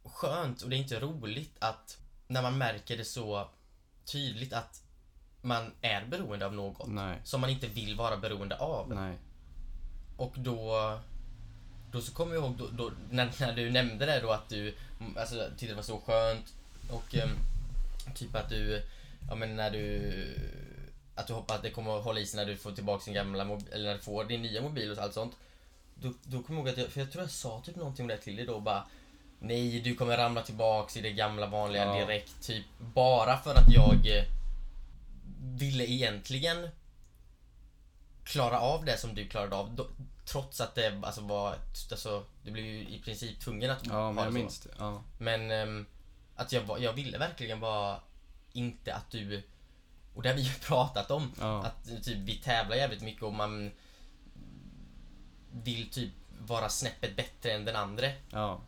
skönt 0.03 0.61
och 0.61 0.69
det 0.69 0.75
är 0.75 0.77
inte 0.77 0.99
roligt 0.99 1.55
att 1.59 1.97
när 2.27 2.41
man 2.41 2.57
märker 2.57 2.97
det 2.97 3.05
så 3.05 3.49
tydligt 4.05 4.53
att 4.53 4.83
man 5.41 5.71
är 5.81 6.05
beroende 6.05 6.45
av 6.45 6.53
något 6.53 6.87
nej, 6.87 7.17
som 7.23 7.41
man 7.41 7.49
inte 7.49 7.67
vill 7.67 7.95
vara 7.95 8.17
beroende 8.17 8.57
av. 8.57 8.89
nej, 8.95 9.17
Och 10.17 10.33
då 10.37 10.99
Då 11.91 12.01
så 12.01 12.13
kommer 12.13 12.35
jag 12.35 12.43
ihåg 12.43 12.57
då, 12.57 12.67
då, 12.67 12.91
när, 13.09 13.31
när 13.39 13.53
du 13.53 13.69
nämnde 13.71 14.05
det 14.05 14.19
då 14.19 14.31
att 14.31 14.49
du 14.49 14.75
alltså, 15.17 15.49
tyckte 15.49 15.67
det 15.67 15.75
var 15.75 15.83
så 15.83 15.99
skönt 15.99 16.53
och 16.89 17.15
ehm, 17.15 17.29
typ 18.15 18.35
att 18.35 18.49
du 18.49 18.83
Ja 19.29 19.35
men 19.35 19.55
när 19.55 19.71
du 19.71 20.37
Att 21.15 21.27
du 21.27 21.33
hoppas 21.33 21.55
att 21.57 21.63
det 21.63 21.69
kommer 21.71 21.97
att 21.97 22.03
hålla 22.03 22.19
i 22.19 22.25
sig 22.25 22.37
när 22.39 22.45
du 22.51 22.57
får 22.57 22.71
tillbaka 22.71 23.03
din 23.05 23.13
gamla 23.13 23.43
mobil 23.45 23.67
eller 23.73 23.85
när 23.85 23.93
du 23.93 24.01
får 24.01 24.23
din 24.25 24.41
nya 24.41 24.61
mobil 24.61 24.91
och 24.91 24.97
allt 24.97 25.13
sånt 25.13 25.33
Då, 25.95 26.13
då 26.23 26.43
kommer 26.43 26.59
jag 26.59 26.67
ihåg 26.67 26.69
att 26.69 26.77
jag, 26.77 26.87
för 26.87 26.99
jag 26.99 27.11
tror 27.11 27.23
jag 27.23 27.31
sa 27.31 27.61
typ 27.65 27.75
någonting 27.75 28.03
om 28.03 28.07
det 28.07 28.17
till 28.17 28.35
dig 28.35 28.45
då 28.45 28.59
bara 28.59 28.83
Nej 29.39 29.79
du 29.81 29.95
kommer 29.95 30.17
ramla 30.17 30.41
tillbaks 30.41 30.97
i 30.97 31.01
det 31.01 31.11
gamla 31.11 31.47
vanliga 31.47 31.85
Ja. 31.85 31.99
direkt 32.05 32.41
typ 32.43 32.65
Bara 32.79 33.37
för 33.37 33.55
att 33.55 33.73
jag 33.73 34.07
eh, 34.17 34.23
Ville 35.43 35.85
egentligen 35.91 36.69
klara 38.23 38.59
av 38.59 38.85
det 38.85 38.97
som 38.97 39.15
du 39.15 39.27
klarade 39.27 39.55
av 39.55 39.75
då, 39.75 39.87
trots 40.25 40.61
att 40.61 40.75
det 40.75 40.99
alltså 41.03 41.21
var 41.21 41.55
alltså, 41.91 42.25
du 42.43 42.51
blev 42.51 42.65
ju 42.65 42.79
i 42.89 43.01
princip 43.05 43.39
tvungen 43.39 43.71
att 43.71 43.85
ja, 43.87 43.93
ha 43.93 44.11
men 44.11 44.25
det 44.25 44.31
så. 44.31 44.37
minns 44.37 44.59
det, 44.59 44.69
ja, 44.79 45.03
Men 45.17 45.51
ehm, 45.51 45.85
att 46.35 46.51
jag, 46.51 46.63
jag 46.81 46.93
ville 46.93 47.17
verkligen 47.17 47.59
bara 47.59 47.99
inte 48.53 48.95
att 48.95 49.11
du 49.11 49.43
och 50.13 50.23
det 50.23 50.29
har 50.29 50.35
vi 50.35 50.41
ju 50.41 50.53
pratat 50.61 51.11
om 51.11 51.31
ja, 51.39 51.63
att 51.65 52.03
typ 52.03 52.17
vi 52.17 52.35
tävlar 52.35 52.75
jävligt 52.75 53.01
mycket 53.01 53.23
och 53.23 53.33
man 53.33 53.71
vill 55.51 55.89
typ 55.89 56.11
vara 56.39 56.69
snäppet 56.69 57.15
bättre 57.15 57.51
än 57.51 57.65
den 57.65 57.75
andra. 57.75 58.07
ja, 58.29 58.61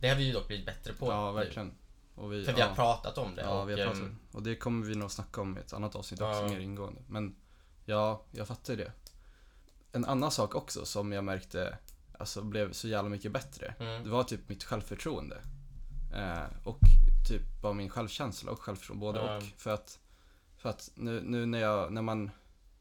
Det 0.00 0.08
har 0.08 0.16
vi 0.16 0.24
ju 0.24 0.32
dock 0.32 0.46
blivit 0.46 0.66
bättre 0.66 0.92
på. 0.92 1.06
ja, 1.06 1.32
verkligen. 1.32 1.74
Och 2.14 2.32
vi, 2.32 2.44
För 2.44 2.52
vi 2.52 2.60
ja. 2.60 2.66
har 2.66 2.74
pratat 2.74 3.18
om 3.18 3.34
det. 3.34 3.42
Ja, 3.42 3.62
och, 3.62 3.68
vi 3.68 3.72
har 3.72 3.86
pratat 3.86 4.02
ehm, 4.02 4.18
Och 4.32 4.42
det 4.42 4.56
kommer 4.56 4.86
vi 4.86 4.94
nog 4.94 5.10
snacka 5.10 5.40
om 5.40 5.58
i 5.58 5.60
ett 5.60 5.72
annat 5.72 5.94
avsnitt 5.94 6.20
också, 6.20 6.48
mer 6.48 6.58
ingående. 6.58 7.00
Men 7.06 7.36
ja, 7.84 8.22
jag 8.30 8.48
fattar 8.48 8.76
det. 8.76 8.92
En 9.92 10.04
annan 10.04 10.30
sak 10.30 10.54
också 10.54 10.84
som 10.84 11.12
jag 11.12 11.24
märkte 11.24 11.78
alltså, 12.18 12.42
blev 12.42 12.72
så 12.72 12.88
jävla 12.88 13.10
mycket 13.10 13.32
bättre. 13.32 13.74
Mm. 13.78 14.04
Det 14.04 14.10
var 14.10 14.24
typ 14.24 14.48
mitt 14.48 14.64
självförtroende. 14.64 15.36
Eh, 16.14 16.44
och 16.64 16.78
typ 17.28 17.42
bara 17.62 17.72
min 17.72 17.88
självkänsla 17.90 18.52
och 18.52 18.60
självförtroende, 18.60 19.00
både 19.00 19.18
Ja. 19.18 19.36
och. 19.36 19.42
För 19.42 19.70
att, 19.70 19.98
för 20.56 20.68
att 20.68 20.90
nu, 20.94 21.20
nu 21.24 21.46
när, 21.46 21.60
jag, 21.60 21.92
när, 21.92 22.02
man, 22.02 22.30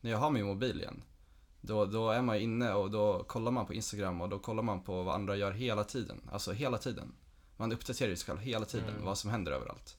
när 0.02 0.12
jag 0.12 0.18
har 0.18 0.30
min 0.32 0.46
mobil 0.46 0.80
igen, 0.80 1.04
då, 1.62 1.86
då 1.86 2.10
är 2.10 2.22
man 2.22 2.36
inne 2.38 2.74
och 2.74 2.92
då 2.92 3.24
kollar 3.24 3.52
man 3.52 3.66
på 3.66 3.74
Instagram 3.74 4.22
och 4.22 4.30
då 4.30 4.40
kollar 4.40 4.64
man 4.64 4.82
på 4.84 5.04
vad 5.04 5.16
andra 5.16 5.36
gör 5.36 5.52
hela 5.52 5.84
tiden. 5.84 6.22
Alltså 6.32 6.52
hela 6.52 6.78
tiden. 6.78 7.12
Man 7.58 7.72
uppdaterar 7.72 8.16
sig 8.16 8.26
själv 8.26 8.40
hela 8.40 8.66
tiden, 8.66 8.90
Mm. 8.90 9.06
vad 9.06 9.18
som 9.18 9.30
händer 9.30 9.52
överallt. 9.52 9.96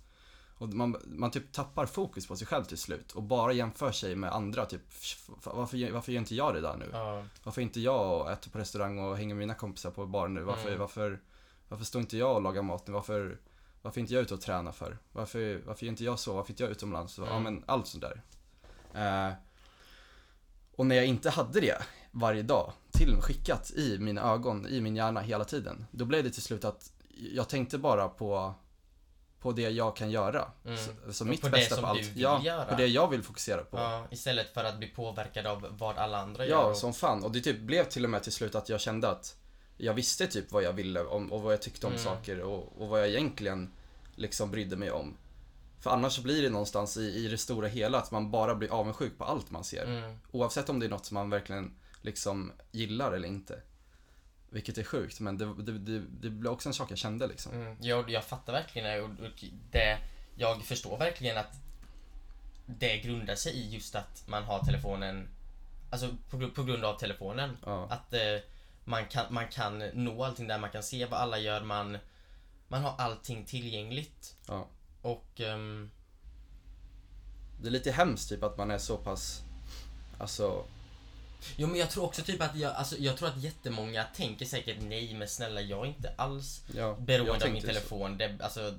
Och 0.58 0.68
man, 0.68 0.96
man 1.06 1.30
typ 1.30 1.52
tappar 1.52 1.86
fokus 1.86 2.26
på 2.26 2.36
sig 2.36 2.46
själv 2.46 2.64
till 2.64 2.78
slut 2.78 3.12
och 3.12 3.22
bara 3.22 3.52
jämför 3.52 3.92
sig 3.92 4.16
med 4.16 4.32
andra. 4.32 4.66
Typ, 4.66 4.80
"F- 4.88 5.28
varför, 5.28 5.90
varför 5.92 6.12
gör 6.12 6.18
inte 6.20 6.34
jag 6.34 6.54
det 6.54 6.60
där 6.60 6.76
nu? 6.76 6.88
Ja, 6.92 7.24
Varför 7.42 7.62
inte 7.62 7.80
jag 7.80 8.20
och 8.20 8.30
äter 8.30 8.50
på 8.50 8.58
restaurang 8.58 8.98
och 8.98 9.16
hänger 9.16 9.34
med 9.34 9.38
mina 9.40 9.54
kompisar 9.54 9.90
på 9.90 10.06
bar 10.06 10.28
nu? 10.28 10.42
Varför, 10.42 10.66
Mm. 10.68 10.78
varför, 10.80 11.20
varför 11.68 11.84
står 11.84 12.00
inte 12.00 12.16
jag 12.16 12.34
och 12.36 12.42
lagar 12.42 12.62
mat 12.62 12.86
nu? 12.86 12.92
Varför, 12.92 13.38
varför 13.82 13.98
är 13.98 14.02
inte 14.02 14.14
jag 14.14 14.22
ute 14.22 14.34
och 14.34 14.40
tränar 14.40 14.72
för? 14.72 14.98
Varför, 15.12 15.62
varför 15.66 15.84
gör 15.86 15.90
inte 15.90 16.04
jag 16.04 16.18
så? 16.18 16.34
Varför 16.34 16.48
är 16.48 16.52
inte 16.52 16.62
jag 16.62 16.70
utomlands? 16.70 17.18
Ja 17.18 17.26
Mm. 17.26 17.42
men 17.42 17.64
allt 17.66 17.86
sånt 17.86 18.04
där. 18.04 18.22
Eh, 18.94 19.32
och 20.76 20.86
när 20.86 20.96
jag 20.96 21.06
inte 21.06 21.30
hade 21.30 21.60
det 21.60 21.82
varje 22.10 22.42
dag 22.42 22.72
till 22.92 23.16
skickat 23.20 23.70
i 23.70 23.98
mina 23.98 24.22
ögon, 24.32 24.66
i 24.68 24.80
min 24.80 24.96
hjärna 24.96 25.20
hela 25.20 25.44
tiden. 25.44 25.86
Då 25.90 26.04
blev 26.04 26.24
det 26.24 26.30
till 26.30 26.42
slut 26.42 26.64
att 26.64 26.92
jag 27.34 27.48
tänkte 27.48 27.78
bara 27.78 28.08
på, 28.08 28.54
på 29.40 29.52
det 29.52 29.70
jag 29.70 29.96
kan 29.96 30.10
göra. 30.10 30.48
Mm. 30.64 30.76
Så, 30.78 31.12
så 31.12 31.24
mitt 31.24 31.40
på 31.40 31.46
det 31.46 31.50
bästa 31.52 31.74
som 31.74 31.84
på 31.84 31.94
du 31.94 32.00
allt. 32.00 32.08
vill 32.08 32.20
ja, 32.22 32.42
göra. 32.44 32.64
på 32.64 32.74
det 32.76 32.86
jag 32.86 33.08
vill 33.08 33.22
fokusera 33.22 33.62
på. 33.64 33.76
ja, 33.78 34.06
istället 34.10 34.54
för 34.54 34.64
att 34.64 34.78
bli 34.78 34.88
påverkad 34.88 35.46
av 35.46 35.66
vad 35.78 35.98
alla 35.98 36.18
andra 36.18 36.44
gör. 36.46 36.50
Ja, 36.56 36.64
och- 36.64 36.76
som 36.76 36.92
fan. 36.92 37.24
Och 37.24 37.32
det 37.32 37.40
typ 37.40 37.60
blev 37.60 37.84
till 37.84 38.04
och 38.04 38.10
med 38.10 38.22
till 38.22 38.32
slut 38.32 38.54
att 38.54 38.68
jag 38.68 38.80
kände 38.80 39.08
att 39.10 39.36
jag 39.80 39.94
visste 39.94 40.26
typ 40.26 40.52
vad 40.52 40.62
jag 40.62 40.72
ville 40.72 41.00
om, 41.00 41.32
och 41.32 41.42
vad 41.42 41.52
jag 41.52 41.62
tyckte 41.62 41.86
om 41.86 41.92
Mm. 41.92 42.04
saker 42.04 42.40
och, 42.40 42.72
och 42.82 42.88
vad 42.88 43.00
jag 43.00 43.08
egentligen 43.08 43.72
liksom 44.14 44.50
brydde 44.50 44.76
mig 44.76 44.90
om. 44.90 45.16
För 45.80 45.90
annars 45.90 46.12
så 46.12 46.22
blir 46.22 46.42
det 46.42 46.50
någonstans 46.50 46.96
i, 46.96 47.00
i 47.00 47.28
det 47.28 47.38
stora 47.38 47.68
hela 47.68 47.98
att 47.98 48.10
man 48.10 48.30
bara 48.30 48.54
blir 48.54 48.72
avundsjuk 48.72 49.18
på 49.18 49.24
allt 49.24 49.50
man 49.50 49.64
ser. 49.64 49.84
Mm. 49.86 50.18
Oavsett 50.32 50.68
om 50.68 50.80
det 50.80 50.86
är 50.86 50.90
något 50.90 51.06
som 51.06 51.14
man 51.14 51.30
verkligen 51.30 51.74
liksom 52.02 52.52
gillar 52.72 53.12
eller 53.12 53.28
inte. 53.28 53.60
Vilket 54.50 54.78
är 54.78 54.84
sjukt, 54.84 55.20
men 55.20 55.38
det, 55.38 55.54
det, 55.62 55.78
det, 55.78 56.02
det 56.20 56.30
blev 56.30 56.52
också 56.52 56.68
en 56.68 56.74
sak 56.74 56.90
jag 56.90 56.98
kände 56.98 57.26
liksom. 57.26 57.52
Mm, 57.52 57.76
jag, 57.80 58.10
jag 58.10 58.24
fattar 58.24 58.52
verkligen 58.52 58.88
det 58.88 59.02
och 59.02 59.44
det. 59.70 59.98
Jag 60.36 60.62
förstår 60.64 60.98
verkligen 60.98 61.38
att 61.38 61.52
det 62.66 62.96
grundar 62.98 63.34
sig 63.34 63.52
i 63.52 63.70
just 63.70 63.94
att 63.94 64.22
man 64.28 64.42
har 64.42 64.64
telefonen, 64.64 65.28
alltså 65.90 66.08
på, 66.30 66.50
på 66.50 66.62
grund 66.62 66.84
av 66.84 66.98
telefonen. 66.98 67.56
Ja, 67.64 67.86
Att 67.90 68.12
eh, 68.12 68.20
man, 68.90 69.06
kan, 69.06 69.26
man 69.30 69.48
kan 69.48 69.78
nå 69.78 70.24
allting 70.24 70.48
där, 70.48 70.58
man 70.58 70.70
kan 70.70 70.82
se 70.82 71.06
vad 71.06 71.20
alla 71.20 71.38
gör, 71.38 71.62
man, 71.62 71.98
man 72.68 72.82
har 72.82 72.94
allting 72.98 73.44
tillgängligt. 73.44 74.36
ja. 74.46 74.66
Och 75.02 75.40
ehm, 75.40 75.90
Det 77.60 77.68
är 77.68 77.70
lite 77.70 77.92
hemskt 77.92 78.28
typ 78.28 78.42
att 78.42 78.58
man 78.58 78.70
är 78.70 78.78
så 78.78 78.96
pass, 78.96 79.42
alltså, 80.18 80.64
Jo 81.56 81.68
men 81.68 81.80
jag 81.80 81.90
tror 81.90 82.04
också 82.04 82.22
typ 82.22 82.42
att 82.42 82.56
jag, 82.56 82.74
alltså, 82.74 82.96
jag 82.98 83.16
tror 83.16 83.28
att 83.28 83.42
jättemånga 83.42 84.04
tänker 84.04 84.46
säkert 84.46 84.76
nej 84.80 85.14
men 85.14 85.28
snälla 85.28 85.60
jag 85.60 85.84
är 85.84 85.88
inte 85.88 86.14
alls 86.16 86.62
ja. 86.74 86.96
beroende 87.00 87.44
av 87.44 87.52
min 87.52 87.62
så. 87.62 87.66
telefon. 87.68 88.18
Det, 88.18 88.38
alltså, 88.42 88.74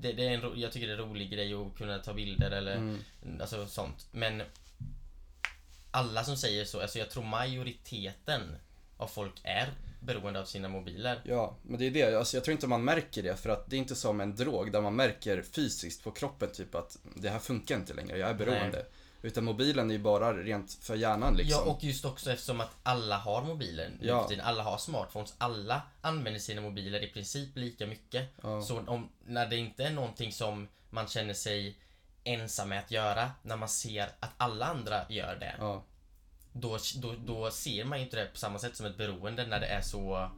det, 0.00 0.12
det 0.12 0.28
är 0.28 0.30
en, 0.30 0.60
jag 0.60 0.72
tycker 0.72 0.86
det 0.86 0.92
är 0.92 0.98
en 0.98 1.08
rolig 1.08 1.30
grej 1.30 1.54
att 1.54 1.76
kunna 1.76 1.98
ta 1.98 2.12
bilder 2.12 2.50
eller 2.50 2.76
Mm, 2.76 3.40
alltså 3.40 3.66
sånt. 3.66 4.06
Men 4.10 4.42
alla 5.90 6.24
som 6.24 6.36
säger 6.36 6.64
så, 6.64 6.80
alltså 6.80 6.98
jag 6.98 7.10
tror 7.10 7.24
majoriteten 7.24 8.56
av 8.96 9.06
folk 9.06 9.40
är 9.42 9.68
beroende 10.00 10.40
av 10.40 10.44
sina 10.44 10.68
mobiler. 10.68 11.20
Ja, 11.24 11.56
men 11.62 11.78
det 11.78 11.86
är 11.86 11.90
det. 11.90 12.18
Alltså, 12.18 12.36
jag 12.36 12.44
tror 12.44 12.52
inte 12.52 12.66
man 12.66 12.84
märker 12.84 13.22
det 13.22 13.36
för 13.36 13.50
att 13.50 13.70
det 13.70 13.76
är 13.76 13.78
inte 13.78 13.94
som 13.94 14.20
en 14.20 14.36
drog 14.36 14.72
där 14.72 14.80
man 14.80 14.96
märker 14.96 15.42
fysiskt 15.42 16.04
på 16.04 16.10
kroppen 16.10 16.48
typ 16.52 16.74
att 16.74 16.98
det 17.14 17.28
här 17.28 17.38
funkar 17.38 17.76
inte 17.76 17.94
längre, 17.94 18.18
jag 18.18 18.30
är 18.30 18.34
beroende. 18.34 18.86
Utan 19.22 19.44
mobilen 19.44 19.90
är 19.90 19.94
ju 19.94 20.00
bara 20.00 20.32
rent 20.32 20.78
för 20.80 20.94
hjärnan 20.94 21.34
liksom. 21.36 21.62
Ja, 21.66 21.72
och 21.72 21.84
just 21.84 22.04
också 22.04 22.32
eftersom 22.32 22.60
att 22.60 22.70
alla 22.82 23.16
har 23.16 23.42
mobiler 23.42 23.90
nu 24.00 24.06
Ja. 24.06 24.30
Alla 24.42 24.62
har 24.62 24.78
smartphones. 24.78 25.34
Alla 25.38 25.82
använder 26.00 26.40
sina 26.40 26.60
mobiler 26.60 27.04
i 27.04 27.06
princip 27.06 27.56
lika 27.56 27.86
mycket. 27.86 28.28
Ja. 28.42 28.62
Så 28.62 28.78
om, 28.86 29.08
när 29.26 29.46
det 29.46 29.56
inte 29.56 29.84
är 29.84 29.90
någonting 29.90 30.32
som 30.32 30.68
man 30.90 31.06
känner 31.08 31.34
sig 31.34 31.78
ensam 32.24 32.68
med 32.68 32.78
att 32.78 32.90
göra, 32.90 33.30
när 33.42 33.56
man 33.56 33.68
ser 33.68 34.08
att 34.20 34.30
alla 34.36 34.66
andra 34.66 35.00
gör 35.08 35.36
det, 35.36 35.54
Ja, 35.58 35.82
då, 36.56 36.78
då, 36.96 37.14
då 37.26 37.50
ser 37.50 37.84
man 37.84 37.98
ju 37.98 38.04
inte 38.04 38.16
det 38.16 38.26
på 38.26 38.38
samma 38.38 38.58
sätt 38.58 38.76
som 38.76 38.86
ett 38.86 38.96
beroende 38.96 39.46
när 39.46 39.60
det 39.60 39.66
är 39.66 39.80
så 39.80 40.30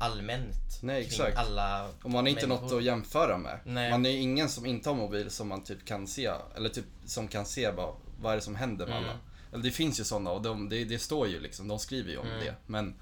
allmänt. 0.00 0.54
Nej, 0.82 1.02
exakt. 1.04 1.36
Alla 1.36 1.88
och 2.02 2.10
man 2.10 2.24
har 2.24 2.28
inte 2.30 2.46
människor. 2.46 2.64
något 2.64 2.72
att 2.72 2.84
jämföra 2.84 3.38
med. 3.38 3.58
Nej. 3.64 3.90
Man 3.90 4.06
är 4.06 4.10
ju 4.10 4.18
ingen 4.18 4.48
som 4.48 4.66
inte 4.66 4.88
har 4.88 4.96
mobil 4.96 5.30
som 5.30 5.48
man 5.48 5.64
typ 5.64 5.84
kan 5.84 6.06
se, 6.06 6.30
eller 6.56 6.68
typ 6.68 6.84
som 7.06 7.28
kan 7.28 7.46
se 7.46 7.72
bara, 7.72 7.94
vad 8.20 8.32
är 8.32 8.36
det 8.36 8.42
som 8.42 8.54
händer 8.54 8.86
med 8.86 8.96
Mm. 8.96 9.08
alla. 9.08 9.18
Eller 9.52 9.62
det 9.62 9.70
finns 9.70 10.00
ju 10.00 10.04
sådana 10.04 10.30
och 10.30 10.42
de, 10.42 10.68
det, 10.68 10.84
det 10.84 10.98
står 10.98 11.28
ju 11.28 11.40
liksom, 11.40 11.68
de 11.68 11.78
skriver 11.78 12.10
ju 12.10 12.18
om 12.18 12.26
Mm. 12.26 12.40
det. 12.44 12.54
Men, 12.66 12.94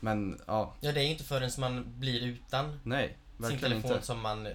men 0.00 0.40
ja, 0.46 0.74
Ja, 0.80 0.92
det 0.92 1.00
är 1.00 1.04
inte 1.06 1.24
förrän 1.24 1.50
man 1.58 1.98
blir 2.00 2.20
utan 2.20 2.80
nej, 2.84 3.18
sin 3.48 3.58
telefon 3.58 3.92
inte. 3.92 4.06
som 4.06 4.20
man 4.20 4.48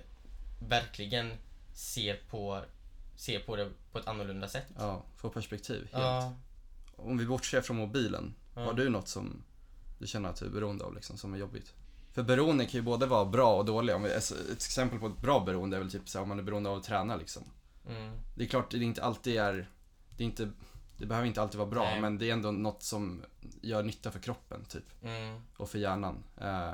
verkligen 0.69 1.33
ser 1.73 2.19
på, 2.29 2.61
ser 3.15 3.39
på 3.39 3.55
det 3.55 3.69
på 3.91 3.99
ett 3.99 4.07
annorlunda 4.07 4.47
sätt. 4.47 4.65
Ja, 4.77 5.03
få 5.17 5.29
perspektiv 5.29 5.79
helt. 5.91 5.91
Ja, 6.03 6.33
Om 6.97 7.17
vi 7.17 7.25
bortser 7.25 7.61
från 7.61 7.77
mobilen, 7.77 8.35
Ja. 8.55 8.61
har 8.65 8.73
du 8.73 8.89
något 8.89 9.07
som 9.07 9.43
du 9.99 10.07
känner 10.07 10.29
att 10.29 10.35
du 10.35 10.45
är 10.45 10.49
beroende 10.49 10.85
av 10.85 10.95
liksom, 10.95 11.17
som 11.17 11.33
är 11.33 11.37
jobbigt? 11.37 11.73
För 12.11 12.23
beroende 12.23 12.65
kan 12.65 12.71
ju 12.73 12.81
både 12.81 13.05
vara 13.05 13.25
bra 13.25 13.55
och 13.55 13.65
dåliga. 13.65 13.95
Om 13.95 14.03
vi, 14.03 14.11
ett 14.11 14.31
exempel 14.51 14.99
på 14.99 15.07
ett 15.07 15.21
bra 15.21 15.39
beroende 15.39 15.77
är 15.77 15.81
väl 15.81 15.91
typ 15.91 16.09
så 16.09 16.17
här, 16.17 16.23
om 16.23 16.29
man 16.29 16.39
är 16.39 16.43
beroende 16.43 16.69
av 16.69 16.77
att 16.77 16.83
träna 16.83 17.15
liksom. 17.15 17.43
mm. 17.89 18.11
Det 18.35 18.43
är 18.43 18.47
klart 18.47 18.71
det 18.71 18.83
inte 18.83 19.03
alltid 19.03 19.37
är, 19.37 19.69
det 20.17 20.23
är 20.23 20.25
inte, 20.25 20.51
det 20.97 21.05
behöver 21.05 21.27
inte 21.27 21.41
alltid 21.41 21.57
vara 21.57 21.69
bra 21.69 21.83
Nej. 21.83 22.01
men 22.01 22.17
det 22.17 22.29
är 22.29 22.33
ändå 22.33 22.51
något 22.51 22.83
som 22.83 23.21
gör 23.61 23.83
nytta 23.83 24.11
för 24.11 24.19
kroppen 24.19 24.65
typ. 24.65 25.03
Mm. 25.03 25.41
Och 25.57 25.69
för 25.69 25.79
hjärnan. 25.79 26.23
Eh, 26.37 26.71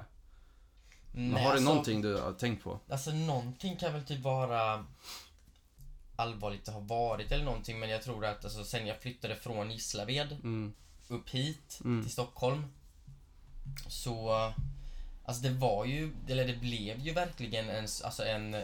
Nej, 1.16 1.32
har 1.32 1.40
du 1.40 1.48
alltså, 1.48 1.66
någonting 1.70 2.02
du 2.02 2.18
har 2.18 2.34
tänkt 2.34 2.64
på? 2.64 2.80
Alltså 2.90 3.12
någonting 3.12 3.78
kan 3.78 3.94
väl 3.94 4.04
typ 4.06 4.24
vara 4.24 4.86
allvarligt 6.16 6.68
att 6.68 6.74
ha 6.74 6.82
varit 6.82 7.32
eller 7.32 7.46
någonting 7.46 7.80
men 7.80 7.90
jag 7.90 8.04
tror 8.04 8.26
att 8.26 8.44
alltså, 8.46 8.64
sen 8.64 8.88
jag 8.88 9.02
flyttade 9.02 9.36
från 9.36 9.72
Gislaved 9.72 10.32
Mm, 10.32 10.74
upp 11.08 11.30
hit 11.30 11.80
Mm. 11.86 12.04
till 12.04 12.12
Stockholm 12.12 12.66
så 13.88 14.54
Alltså 15.26 15.44
det 15.44 15.50
var 15.50 15.86
ju, 15.86 16.12
eller 16.30 16.48
det 16.48 16.56
blev 16.56 17.00
ju 17.00 17.14
verkligen 17.14 17.70
en, 17.70 17.88
alltså 18.04 18.26
en 18.26 18.56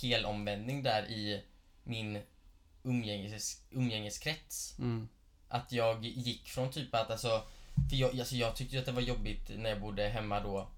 helomvändning 0.00 0.82
där 0.82 1.02
i 1.10 1.42
min 1.84 2.18
umgänges, 2.82 3.62
umgängeskrets. 3.70 4.78
mm, 4.78 5.08
Att 5.48 5.72
jag 5.72 6.04
gick 6.04 6.48
från 6.48 6.70
typ 6.70 6.94
att 6.94 7.10
alltså, 7.10 7.42
för 7.90 7.96
jag, 7.96 8.18
alltså 8.20 8.36
jag 8.36 8.56
tyckte 8.56 8.78
att 8.78 8.86
det 8.86 8.92
var 8.92 9.00
jobbigt 9.02 9.50
när 9.56 9.70
jag 9.70 9.80
bodde 9.80 10.08
hemma 10.08 10.40
då 10.40 10.68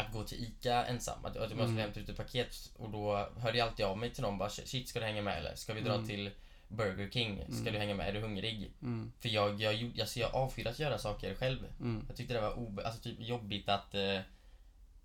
att 0.00 0.12
gå 0.12 0.24
till 0.24 0.44
ICA 0.44 0.84
ensam. 0.86 1.24
Att, 1.24 1.36
att 1.36 1.50
jag 1.50 1.52
Mm. 1.52 1.66
skulle 1.66 1.80
hämta 1.82 2.00
ut 2.00 2.08
ett 2.08 2.16
paket 2.16 2.70
och 2.78 2.90
då 2.90 3.28
hörde 3.36 3.58
jag 3.58 3.68
alltid 3.68 3.86
av 3.86 3.98
mig 3.98 4.10
till 4.14 4.22
någon 4.22 4.38
bara 4.38 4.50
shit 4.50 4.88
ska 4.88 5.00
du 5.00 5.06
hänga 5.06 5.22
med 5.22 5.38
eller? 5.38 5.54
Ska 5.54 5.74
vi 5.74 5.80
dra 5.80 5.94
Mm. 5.94 6.06
till 6.06 6.30
Burger 6.68 7.10
King? 7.10 7.44
Ska 7.48 7.52
Mm. 7.60 7.72
du 7.72 7.78
hänga 7.78 7.94
med? 7.94 8.08
Är 8.08 8.12
du 8.12 8.20
hungrig? 8.20 8.72
mm, 8.82 9.12
För 9.20 9.28
jag, 9.28 9.60
jag, 9.60 9.74
gjorde- 9.74 10.00
alltså 10.02 10.20
jag 10.20 10.34
avskydde 10.34 10.70
att 10.70 10.78
göra 10.78 10.98
saker 10.98 11.34
själv. 11.34 11.58
mm, 11.80 12.04
Jag 12.08 12.16
tyckte 12.16 12.34
det 12.34 12.40
var 12.40 12.58
obe, 12.58 12.86
alltså 12.86 13.02
typ 13.02 13.20
jobbigt 13.20 13.68
att 13.68 13.94
eh, 13.94 14.20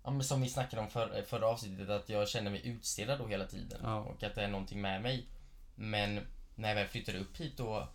Ja 0.04 0.10
men 0.10 0.24
som 0.24 0.40
vi 0.42 0.48
snackade 0.48 0.82
om 0.82 0.88
för, 0.88 1.22
förra 1.22 1.46
avsnittet 1.46 1.88
att 1.90 2.08
jag 2.08 2.28
känner 2.28 2.50
mig 2.50 2.66
utstirrad 2.68 3.18
då 3.18 3.26
hela 3.26 3.44
tiden 3.46 3.80
Ja. 3.82 3.96
och 3.98 4.22
att 4.22 4.34
det 4.34 4.42
är 4.42 4.48
någonting 4.48 4.80
med 4.80 5.02
mig. 5.02 5.26
Men 5.74 6.20
när 6.54 6.68
jag 6.68 6.76
väl 6.76 6.88
flyttade 6.88 7.18
upp 7.18 7.36
hit 7.40 7.56
då 7.56 7.88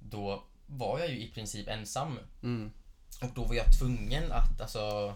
Då 0.00 0.44
var 0.66 0.98
jag 0.98 1.08
ju 1.10 1.18
i 1.20 1.28
princip 1.30 1.68
ensam 1.68 2.18
mm, 2.42 2.72
och 3.22 3.28
då 3.34 3.44
var 3.44 3.54
jag 3.54 3.66
tvungen 3.78 4.32
att 4.32 4.60
alltså 4.60 5.14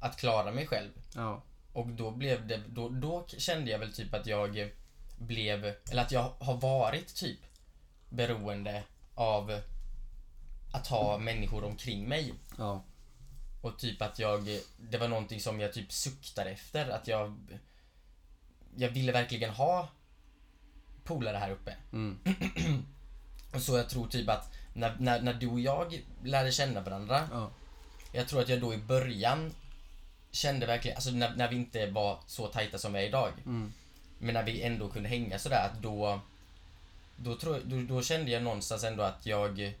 Att 0.00 0.16
klara 0.16 0.52
mig 0.52 0.66
själv 0.66 0.90
ja, 1.14 1.42
och 1.72 1.86
då 1.86 2.10
blev 2.10 2.46
det, 2.46 2.62
då, 2.68 2.88
då 2.88 3.26
kände 3.26 3.70
jag 3.70 3.78
väl 3.78 3.92
typ 3.92 4.14
att 4.14 4.26
jag 4.26 4.70
blev, 5.18 5.64
eller 5.90 6.02
att 6.02 6.12
jag 6.12 6.32
har 6.38 6.56
varit 6.56 7.14
typ 7.14 7.38
beroende 8.08 8.82
av 9.14 9.60
att 10.72 10.86
ha 10.86 11.18
människor 11.18 11.64
omkring 11.64 12.08
mig. 12.08 12.34
ja, 12.58 12.84
Och 13.60 13.78
typ 13.78 14.02
att 14.02 14.18
jag, 14.18 14.48
det 14.78 14.98
var 14.98 15.08
någonting 15.08 15.40
som 15.40 15.60
jag 15.60 15.72
typ 15.72 15.92
suktade 15.92 16.50
efter. 16.50 16.88
Att 16.88 17.08
jag, 17.08 17.58
jag 18.76 18.88
ville 18.88 19.12
verkligen 19.12 19.50
ha 19.50 19.88
polare 21.04 21.36
här 21.36 21.50
uppe. 21.50 21.76
mm, 21.92 22.18
Och 23.54 23.62
så 23.62 23.76
jag 23.76 23.88
tror 23.88 24.08
typ 24.08 24.28
att 24.28 24.52
när, 24.72 24.96
när, 24.98 25.22
när 25.22 25.34
du 25.34 25.46
och 25.46 25.60
jag 25.60 26.02
lärde 26.24 26.52
känna 26.52 26.80
varandra 26.80 27.28
ja, 27.32 27.50
Jag 28.12 28.28
tror 28.28 28.40
att 28.40 28.48
jag 28.48 28.60
då 28.60 28.74
i 28.74 28.78
början 28.78 29.54
kände 30.30 30.66
verkligen, 30.66 30.96
alltså 30.96 31.10
när, 31.10 31.36
när 31.36 31.48
vi 31.48 31.56
inte 31.56 31.86
var 31.90 32.18
så 32.26 32.46
tajta 32.46 32.78
som 32.78 32.92
vi 32.92 32.98
är 32.98 33.02
idag. 33.08 33.32
mm, 33.46 33.72
Men 34.18 34.34
när 34.34 34.42
vi 34.42 34.62
ändå 34.62 34.88
kunde 34.88 35.08
hänga 35.08 35.38
sådär 35.38 35.66
att 35.72 35.82
då 35.82 36.20
då, 37.16 37.36
tror, 37.36 37.60
då, 37.64 37.82
då 37.94 38.02
kände 38.02 38.30
jag 38.30 38.42
någonstans 38.42 38.84
ändå 38.84 39.02
att 39.02 39.26
jag 39.26 39.74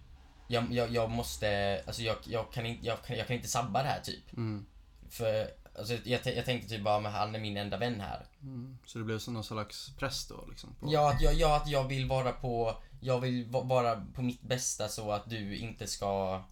jag, 0.48 0.72
jag, 0.72 0.90
jag 0.90 1.10
måste, 1.10 1.82
alltså 1.86 2.02
jag, 2.02 2.16
jag, 2.24 2.52
kan 2.52 2.66
inte, 2.66 2.86
jag, 2.86 3.02
kan, 3.02 3.16
jag 3.16 3.26
kan 3.26 3.36
inte 3.36 3.48
sabba 3.48 3.82
det 3.82 3.88
här 3.88 4.00
typ. 4.00 4.32
mm, 4.36 4.66
För 5.10 5.50
alltså, 5.78 5.94
jag, 6.04 6.20
jag 6.26 6.44
tänkte 6.44 6.68
typ 6.68 6.82
bara, 6.82 7.00
men 7.00 7.12
han 7.12 7.34
är 7.34 7.38
min 7.38 7.56
enda 7.56 7.76
vän 7.76 8.00
här. 8.00 8.26
mm. 8.42 8.78
Så 8.86 8.98
det 8.98 9.04
blev 9.04 9.18
som 9.18 9.34
någon 9.34 9.44
slags 9.44 9.90
press 9.98 10.26
då 10.28 10.44
liksom? 10.50 10.74
På... 10.80 10.92
Ja, 10.92 11.12
att 11.12 11.20
jag, 11.22 11.34
ja, 11.34 11.56
att 11.56 11.68
jag 11.68 11.84
vill 11.88 12.06
vara 12.08 12.32
på, 12.32 12.76
jag 13.00 13.20
vill 13.20 13.44
va- 13.46 13.62
vara 13.62 14.06
på 14.14 14.22
mitt 14.22 14.42
bästa 14.42 14.88
så 14.88 15.12
att 15.12 15.30
du 15.30 15.56
inte 15.56 15.86
ska, 15.86 16.42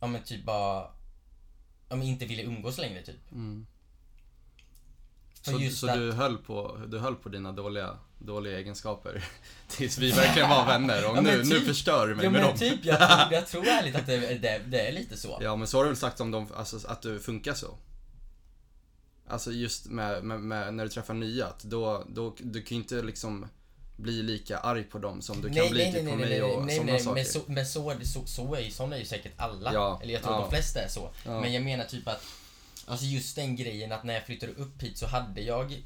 ja 0.00 0.06
men 0.06 0.22
typ 0.22 0.44
bara, 0.44 0.90
ja 1.88 1.96
men 1.96 2.02
inte 2.06 2.26
vilja 2.26 2.44
umgås 2.44 2.78
längre 2.78 3.02
typ. 3.02 3.32
Mm. 3.32 3.66
Så, 5.42 5.52
just 5.52 5.78
så 5.78 5.88
att- 5.90 5.94
du, 5.96 6.12
höll 6.12 6.38
på, 6.38 6.80
du 6.88 6.98
höll 6.98 7.14
på 7.14 7.28
dina 7.28 7.52
dåliga, 7.52 7.98
dåliga 8.18 8.58
egenskaper 8.58 9.24
tills 9.68 9.98
vi 9.98 10.10
verkligen 10.12 10.48
var 10.50 10.66
vänner 10.66 11.10
och 11.10 11.16
Ja, 11.16 11.20
nu, 11.20 11.36
nu 11.44 11.44
typ. 11.58 11.66
förstör 11.66 12.06
du 12.08 12.14
mig 12.14 12.24
Ja 12.24 12.30
med 12.30 12.40
men 12.40 12.50
dem. 12.50 12.58
typ, 12.58 12.84
jag, 12.84 12.98
tror- 12.98 13.32
jag 13.32 13.46
tror 13.48 13.66
ärligt 13.66 13.96
att 13.96 14.06
det, 14.06 14.18
det, 14.18 14.58
det 14.66 14.88
är 14.88 14.92
lite 14.92 15.16
så. 15.16 15.38
Ja 15.42 15.56
men 15.56 15.66
så 15.66 15.76
har 15.78 15.84
du 15.84 15.90
väl 15.90 15.96
sagt 15.96 16.20
om 16.20 16.30
dem, 16.30 16.48
alltså 16.56 16.88
att 16.88 17.02
du 17.02 17.20
funkar 17.20 17.54
så? 17.54 17.78
Alltså 19.28 19.52
just 19.52 19.86
med, 19.86 20.24
med, 20.24 20.40
med 20.40 20.74
när 20.74 20.84
du 20.84 20.90
träffar 20.90 21.14
nya, 21.14 21.46
att 21.46 21.62
då, 21.64 22.04
då, 22.08 22.34
du 22.38 22.62
kan 22.62 22.76
ju 22.76 22.82
inte 22.82 23.02
liksom 23.02 23.46
bli 23.96 24.22
lika 24.22 24.58
arg 24.58 24.84
på 24.84 24.98
dem 24.98 25.22
som 25.22 25.40
du 25.42 25.50
kan 25.50 25.70
bli 25.70 25.92
typ 25.92 26.10
på 26.10 26.16
mig 26.16 26.42
och 26.42 26.66
nej, 26.66 26.76
sådana 26.76 26.92
nej, 26.92 27.00
saker. 27.00 27.14
men 27.14 27.24
så, 27.26 27.40
men 27.46 27.66
så, 27.66 27.94
så, 28.04 28.26
så 28.26 28.54
är 28.54 28.60
ju, 28.60 28.70
såna 28.70 28.96
är 28.96 29.00
ju 29.00 29.06
säkert 29.06 29.32
alla. 29.36 29.72
Ja, 29.72 30.00
Eller 30.02 30.12
jag 30.14 30.22
tror 30.22 30.34
ja. 30.34 30.40
de 30.40 30.50
flesta 30.50 30.80
är 30.82 30.88
så. 30.88 31.10
Ja. 31.24 31.40
Men 31.40 31.52
jag 31.52 31.62
menar 31.62 31.84
typ 31.84 32.08
att, 32.08 32.22
alltså 32.86 33.06
just 33.06 33.36
den 33.36 33.56
grejen 33.56 33.92
att 33.92 34.04
när 34.04 34.14
jag 34.14 34.26
flyttade 34.26 34.52
upp 34.52 34.82
hit 34.82 34.98
så 34.98 35.06
hade 35.06 35.40
jag, 35.40 35.82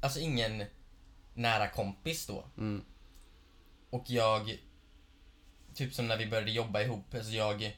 alltså 0.00 0.20
ingen 0.20 0.64
nära 1.34 1.68
kompis 1.68 2.26
då. 2.26 2.44
Mm, 2.58 2.84
Och 3.90 4.04
jag, 4.06 4.58
typ 5.74 5.94
som 5.94 6.06
när 6.08 6.16
vi 6.16 6.26
började 6.26 6.50
jobba 6.50 6.80
ihop, 6.82 7.14
alltså 7.14 7.32
jag, 7.32 7.76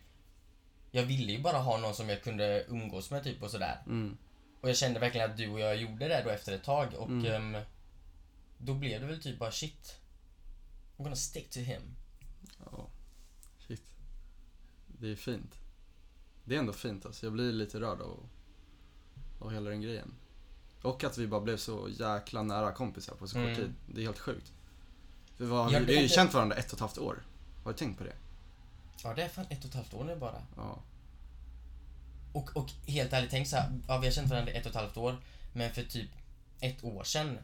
jag 0.90 1.02
ville 1.02 1.32
ju 1.32 1.38
bara 1.40 1.58
ha 1.58 1.76
någon 1.78 1.94
som 1.94 2.08
jag 2.08 2.22
kunde 2.22 2.64
umgås 2.68 3.10
med 3.10 3.24
typ 3.24 3.42
och 3.42 3.50
sådär. 3.50 3.82
mm, 3.86 4.16
Och 4.60 4.68
jag 4.68 4.76
kände 4.76 5.00
verkligen 5.00 5.30
att 5.30 5.36
du 5.36 5.48
och 5.50 5.60
jag 5.60 5.76
gjorde 5.76 6.08
det 6.08 6.22
då 6.24 6.30
efter 6.30 6.52
ett 6.52 6.64
tag 6.64 6.94
och 6.94 7.08
Mm. 7.08 7.54
ehm, 7.54 7.62
då 8.64 8.74
blev 8.74 9.00
det 9.00 9.06
väl 9.06 9.22
typ 9.22 9.38
bara 9.38 9.52
shit. 9.52 9.96
I'm 10.96 11.02
gonna 11.02 11.16
stick 11.16 11.50
to 11.50 11.60
him. 11.60 11.82
ja. 12.72 12.86
Shit. 13.68 13.82
Det 14.86 15.08
är 15.12 15.16
fint. 15.16 15.54
Det 16.44 16.54
är 16.54 16.58
ändå 16.58 16.72
fint 16.72 17.06
alltså, 17.06 17.26
jag 17.26 17.32
blir 17.32 17.52
lite 17.52 17.80
rörd 17.80 18.00
av, 18.00 18.28
av 19.40 19.50
hela 19.52 19.70
den 19.70 19.80
grejen. 19.80 20.14
Och 20.82 21.04
att 21.04 21.18
vi 21.18 21.26
bara 21.26 21.40
blev 21.40 21.56
så 21.56 21.88
jäkla 21.98 22.42
nära 22.42 22.72
kompisar 22.72 23.14
på 23.14 23.28
så 23.28 23.34
kort 23.34 23.44
Mm. 23.44 23.56
tid. 23.56 23.74
Det 23.86 24.00
är 24.00 24.04
helt 24.04 24.18
sjukt. 24.18 24.52
Vi 25.38 25.44
det- 25.44 25.50
vi 25.50 25.54
har 25.56 25.70
ju 25.80 25.84
det- 25.86 26.08
känt 26.08 26.34
varandra 26.34 26.56
ett 26.56 26.66
och 26.66 26.74
ett 26.74 26.80
halvt 26.80 26.98
år. 26.98 27.22
Har 27.64 27.72
du 27.72 27.78
tänkt 27.78 27.98
på 27.98 28.04
det? 28.04 28.16
Ja, 29.04 29.14
det 29.14 29.22
är 29.22 29.28
fan 29.28 29.46
ett 29.50 29.58
och 29.64 29.68
ett 29.70 29.74
halvt 29.74 29.94
år 29.94 30.04
nu 30.04 30.16
bara. 30.16 30.46
Ja. 30.56 30.82
Och, 32.32 32.56
och 32.56 32.70
helt 32.86 33.12
ärligt, 33.12 33.30
tänk 33.30 33.48
så 33.48 33.56
här, 33.56 33.80
ja, 33.88 33.98
vi 33.98 34.06
har 34.06 34.12
känt 34.12 34.30
varandra 34.30 34.52
ett 34.52 34.64
och 34.66 34.70
ett 34.70 34.76
halvt 34.76 34.96
år, 34.96 35.16
men 35.52 35.72
för 35.74 35.82
typ 35.82 36.10
ett 36.60 36.84
år 36.84 37.04
sedan, 37.04 37.38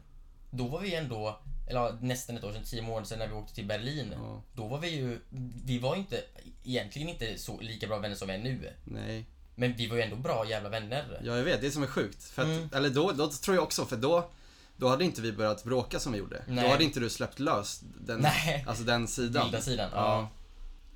då 0.51 0.67
var 0.67 0.79
vi 0.79 0.95
ändå, 0.95 1.39
eller 1.69 1.97
nästan 2.01 2.37
ett 2.37 2.43
år 2.43 2.51
sedan, 2.53 2.63
tio 2.63 2.81
månader 2.81 3.05
sedan 3.05 3.19
när 3.19 3.27
vi 3.27 3.33
åkte 3.33 3.55
till 3.55 3.65
Berlin. 3.65 4.11
ja. 4.15 4.43
Då 4.53 4.67
var 4.67 4.79
vi 4.79 4.89
ju, 4.89 5.19
vi 5.65 5.79
var 5.79 5.95
inte, 5.95 6.23
egentligen 6.63 7.09
inte 7.09 7.37
så 7.37 7.59
lika 7.61 7.87
bra 7.87 7.97
vänner 7.97 8.15
som 8.15 8.27
vi 8.27 8.33
är 8.33 8.37
nu. 8.37 8.73
Nej. 8.83 9.25
Men 9.55 9.73
vi 9.75 9.87
var 9.87 9.95
ju 9.95 10.01
ändå 10.01 10.15
bra 10.15 10.49
jävla 10.49 10.69
vänner. 10.69 11.21
Ja, 11.23 11.37
jag 11.37 11.43
vet. 11.43 11.61
Det 11.61 11.71
som 11.71 11.83
är 11.83 11.87
sjukt. 11.87 12.23
För 12.23 12.41
att, 12.41 12.47
Mm. 12.47 12.69
Eller 12.73 12.89
då, 12.89 13.11
då 13.11 13.27
tror 13.29 13.55
jag 13.55 13.63
också, 13.63 13.85
för 13.85 13.97
då, 13.97 14.29
då 14.77 14.87
hade 14.87 15.03
inte 15.05 15.21
vi 15.21 15.31
börjat 15.31 15.63
bråka 15.63 15.99
som 15.99 16.11
vi 16.11 16.17
gjorde. 16.19 16.43
Nej. 16.47 16.63
Då 16.63 16.71
hade 16.71 16.83
inte 16.83 16.99
du 16.99 17.09
släppt 17.09 17.39
lös 17.39 17.81
den, 17.99 18.19
Nej. 18.19 18.65
alltså 18.67 18.83
den 18.83 19.07
sidan. 19.07 19.43
Vilda 19.43 19.61
sidan. 19.61 19.89
Ja. 19.93 19.97
Ja. 19.97 20.29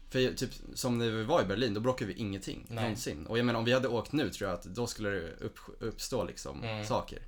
För 0.10 0.34
typ 0.34 0.50
som 0.76 0.98
när 0.98 1.10
vi 1.10 1.24
var 1.24 1.42
i 1.42 1.46
Berlin, 1.46 1.74
då 1.74 1.80
bråkade 1.80 2.14
vi 2.14 2.20
ingenting. 2.20 2.66
Nej. 2.68 2.84
Någonsin. 2.84 3.28
Och 3.28 3.38
jag 3.38 3.46
menar 3.46 3.60
om 3.60 3.66
vi 3.66 3.74
hade 3.74 3.88
åkt 3.88 4.12
nu 4.12 4.30
tror 4.30 4.50
jag 4.50 4.60
att 4.60 4.64
då 4.66 4.88
skulle 4.88 5.10
det 5.10 5.32
upp, 5.40 5.58
uppstå 5.80 6.24
liksom 6.24 6.64
Mm. 6.64 6.86
saker. 6.86 7.20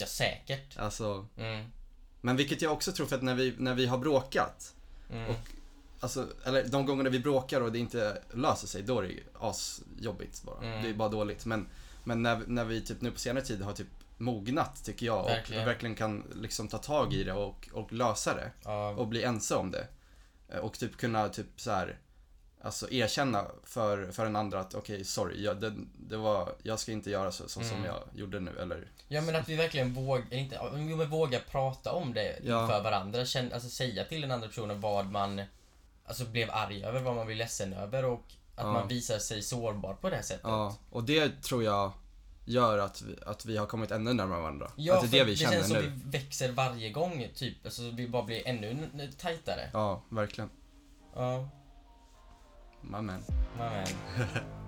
Ja, 0.00 0.06
säkert. 0.06 0.78
Alltså, 0.78 1.26
Mm. 1.36 1.64
Men 2.20 2.36
vilket 2.36 2.62
jag 2.62 2.72
också 2.72 2.92
tror 2.92 3.06
för 3.06 3.16
att 3.16 3.22
när 3.22 3.34
vi, 3.34 3.54
när 3.58 3.74
vi 3.74 3.86
har 3.86 3.98
bråkat, 3.98 4.74
Mm. 5.12 5.30
och, 5.30 5.36
alltså, 6.00 6.28
eller 6.44 6.68
de 6.68 6.86
gångerna 6.86 7.10
vi 7.10 7.18
bråkar 7.20 7.60
och 7.60 7.72
det 7.72 7.78
inte 7.78 8.22
löser 8.34 8.66
sig, 8.66 8.82
då 8.82 8.98
är 8.98 9.02
det 9.02 9.14
asjobbigt 9.40 10.42
bara. 10.42 10.58
Mm. 10.66 10.82
Det 10.82 10.88
är 10.88 10.94
bara 10.94 11.08
dåligt. 11.08 11.46
Men, 11.46 11.68
men 12.04 12.22
när, 12.22 12.42
när 12.46 12.64
vi 12.64 12.80
typ 12.80 13.00
nu 13.00 13.10
på 13.10 13.18
senare 13.18 13.44
tid 13.44 13.62
har 13.62 13.72
typ 13.72 13.86
mognat 14.18 14.84
tycker 14.84 15.06
jag 15.06 15.24
och 15.24 15.30
Verkligen. 15.30 15.64
verkligen 15.64 15.94
kan 15.94 16.24
liksom 16.34 16.68
ta 16.68 16.78
tag 16.78 17.12
i 17.14 17.24
det 17.24 17.32
och, 17.32 17.68
och 17.72 17.92
lösa 17.92 18.34
det 18.34 18.50
Ja, 18.64 18.88
och 18.90 19.08
bli 19.08 19.22
ense 19.24 19.54
om 19.54 19.70
det. 19.70 19.86
Eh, 20.48 20.58
Och 20.58 20.78
typ 20.78 20.96
kunna 20.96 21.28
typ 21.28 21.46
så 21.56 21.70
här, 21.70 21.98
alltså 22.68 22.90
erkänna 22.92 23.44
för, 23.64 24.12
för 24.12 24.24
den 24.24 24.36
andra 24.36 24.60
att 24.60 24.74
okej, 24.74 25.04
sorry, 25.04 25.44
jag, 25.44 25.60
det, 25.60 25.72
det 25.98 26.16
var, 26.16 26.54
jag 26.62 26.78
ska 26.78 26.92
inte 26.92 27.10
göra 27.10 27.32
så, 27.32 27.48
så 27.48 27.60
som 27.60 27.70
Mm. 27.76 27.84
jag 27.84 28.02
gjorde 28.14 28.40
nu 28.40 28.58
eller 28.60 28.90
ja 29.08 29.20
men 29.20 29.36
att 29.36 29.48
vi 29.48 29.56
verkligen 29.56 29.94
vågar, 29.94 30.34
inte, 30.34 30.58
jo, 30.62 30.96
men 30.96 31.10
vågar 31.10 31.40
prata 31.40 31.92
om 31.92 32.14
det 32.14 32.38
Ja. 32.44 32.68
för 32.68 32.82
varandra. 32.82 33.24
Känn, 33.24 33.52
alltså 33.52 33.68
säga 33.68 34.04
till 34.04 34.20
den 34.20 34.30
andra 34.30 34.48
personen 34.48 34.80
vad 34.80 35.06
man 35.06 35.42
alltså, 36.04 36.24
blev 36.24 36.50
arg 36.50 36.84
över, 36.84 37.00
vad 37.00 37.16
man 37.16 37.26
blev 37.26 37.38
ledsen 37.38 37.72
över 37.72 38.04
och 38.04 38.24
att 38.54 38.64
Ja. 38.66 38.72
man 38.72 38.88
visar 38.88 39.18
sig 39.18 39.42
sårbar 39.42 39.94
på 39.94 40.10
det 40.10 40.16
här 40.16 40.22
sättet. 40.22 40.44
Ja, 40.44 40.76
och 40.90 41.04
det 41.04 41.42
tror 41.42 41.64
jag 41.64 41.92
gör 42.44 42.78
att 42.78 43.02
vi, 43.02 43.16
att 43.26 43.44
vi 43.44 43.56
har 43.56 43.66
kommit 43.66 43.90
ännu 43.90 44.12
närmare 44.12 44.40
varandra. 44.40 44.70
Ja, 44.76 44.94
att 44.98 45.10
det 45.10 45.16
är 45.16 45.20
det 45.20 45.24
vi 45.24 45.30
det 45.32 45.36
känner 45.36 45.52
känns 45.56 45.66
som 45.68 45.76
nu. 45.76 45.82
vi 46.04 46.10
växer 46.18 46.52
varje 46.52 46.90
gång, 46.90 47.28
typ. 47.34 47.64
Alltså 47.64 47.82
vi 47.82 48.08
bara 48.08 48.22
blir 48.22 48.46
ännu 48.48 49.12
tajtare. 49.18 49.70
Ja, 49.72 50.02
verkligen. 50.08 50.50
Ja, 51.14 51.48
Amen. 52.84 53.22
men. 53.58 53.86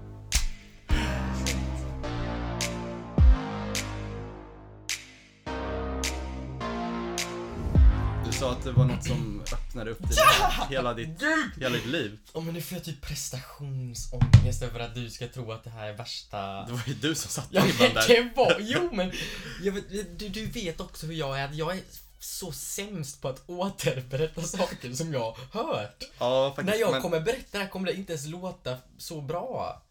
Du 8.26 8.32
sa 8.32 8.52
att 8.52 8.64
det 8.64 8.72
var 8.72 8.84
något 8.84 9.04
som 9.04 9.42
öppnade 9.52 9.90
upp 9.90 10.08
ditt, 10.08 10.18
hela, 10.70 10.94
ditt, 10.94 11.22
hela 11.56 11.76
ditt 11.76 11.86
liv. 11.86 12.18
Åh 12.32 12.44
men 12.44 12.54
nu 12.54 12.60
får 12.60 12.76
jag 12.76 12.84
typ 12.84 13.00
prestationsångest 13.00 14.62
över 14.62 14.80
att 14.80 14.94
du 14.94 15.10
ska 15.10 15.28
tro 15.28 15.52
att 15.52 15.64
det 15.64 15.70
här 15.70 15.88
är 15.88 15.92
värsta... 15.96 16.66
Det 16.66 16.72
var 16.72 16.82
ju 16.86 16.94
du 16.94 17.14
som 17.14 17.30
satte 17.30 17.48
Ja, 17.50 17.62
ribban 17.64 17.94
där. 17.94 18.08
det 18.08 18.30
var, 18.36 18.56
jo 18.60 18.88
men, 18.92 19.12
jag 19.62 19.72
vet, 19.72 20.18
du, 20.18 20.28
du 20.28 20.46
vet 20.46 20.80
också 20.80 21.06
hur 21.06 21.14
jag 21.14 21.40
är, 21.40 21.44
att 21.44 21.54
jag 21.54 21.76
är 21.76 21.80
så 22.22 22.52
sämst 22.52 23.22
på 23.22 23.28
att 23.28 23.42
återberätta 23.50 24.42
saker 24.42 24.92
som 24.92 25.12
jag 25.12 25.30
har 25.50 25.64
hört. 25.64 26.04
Ja, 26.18 26.52
faktiskt. 26.56 26.74
När 26.74 26.80
jag 26.80 26.92
men, 26.92 27.02
kommer 27.02 27.20
berätta 27.20 27.58
det 27.58 27.58
här 27.58 27.68
kommer 27.70 27.86
det 27.86 27.92
inte 27.94 28.12
ens 28.12 28.26
låta 28.26 28.76
så 28.98 29.20
bra. 29.20 29.82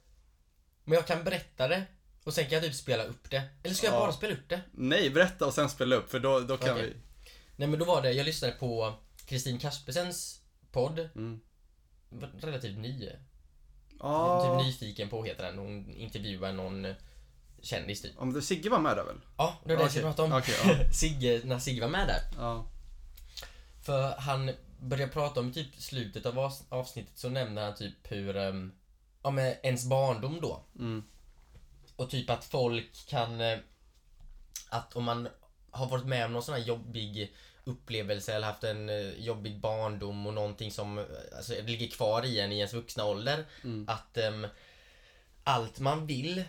Men 0.83 0.93
jag 0.95 1.07
kan 1.07 1.23
berätta 1.23 1.67
det 1.67 1.83
och 2.23 2.33
sen 2.33 2.43
kan 2.45 2.53
jag 2.53 2.63
typ 2.63 2.75
spela 2.75 3.03
upp 3.03 3.29
det. 3.29 3.43
Eller 3.63 3.75
ska 3.75 3.87
jag 3.87 3.95
Ja. 3.95 3.99
bara 3.99 4.11
spela 4.13 4.33
upp 4.33 4.49
det? 4.49 4.61
Nej, 4.71 5.09
berätta 5.09 5.45
och 5.45 5.53
sen 5.53 5.69
spela 5.69 5.95
upp 5.95 6.11
för 6.11 6.19
då, 6.19 6.39
då 6.39 6.57
kan 6.57 6.71
Okej. 6.71 6.85
vi... 6.85 6.95
Nej 7.55 7.67
men 7.67 7.79
då 7.79 7.85
var 7.85 8.01
det, 8.01 8.11
jag 8.11 8.25
lyssnade 8.25 8.53
på 8.53 8.93
Kristin 9.25 9.59
Kaspersens 9.59 10.41
podd, 10.71 10.99
Mm. 11.15 11.39
relativt 12.41 12.77
ny. 12.77 13.09
Ja, 13.99 14.57
Typ 14.59 14.65
nyfiken 14.65 15.09
på 15.09 15.23
heter 15.23 15.43
den, 15.43 15.57
hon 15.57 15.89
intervjuar 15.95 16.53
någon 16.53 16.87
kändis 17.61 18.01
typ. 18.01 18.11
om 18.17 18.33
det 18.33 18.41
Sigge 18.41 18.69
var 18.69 18.79
med 18.79 18.97
där 18.97 19.03
väl? 19.03 19.15
Ja, 19.37 19.57
det 19.63 19.69
var 19.69 19.77
det 19.77 19.81
jag 19.83 19.91
skulle 19.91 20.05
Okej, 20.07 20.15
prata 20.15 20.23
om. 20.35 20.39
okej, 20.39 20.55
ja. 20.87 20.91
Sigge, 20.93 21.41
när 21.43 21.59
Sigge 21.59 21.81
var 21.81 21.89
med 21.89 22.07
där. 22.07 22.21
Ja. 22.37 22.65
För 23.85 24.15
han 24.17 24.51
börjar 24.79 25.07
prata 25.07 25.39
om 25.39 25.53
typ 25.53 25.75
slutet 25.77 26.25
av 26.25 26.35
avs- 26.39 26.63
avsnittet 26.69 27.17
så 27.17 27.29
nämner 27.29 27.63
han 27.65 27.75
typ 27.75 28.11
hur, 28.11 28.35
um, 28.35 28.71
ja 29.23 29.31
men 29.31 29.55
ens 29.63 29.85
barndom 29.85 30.41
då. 30.41 30.63
Mm. 30.79 31.03
Och 31.95 32.09
typ 32.09 32.29
att 32.29 32.45
folk 32.45 33.07
kan, 33.07 33.41
eh, 33.41 33.59
att 34.69 34.95
om 34.95 35.03
man 35.03 35.27
har 35.71 35.87
varit 35.87 36.05
med 36.05 36.25
om 36.25 36.33
någon 36.33 36.43
sån 36.43 36.55
här 36.55 36.61
jobbig 36.61 37.35
upplevelse 37.63 38.33
eller 38.33 38.47
haft 38.47 38.63
en 38.63 38.89
eh, 38.89 39.09
jobbig 39.19 39.59
barndom 39.59 40.27
och 40.27 40.33
någonting 40.33 40.71
som 40.71 40.97
eh, 40.97 41.05
alltså, 41.37 41.53
ligger 41.61 41.87
kvar 41.87 42.25
i 42.25 42.39
en 42.39 42.51
i 42.51 42.55
ens 42.57 42.73
vuxna 42.73 43.05
ålder. 43.05 43.45
Mm. 43.63 43.85
Att 43.89 44.17
ehm, 44.17 44.47
allt 45.43 45.79
man 45.79 46.07
vill 46.07 46.43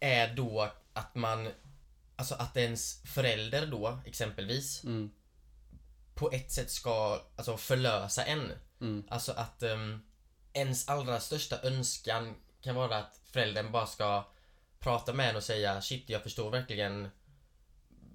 är 0.00 0.34
då 0.34 0.70
att 0.92 1.14
man, 1.14 1.48
alltså 2.16 2.34
att 2.34 2.56
ens 2.56 3.02
förälder 3.04 3.66
då 3.66 3.98
exempelvis 4.04 4.84
Mm. 4.84 5.10
på 6.14 6.30
ett 6.32 6.52
sätt 6.52 6.70
ska 6.70 7.20
alltså, 7.36 7.56
förlösa 7.56 8.24
en. 8.24 8.52
Mm. 8.80 9.04
Alltså 9.08 9.32
att 9.32 9.62
um, 9.62 10.02
ens 10.52 10.88
allra 10.88 11.20
största 11.20 11.62
önskan 11.62 12.34
kan 12.60 12.74
vara 12.74 12.96
att 12.98 13.20
föräldern 13.32 13.72
bara 13.72 13.86
ska 13.86 14.24
prata 14.78 15.12
med 15.12 15.30
en 15.30 15.36
och 15.36 15.42
säga 15.42 15.80
shit 15.80 16.08
jag 16.08 16.22
förstår 16.22 16.50
verkligen 16.50 17.08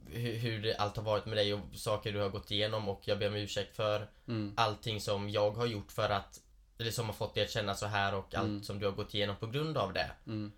hur, 0.07 0.33
hur 0.37 0.73
allt 0.77 0.95
har 0.95 1.03
varit 1.03 1.25
med 1.25 1.37
dig 1.37 1.53
och 1.53 1.59
saker 1.75 2.13
du 2.13 2.19
har 2.19 2.29
gått 2.29 2.51
igenom 2.51 2.89
och 2.89 3.01
jag 3.07 3.19
ber 3.19 3.27
om 3.27 3.35
ursäkt 3.35 3.75
för 3.75 4.09
Mm. 4.27 4.53
allting 4.57 5.01
som 5.01 5.29
jag 5.29 5.51
har 5.51 5.65
gjort 5.65 5.91
för 5.91 6.09
att 6.09 6.39
eller 6.77 6.91
som 6.91 7.05
har 7.05 7.13
fått 7.13 7.33
dig 7.35 7.43
att 7.43 7.51
känna 7.51 7.75
så 7.75 7.85
här 7.85 8.13
och 8.15 8.35
allt 8.35 8.47
Mm. 8.47 8.63
som 8.63 8.79
du 8.79 8.85
har 8.85 8.93
gått 8.93 9.13
igenom 9.13 9.35
på 9.35 9.47
grund 9.47 9.77
av 9.77 9.93
det. 9.93 10.11
Mm. 10.27 10.51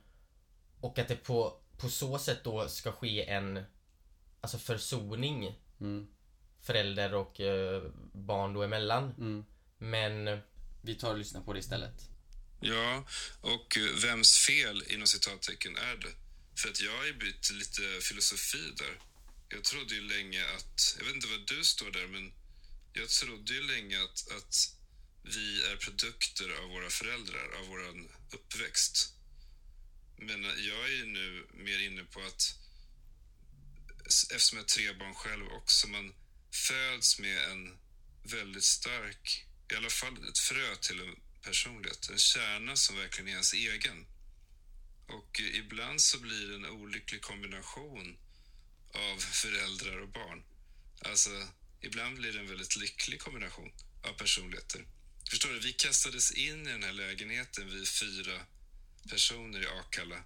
Och 0.86 0.99
att 0.99 1.07
det 1.07 1.15
på, 1.15 1.61
på 1.77 1.89
så 1.89 2.19
sätt 2.19 2.43
då 2.43 2.69
ska 2.69 2.91
ske 2.91 3.25
en 3.25 3.63
alltså 4.41 4.57
försoning 4.57 5.55
Mm. 5.81 6.07
förälder 6.61 7.13
och 7.13 7.39
eh, 7.39 7.83
barn 8.13 8.53
då 8.53 8.63
emellan. 8.63 9.03
Mm. 9.17 9.45
Men 9.77 10.39
vi 10.81 10.95
tar 10.95 11.11
och 11.11 11.17
lyssnar 11.17 11.41
på 11.41 11.53
det 11.53 11.59
istället. 11.59 12.09
Ja, 12.61 13.05
och 13.41 13.77
eh, 13.77 14.01
vems 14.03 14.38
fel 14.38 14.83
inom 14.88 15.07
citattecken 15.07 15.77
är 15.77 15.95
det? 15.95 16.13
För 16.59 16.69
att 16.69 16.81
jag 16.81 16.97
har 16.97 17.05
ju 17.05 17.13
bytt 17.13 17.51
lite 17.51 17.81
filosofi 18.01 18.73
där. 18.77 18.99
Jag 19.49 19.63
trodde 19.63 19.95
ju 19.95 20.01
länge 20.01 20.41
att, 20.55 20.95
jag 20.97 21.05
vet 21.05 21.15
inte 21.15 21.27
vad 21.27 21.47
du 21.47 21.63
står 21.63 21.91
där, 21.91 22.07
men 22.07 22.33
jag 22.93 23.09
trodde 23.09 23.53
ju 23.53 23.61
länge 23.61 24.03
att, 24.03 24.19
att 24.38 24.55
vi 25.23 25.63
är 25.71 25.75
produkter 25.75 26.49
av 26.63 26.69
våra 26.69 26.89
föräldrar, 26.89 27.45
av 27.59 27.67
vår 27.67 27.81
uppväxt. 28.31 29.14
Men 30.18 30.43
jag 30.43 30.86
är 30.86 30.91
ju 30.91 31.05
nu 31.05 31.47
mer 31.53 31.80
inne 31.80 32.03
på 32.03 32.22
att 32.22 32.55
eftersom 34.05 34.57
jag 34.57 34.63
har 34.63 34.68
tre 34.68 34.93
barn 34.93 35.16
själv 35.16 35.47
också, 35.47 35.88
man 35.88 36.13
föds 36.51 37.20
med 37.20 37.38
en 37.51 37.78
väldigt 38.24 38.63
stark, 38.63 39.45
i 39.72 39.76
alla 39.76 39.89
fall 39.89 40.30
ett 40.30 40.38
frö 40.38 40.76
till 40.76 40.99
en 40.99 41.16
personlighet, 41.41 42.09
en 42.09 42.18
kärna 42.18 42.76
som 42.76 42.95
verkligen 42.95 43.28
är 43.28 43.32
ens 43.32 43.53
egen. 43.53 44.05
Och 45.07 45.39
eh, 45.39 45.55
ibland 45.55 46.01
så 46.01 46.20
blir 46.20 46.47
det 46.47 46.55
en 46.55 46.66
olycklig 46.66 47.22
kombination 47.22 48.18
av 48.93 49.18
föräldrar 49.18 49.97
och 49.97 50.09
barn. 50.09 50.43
Alltså, 51.01 51.47
ibland 51.82 52.18
blir 52.18 52.34
det 52.34 52.39
en 52.39 52.47
väldigt 52.47 52.76
lycklig 52.76 53.20
kombination 53.20 53.72
av 54.03 54.13
personligheter. 54.13 54.86
Förstår 55.30 55.49
du, 55.49 55.59
vi 55.59 55.74
kastades 55.74 56.32
in 56.32 56.68
i 56.68 56.72
den 56.72 56.84
här 56.84 56.93
lägenheten, 56.93 57.70
vi 57.72 57.86
fyra 57.86 58.45
personer 59.09 59.63
i 59.63 59.67
Akalla 59.67 60.23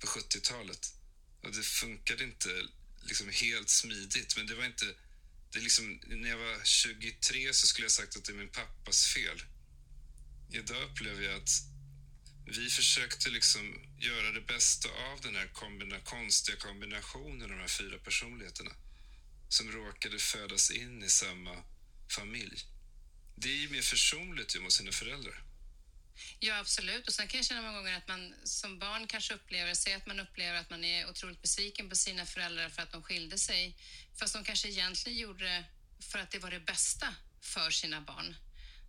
på 0.00 0.06
70-talet. 0.06 0.94
Och 1.42 1.52
det 1.52 1.62
funkade 1.62 2.24
inte 2.24 2.66
liksom 3.02 3.28
helt 3.28 3.70
smidigt, 3.70 4.36
men 4.36 4.46
det 4.46 4.54
var 4.54 4.64
inte... 4.64 4.94
Det 5.50 5.60
liksom, 5.60 6.00
när 6.06 6.28
jag 6.28 6.38
var 6.38 6.64
23 6.64 7.54
så 7.54 7.66
skulle 7.66 7.84
jag 7.84 7.92
sagt 7.92 8.16
att 8.16 8.24
det 8.24 8.32
är 8.32 8.36
min 8.36 8.48
pappas 8.48 9.06
fel. 9.06 9.42
Idag 10.50 10.82
upplever 10.82 11.22
jag 11.22 11.36
att 11.36 11.50
vi 12.46 12.70
försökte 12.70 13.30
liksom 13.30 13.80
göra 13.98 14.30
det 14.32 14.40
bästa 14.40 14.88
av 14.88 15.20
den 15.20 15.36
här 15.36 15.46
kombina 15.52 16.00
konstiga 16.00 16.56
kombinationen 16.56 17.42
av 17.42 17.48
de 17.48 17.58
här 17.58 17.68
fyra 17.68 17.98
personligheterna 17.98 18.70
som 19.48 19.72
råkade 19.72 20.18
födas 20.18 20.70
in 20.70 21.02
i 21.02 21.08
samma 21.08 21.62
familj. 22.08 22.64
Det 23.36 23.48
är 23.48 23.56
ju 23.56 23.68
mer 23.68 23.82
försonligt 23.82 24.56
ju 24.56 24.60
mot 24.60 24.72
sina 24.72 24.92
föräldrar. 24.92 25.42
Ja, 26.38 26.58
absolut. 26.58 27.08
Och 27.08 27.14
sen 27.14 27.28
kan 27.28 27.38
jag 27.38 27.46
känna 27.46 27.62
många 27.62 27.78
gånger 27.78 27.96
att 27.96 28.08
man 28.08 28.34
som 28.44 28.78
barn 28.78 29.06
kanske 29.06 29.34
upplever, 29.34 29.74
säg 29.74 29.94
att 29.94 30.06
man 30.06 30.20
upplever 30.20 30.58
att 30.58 30.70
man 30.70 30.84
är 30.84 31.08
otroligt 31.10 31.42
besviken 31.42 31.88
på 31.88 31.96
sina 31.96 32.26
föräldrar 32.26 32.68
för 32.68 32.82
att 32.82 32.92
de 32.92 33.02
skilde 33.02 33.38
sig, 33.38 33.76
fast 34.18 34.34
de 34.34 34.44
kanske 34.44 34.68
egentligen 34.68 35.18
gjorde 35.18 35.44
det 35.44 35.64
för 36.00 36.18
att 36.18 36.30
det 36.30 36.38
var 36.38 36.50
det 36.50 36.60
bästa 36.60 37.14
för 37.40 37.70
sina 37.70 38.00
barn. 38.00 38.36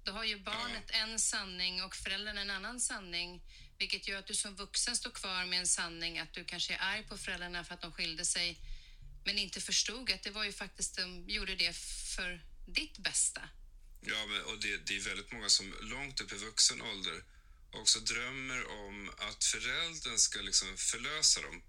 Då 0.04 0.12
har 0.12 0.24
ju 0.24 0.40
barnet 0.40 0.92
en 0.92 1.20
sanning 1.20 1.84
och 1.84 1.96
föräldern 1.96 2.38
en 2.38 2.50
annan 2.50 2.80
sanning, 2.80 3.42
vilket 3.78 4.08
gör 4.08 4.20
att 4.20 4.28
du 4.28 4.36
som 4.36 4.56
vuxen 4.56 4.96
står 4.96 5.12
kvar 5.12 5.46
med 5.46 5.60
en 5.60 5.68
sanning 5.68 6.20
att 6.20 6.34
du 6.34 6.44
kanske 6.44 6.74
är 6.74 6.80
arg 6.82 7.04
på 7.04 7.18
föräldrarna 7.18 7.64
för 7.64 7.74
att 7.74 7.82
de 7.82 7.92
skilde 7.92 8.26
sig, 8.26 8.60
men 9.26 9.38
inte 9.38 9.62
förstod 9.62 10.12
att 10.12 10.24
det 10.24 10.32
var 10.32 10.44
ju 10.44 10.54
faktiskt 10.54 10.96
de 10.96 11.30
gjorde 11.30 11.56
det 11.56 11.76
för 12.16 12.42
ditt 12.66 12.98
bästa. 12.98 13.42
Ja, 14.08 14.26
men, 14.26 14.42
och 14.42 14.60
det, 14.60 14.78
det 14.78 14.96
är 14.96 15.00
väldigt 15.00 15.32
många 15.32 15.50
som 15.50 15.74
långt 15.82 16.22
upp 16.22 16.32
i 16.32 16.36
vuxen 16.36 16.82
ålder 16.82 17.24
också 17.82 18.00
drömmer 18.00 18.68
om 18.68 19.10
att 19.18 19.44
föräldern 19.44 20.18
ska 20.18 20.42
liksom 20.42 20.78
förlösa 20.78 21.42
dem. 21.42 21.62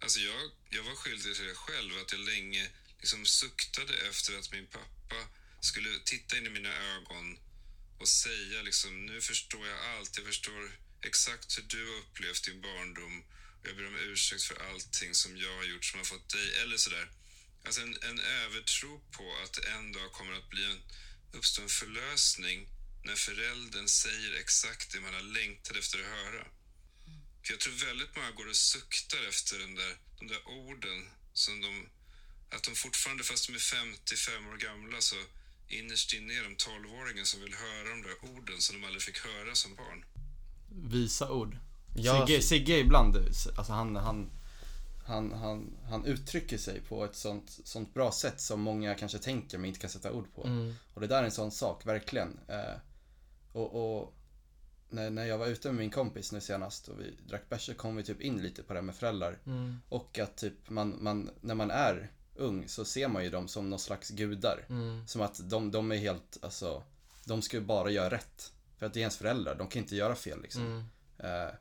Alltså 0.00 0.18
jag, 0.20 0.50
jag 0.70 0.82
var 0.82 0.94
skyldig 0.94 1.36
till 1.36 1.46
det 1.46 1.54
själv, 1.54 1.98
att 1.98 2.12
jag 2.12 2.20
länge 2.20 2.70
liksom 2.98 3.26
suktade 3.26 3.94
efter 4.08 4.38
att 4.38 4.52
min 4.52 4.66
pappa 4.66 5.20
skulle 5.60 5.98
titta 6.04 6.38
in 6.38 6.46
i 6.46 6.50
mina 6.50 6.74
ögon 6.94 7.38
och 8.00 8.08
säga 8.08 8.62
liksom, 8.62 9.06
nu 9.06 9.20
förstår 9.20 9.66
jag 9.66 9.78
allt, 9.78 10.16
jag 10.16 10.26
förstår 10.26 10.78
exakt 11.02 11.58
hur 11.58 11.62
du 11.62 11.86
har 11.86 11.98
upplevt 11.98 12.44
din 12.44 12.60
barndom 12.60 13.24
och 13.60 13.68
jag 13.68 13.76
ber 13.76 13.86
om 13.86 13.96
ursäkt 13.96 14.42
för 14.42 14.70
allting 14.70 15.14
som 15.14 15.36
jag 15.36 15.56
har 15.56 15.64
gjort 15.64 15.84
som 15.84 15.98
har 15.98 16.04
fått 16.04 16.28
dig, 16.28 16.54
eller 16.62 16.76
sådär. 16.76 17.10
Alltså 17.64 17.80
en, 17.80 17.96
en 18.02 18.20
övertro 18.20 19.02
på 19.16 19.36
att 19.44 19.52
det 19.52 19.68
en 19.70 19.92
dag 19.92 20.12
kommer 20.12 20.32
att 20.32 20.50
bli 20.50 20.64
en, 20.64 20.80
uppstå 21.34 21.62
en 21.62 21.68
förlösning 21.68 22.68
när 23.02 23.14
föräldern 23.14 23.88
säger 23.88 24.40
exakt 24.40 24.92
det 24.92 25.00
man 25.00 25.14
har 25.14 25.26
längtat 25.38 25.76
efter 25.76 25.98
att 25.98 26.12
höra. 26.18 26.44
För 27.42 27.52
jag 27.52 27.60
tror 27.60 27.86
väldigt 27.88 28.16
många 28.16 28.30
går 28.30 28.48
och 28.48 28.56
suktar 28.56 29.22
efter 29.28 29.58
den 29.58 29.74
där, 29.74 29.92
de 30.18 30.26
där 30.26 30.42
orden 30.48 30.98
som 31.32 31.60
de... 31.60 31.88
Att 32.54 32.62
de 32.62 32.74
fortfarande, 32.74 33.24
fast 33.24 33.46
de 33.46 33.54
är 33.54 33.58
55 33.58 34.48
år 34.48 34.56
gamla, 34.56 35.00
så 35.00 35.16
innerst 35.68 36.12
inne 36.14 36.34
är 36.34 36.42
de 36.42 36.54
12-åringen 36.54 37.24
som 37.24 37.40
vill 37.40 37.54
höra 37.54 37.88
de 37.88 38.02
där 38.02 38.16
orden 38.34 38.60
som 38.60 38.80
de 38.80 38.86
aldrig 38.86 39.02
fick 39.02 39.18
höra 39.18 39.54
som 39.54 39.74
barn. 39.74 40.04
Visa 40.90 41.30
ord. 41.30 41.56
Ja, 41.96 42.26
Sigge, 42.26 42.42
Sigge 42.42 42.78
ibland, 42.78 43.16
alltså 43.16 43.72
han, 43.72 43.96
han, 43.96 44.30
han, 45.04 45.32
han, 45.32 45.76
han 45.88 46.04
uttrycker 46.04 46.58
sig 46.58 46.80
på 46.80 47.04
ett 47.04 47.16
sånt, 47.16 47.60
sånt 47.64 47.94
bra 47.94 48.12
sätt 48.12 48.40
som 48.40 48.60
många 48.60 48.94
kanske 48.94 49.18
tänker 49.18 49.58
men 49.58 49.68
inte 49.68 49.80
kan 49.80 49.90
sätta 49.90 50.12
ord 50.12 50.34
på. 50.34 50.44
Mm. 50.44 50.74
Och 50.94 51.00
det 51.00 51.06
där 51.06 51.18
är 51.18 51.24
en 51.24 51.30
sån 51.30 51.50
sak, 51.50 51.86
verkligen. 51.86 52.40
Eh, 52.48 52.74
och, 53.52 53.98
och 54.00 54.14
när, 54.88 55.10
när 55.10 55.24
jag 55.24 55.38
var 55.38 55.46
ute 55.46 55.68
med 55.68 55.76
min 55.76 55.90
kompis 55.90 56.32
nu 56.32 56.40
senast 56.40 56.88
och 56.88 57.00
vi 57.00 57.18
drack 57.28 57.48
bärs 57.48 57.66
så 57.66 57.74
kom 57.74 57.96
vi 57.96 58.02
typ 58.02 58.20
in 58.20 58.42
lite 58.42 58.62
på 58.62 58.72
det 58.72 58.78
här 58.78 58.84
med 58.84 58.94
föräldrar. 58.94 59.38
Mm. 59.46 59.80
Och 59.88 60.18
att 60.18 60.36
typ 60.36 60.70
man, 60.70 60.96
man, 61.00 61.30
när 61.40 61.54
man 61.54 61.70
är 61.70 62.10
ung 62.34 62.68
så 62.68 62.84
ser 62.84 63.08
man 63.08 63.24
ju 63.24 63.30
dem 63.30 63.48
som 63.48 63.70
någon 63.70 63.78
slags 63.78 64.10
gudar. 64.10 64.66
Mm. 64.68 65.06
Som 65.06 65.20
att 65.20 65.50
de, 65.50 65.70
de 65.70 65.92
är 65.92 65.96
helt, 65.96 66.38
alltså, 66.42 66.82
de 67.24 67.42
ska 67.42 67.56
ju 67.56 67.62
bara 67.62 67.90
göra 67.90 68.10
rätt. 68.10 68.52
För 68.78 68.86
att 68.86 68.94
det 68.94 68.98
är 68.98 69.02
ens 69.02 69.16
föräldrar, 69.16 69.54
de 69.54 69.68
kan 69.68 69.82
inte 69.82 69.96
göra 69.96 70.14
fel 70.14 70.42
liksom. 70.42 70.62
Mm. 70.62 70.84
Eh, 71.18 71.54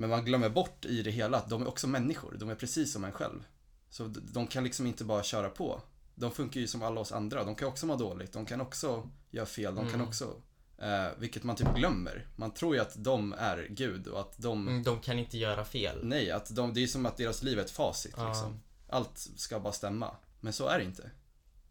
Men 0.00 0.10
man 0.10 0.24
glömmer 0.24 0.48
bort 0.48 0.84
i 0.84 1.02
det 1.02 1.10
hela 1.10 1.38
att 1.38 1.48
de 1.48 1.62
är 1.62 1.68
också 1.68 1.86
människor, 1.86 2.36
de 2.40 2.50
är 2.50 2.54
precis 2.54 2.92
som 2.92 3.04
en 3.04 3.12
själv. 3.12 3.44
Så 3.90 4.06
de 4.32 4.46
kan 4.46 4.64
liksom 4.64 4.86
inte 4.86 5.04
bara 5.04 5.22
köra 5.22 5.48
på. 5.48 5.82
De 6.14 6.30
funkar 6.30 6.60
ju 6.60 6.66
som 6.66 6.82
alla 6.82 7.00
oss 7.00 7.12
andra, 7.12 7.44
de 7.44 7.54
kan 7.54 7.68
också 7.68 7.86
må 7.86 7.96
dåligt, 7.96 8.32
de 8.32 8.46
kan 8.46 8.60
också 8.60 9.10
göra 9.30 9.46
fel, 9.46 9.74
de 9.74 9.84
kan 9.84 9.94
Mm. 9.94 10.06
också 10.08 10.42
eh, 10.78 11.06
Vilket 11.18 11.42
man 11.44 11.56
typ 11.56 11.74
glömmer. 11.76 12.26
Man 12.36 12.50
tror 12.50 12.74
ju 12.74 12.80
att 12.80 12.94
de 13.04 13.32
är 13.32 13.66
Gud 13.70 14.06
och 14.06 14.20
att 14.20 14.38
de 14.38 14.68
Mm, 14.68 14.82
De 14.82 15.00
kan 15.00 15.18
inte 15.18 15.38
göra 15.38 15.64
fel. 15.64 15.98
Nej, 16.02 16.30
att 16.30 16.54
de, 16.54 16.74
det 16.74 16.82
är 16.82 16.86
som 16.86 17.06
att 17.06 17.16
deras 17.16 17.42
liv 17.42 17.58
är 17.58 17.62
ett 17.62 17.70
facit 17.70 18.14
Ja. 18.16 18.28
liksom. 18.28 18.60
Allt 18.88 19.18
ska 19.36 19.60
bara 19.60 19.72
stämma. 19.72 20.16
Men 20.40 20.52
så 20.52 20.66
är 20.66 20.78
det 20.78 20.84
inte. 20.84 21.10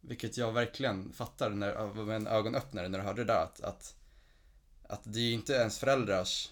Vilket 0.01 0.37
jag 0.37 0.51
verkligen 0.51 1.13
fattar 1.13 1.49
när, 1.49 1.93
med 2.05 2.15
en 2.15 2.27
ögonöppnare 2.27 2.87
när 2.89 2.99
jag 2.99 3.05
hörde 3.05 3.23
det 3.23 3.33
där 3.33 3.43
att, 3.43 3.61
att, 3.61 3.95
att 4.89 5.01
det 5.03 5.19
är 5.19 5.33
inte 5.33 5.53
ens 5.53 5.79
föräldrars 5.79 6.49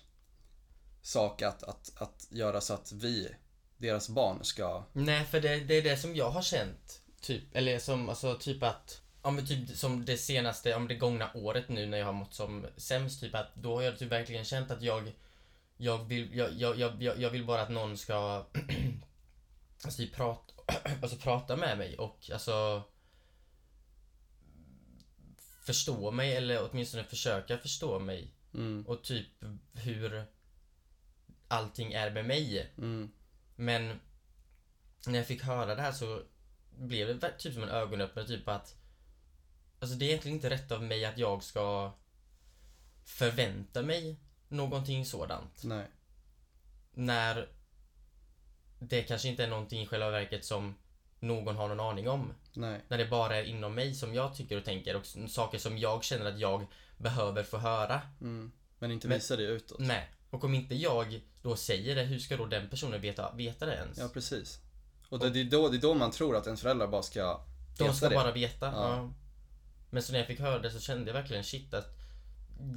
sak 1.07 1.41
att, 1.41 1.63
att, 1.63 1.91
att 1.95 2.27
göra 2.29 2.61
så 2.61 2.73
att 2.73 2.91
vi, 2.91 3.29
deras 3.77 4.09
barn, 4.09 4.43
ska... 4.43 4.83
Nej, 4.93 5.25
för 5.25 5.41
det, 5.41 5.59
det 5.59 5.73
är 5.73 5.81
det 5.81 5.97
som 5.97 6.15
jag 6.15 6.29
har 6.29 6.41
känt. 6.41 7.01
Typ, 7.21 7.43
eller 7.55 7.79
som, 7.79 8.09
alltså 8.09 8.37
typ 8.37 8.63
att 8.63 9.01
Ja 9.23 9.31
men 9.31 9.47
typ 9.47 9.69
som 9.77 10.05
det 10.05 10.17
senaste, 10.17 10.75
om 10.75 10.87
det 10.87 10.95
gångna 10.95 11.29
året 11.33 11.69
nu 11.69 11.85
när 11.85 11.97
jag 11.97 12.05
har 12.05 12.13
mått 12.13 12.33
som 12.33 12.65
sämst, 12.77 13.21
typ 13.21 13.35
att 13.35 13.55
då 13.55 13.75
har 13.75 13.81
jag 13.81 13.99
typ 13.99 14.11
verkligen 14.11 14.45
känt 14.45 14.71
att 14.71 14.81
jag 14.81 15.11
Jag 15.77 15.97
vill, 15.97 16.35
jag, 16.35 16.53
jag, 16.53 16.79
jag, 16.79 17.19
jag 17.19 17.29
vill 17.29 17.45
bara 17.45 17.61
att 17.61 17.69
någon 17.69 17.97
ska 17.97 18.45
Alltså 19.83 20.01
typ 20.01 20.15
prata, 20.15 20.53
alltså 21.01 21.17
prata 21.17 21.55
med 21.55 21.77
mig 21.77 21.97
och 21.97 22.29
alltså 22.33 22.83
Förstå 25.65 26.11
mig 26.11 26.35
eller 26.35 26.69
åtminstone 26.71 27.03
försöka 27.03 27.57
förstå 27.57 27.99
mig 27.99 28.33
Mm, 28.53 28.85
och 28.87 29.03
typ 29.03 29.27
hur 29.73 30.25
allting 31.47 31.93
är 31.93 32.11
med 32.11 32.25
mig. 32.25 32.71
mm, 32.77 33.11
Men 33.55 33.99
när 35.07 35.17
jag 35.17 35.27
fick 35.27 35.43
höra 35.43 35.75
det 35.75 35.81
här 35.81 35.91
så 35.91 36.21
blev 36.77 37.19
det 37.19 37.31
typ 37.37 37.53
som 37.53 37.63
en 37.63 37.69
ögonöppnare, 37.69 38.27
typ 38.27 38.47
att 38.47 38.75
Alltså 39.79 39.95
det 39.95 40.05
är 40.05 40.09
egentligen 40.09 40.35
inte 40.37 40.49
rätt 40.49 40.71
av 40.71 40.83
mig 40.83 41.05
att 41.05 41.17
jag 41.17 41.43
ska 41.43 41.91
förvänta 43.05 43.81
mig 43.81 44.19
någonting 44.47 45.05
sådant. 45.05 45.63
nej. 45.63 45.85
När 46.93 47.49
det 48.79 49.03
kanske 49.03 49.27
inte 49.27 49.43
är 49.43 49.47
någonting 49.47 49.81
i 49.81 49.87
själva 49.87 50.09
verket 50.09 50.45
som 50.45 50.75
någon 51.19 51.55
har 51.55 51.67
någon 51.67 51.79
aning 51.79 52.09
om. 52.09 52.33
Nej. 52.53 52.81
När 52.87 52.97
det 52.97 53.05
bara 53.05 53.35
är 53.35 53.43
inom 53.43 53.75
mig 53.75 53.93
som 53.93 54.13
jag 54.13 54.35
tycker 54.35 54.57
och 54.57 54.65
tänker 54.65 54.95
och 54.95 55.05
saker 55.29 55.57
som 55.57 55.77
jag 55.77 56.03
känner 56.03 56.25
att 56.25 56.39
jag 56.39 56.65
behöver 56.97 57.43
få 57.43 57.57
höra. 57.57 58.01
Mm. 58.21 58.51
Men 58.79 58.91
inte 58.91 59.07
visa 59.07 59.35
det 59.35 59.43
utåt. 59.43 59.79
Nej. 59.79 60.09
Och 60.37 60.43
om 60.43 60.53
inte 60.53 60.75
jag 60.75 61.21
då 61.41 61.55
säger 61.55 61.95
det, 61.95 62.03
hur 62.03 62.19
ska 62.19 62.37
då 62.37 62.45
den 62.45 62.69
personen 62.69 63.01
veta, 63.01 63.31
veta 63.31 63.65
det 63.65 63.75
ens? 63.75 63.97
Ja, 63.97 64.07
precis. 64.13 64.59
Och 65.09 65.19
det, 65.19 65.29
det, 65.29 65.39
är 65.41 65.45
då, 65.45 65.69
det 65.69 65.77
är 65.77 65.81
då 65.81 65.93
man 65.93 66.11
tror 66.11 66.35
att 66.35 66.45
ens 66.45 66.61
föräldrar 66.61 66.87
bara 66.87 67.03
ska 67.03 67.41
De 67.77 67.83
veta 67.83 67.95
ska 67.95 68.09
det. 68.09 68.15
bara 68.15 68.31
veta. 68.31 68.65
Ja. 68.65 68.95
Ja. 68.95 69.13
Men 69.89 70.03
så 70.03 70.11
när 70.11 70.19
jag 70.19 70.27
fick 70.27 70.39
höra 70.39 70.59
det 70.59 70.71
så 70.71 70.79
kände 70.79 71.05
jag 71.11 71.13
verkligen 71.13 71.43
shit 71.43 71.73
att 71.73 71.97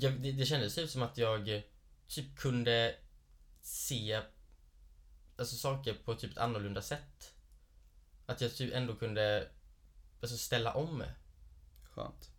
jag, 0.01 0.13
det, 0.21 0.33
det 0.33 0.47
kändes 0.47 0.75
typ 0.75 0.91
som 0.91 1.03
att 1.03 1.19
jag 1.19 1.63
typ 2.09 2.37
kunde 2.39 2.95
se 3.63 4.21
alltså 5.37 5.57
saker 5.57 5.95
på 6.05 6.15
typ 6.15 6.33
ett 6.33 6.39
annorlunda 6.39 6.83
sätt. 6.83 7.33
Att 8.27 8.41
jag 8.41 8.55
typ 8.55 8.75
ändå 8.75 8.95
kunde 8.95 9.49
alltså 10.21 10.37
ställa 10.37 10.75
om. 10.75 11.03
Skönt. 11.91 12.30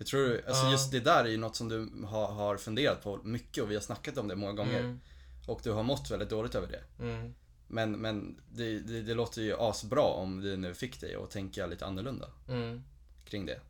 Jag 0.00 0.06
tror, 0.06 0.42
alltså 0.46 0.64
Ja. 0.64 0.70
just 0.72 0.90
det 0.92 1.00
där 1.00 1.24
är 1.24 1.28
ju 1.28 1.36
något 1.36 1.56
som 1.56 1.68
du 1.68 2.06
har, 2.06 2.26
har 2.26 2.56
funderat 2.56 3.02
på 3.02 3.16
mycket 3.24 3.62
och 3.64 3.70
vi 3.70 3.74
har 3.74 3.82
snackat 3.82 4.18
om 4.18 4.28
det 4.28 4.36
många 4.36 4.52
gånger. 4.52 4.80
Mm, 4.80 5.00
Och 5.46 5.60
du 5.62 5.70
har 5.72 5.82
mått 5.82 6.10
väldigt 6.10 6.30
dåligt 6.30 6.54
över 6.54 6.66
det. 6.66 7.04
mm, 7.04 7.34
Men, 7.68 7.92
men 7.92 8.40
det, 8.52 8.78
det, 8.80 9.02
det 9.02 9.14
låter 9.14 9.42
ju 9.42 9.54
asbra 9.58 10.02
om 10.02 10.40
det 10.40 10.56
nu 10.56 10.74
fick 10.74 11.00
dig 11.00 11.14
att 11.14 11.30
tänka 11.30 11.66
lite 11.66 11.86
annorlunda 11.86 12.28
mm, 12.48 12.82
kring 13.24 13.46
det. 13.46 13.60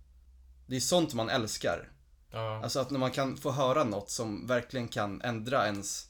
Det 0.66 0.76
är 0.76 0.80
sånt 0.80 1.14
man 1.14 1.28
älskar. 1.30 1.88
ja, 2.32 2.60
Alltså 2.62 2.80
att 2.80 2.90
när 2.90 2.98
man 2.98 3.10
kan 3.10 3.36
få 3.36 3.50
höra 3.50 3.84
något 3.84 4.10
som 4.10 4.46
verkligen 4.46 4.88
kan 4.88 5.22
ändra 5.22 5.66
ens 5.66 6.08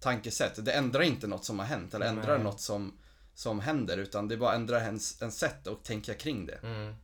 tankesätt. 0.00 0.64
Det 0.64 0.72
ändrar 0.72 1.02
inte 1.02 1.26
något 1.26 1.44
som 1.44 1.58
har 1.58 1.66
hänt 1.66 1.94
eller 1.94 2.06
ändrar 2.06 2.34
Nej. 2.34 2.44
något 2.44 2.60
som, 2.60 2.98
som 3.34 3.60
händer 3.60 3.98
utan 3.98 4.28
det 4.28 4.36
bara 4.36 4.54
ändrar 4.54 4.80
ens, 4.80 5.22
ens 5.22 5.38
sätt 5.38 5.66
att 5.66 5.84
tänka 5.84 6.14
kring 6.14 6.46
det. 6.46 6.58
mm, 6.62 6.94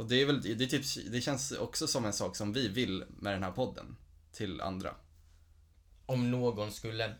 Och 0.00 0.06
det 0.06 0.22
är 0.22 0.26
väl, 0.26 0.42
det, 0.42 0.64
är 0.64 0.66
typ, 0.66 1.12
det 1.12 1.20
känns 1.20 1.52
också 1.52 1.86
som 1.86 2.04
en 2.04 2.12
sak 2.12 2.36
som 2.36 2.52
vi 2.52 2.68
vill 2.68 3.04
med 3.08 3.32
den 3.32 3.42
här 3.42 3.50
podden 3.50 3.96
till 4.32 4.60
andra. 4.60 4.94
Om 6.06 6.30
någon 6.30 6.72
skulle 6.72 7.14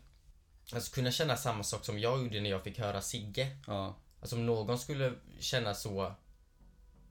alltså 0.73 0.95
kunna 0.95 1.11
känna 1.11 1.37
samma 1.37 1.63
sak 1.63 1.85
som 1.85 1.99
jag 1.99 2.23
gjorde 2.23 2.41
när 2.41 2.49
jag 2.49 2.63
fick 2.63 2.79
höra 2.79 3.01
Sigge. 3.01 3.57
Ja, 3.67 3.95
Alltså 4.21 4.35
om 4.35 4.45
någon 4.45 4.79
skulle 4.79 5.13
känna 5.39 5.73
så 5.73 6.13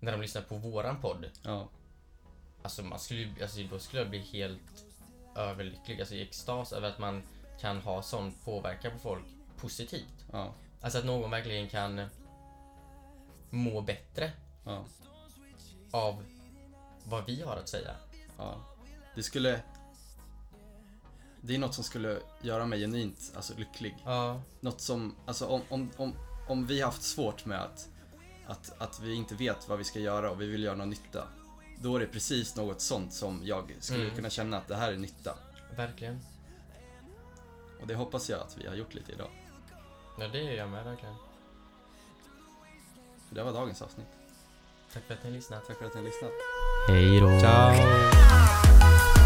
när 0.01 0.13
de 0.13 0.21
lyssnar 0.21 0.43
på 0.43 0.57
våran 0.57 1.01
podd. 1.01 1.31
ja, 1.43 1.69
Alltså 2.63 2.83
man 2.83 2.99
skulle 2.99 3.29
alltså 3.43 3.61
då 3.71 3.79
skulle 3.79 4.03
jag 4.03 4.11
bli 4.11 4.19
helt 4.19 4.85
överlycklig, 5.37 6.01
alltså 6.01 6.15
i 6.15 6.23
extas 6.23 6.73
över 6.73 6.89
att 6.89 6.99
man 6.99 7.23
kan 7.61 7.79
ha 7.79 8.03
sån 8.03 8.33
påverkan 8.45 8.93
på 8.93 8.99
folk 8.99 9.25
positivt. 9.57 10.25
ja, 10.33 10.55
Alltså 10.81 10.99
att 10.99 11.05
någon 11.05 11.31
verkligen 11.31 11.69
kan 11.69 12.07
må 13.51 13.81
bättre 13.81 14.33
ja, 14.65 14.85
av 15.91 16.25
vad 17.05 17.25
vi 17.27 17.43
har 17.43 17.57
att 17.57 17.69
säga. 17.69 17.91
ja. 18.39 18.55
Det 19.15 19.23
skulle... 19.23 19.61
Det 21.43 21.55
är 21.55 21.59
något 21.59 21.75
som 21.75 21.85
skulle 21.85 22.21
göra 22.43 22.67
mig 22.67 22.81
genuint 22.81 23.33
alltså, 23.37 23.55
lycklig. 23.59 23.97
Ja, 24.05 24.43
Något 24.61 24.81
som, 24.81 25.17
alltså 25.27 25.47
om, 25.47 25.63
om, 25.69 25.91
om, 25.97 26.15
om 26.49 26.67
vi 26.67 26.81
haft 26.83 27.03
svårt 27.03 27.45
med 27.45 27.61
att, 27.63 27.89
att, 28.47 28.73
att 28.83 29.01
vi 29.01 29.15
inte 29.15 29.35
vet 29.35 29.69
vad 29.69 29.79
vi 29.79 29.85
ska 29.85 29.99
göra 29.99 30.31
och 30.31 30.41
vi 30.41 30.47
vill 30.47 30.63
göra 30.63 30.77
någon 30.77 30.91
nytta. 30.91 31.29
Då 31.83 31.97
är 31.97 32.01
det 32.01 32.07
precis 32.07 32.57
något 32.57 32.81
sånt 32.81 33.13
som 33.13 33.41
jag 33.45 33.77
skulle 33.81 34.03
Mm. 34.05 34.17
kunna 34.17 34.31
känna 34.31 34.57
att 34.57 34.69
det 34.69 34.77
här 34.77 34.93
är 34.93 34.97
nytta. 34.97 35.35
verkligen. 35.77 36.21
Och 37.81 37.87
det 37.87 37.95
hoppas 37.95 38.31
jag 38.31 38.41
att 38.41 38.57
vi 38.59 38.67
har 38.67 38.75
gjort 38.75 38.95
lite 38.95 39.13
idag. 39.13 39.31
Ja, 40.19 40.29
det 40.29 40.43
gör 40.43 40.53
jag 40.53 40.69
med 40.69 40.85
verkligen. 40.85 41.15
För 43.29 43.35
det 43.35 43.43
var 43.43 43.53
dagens 43.53 43.83
avsnitt. 43.83 44.07
Tack 44.95 45.03
för 45.07 45.15
att 45.15 45.25
ni 45.25 45.31
har 45.31 45.37
lyssnat. 45.37 45.67
Tack 45.67 45.79
för 45.79 45.87
att 45.87 45.95
ni 45.95 46.01
har 46.01 46.05
lyssnat. 46.05 46.33
Hej 46.89 47.21
då. 47.21 47.41
Ciao. 47.41 49.20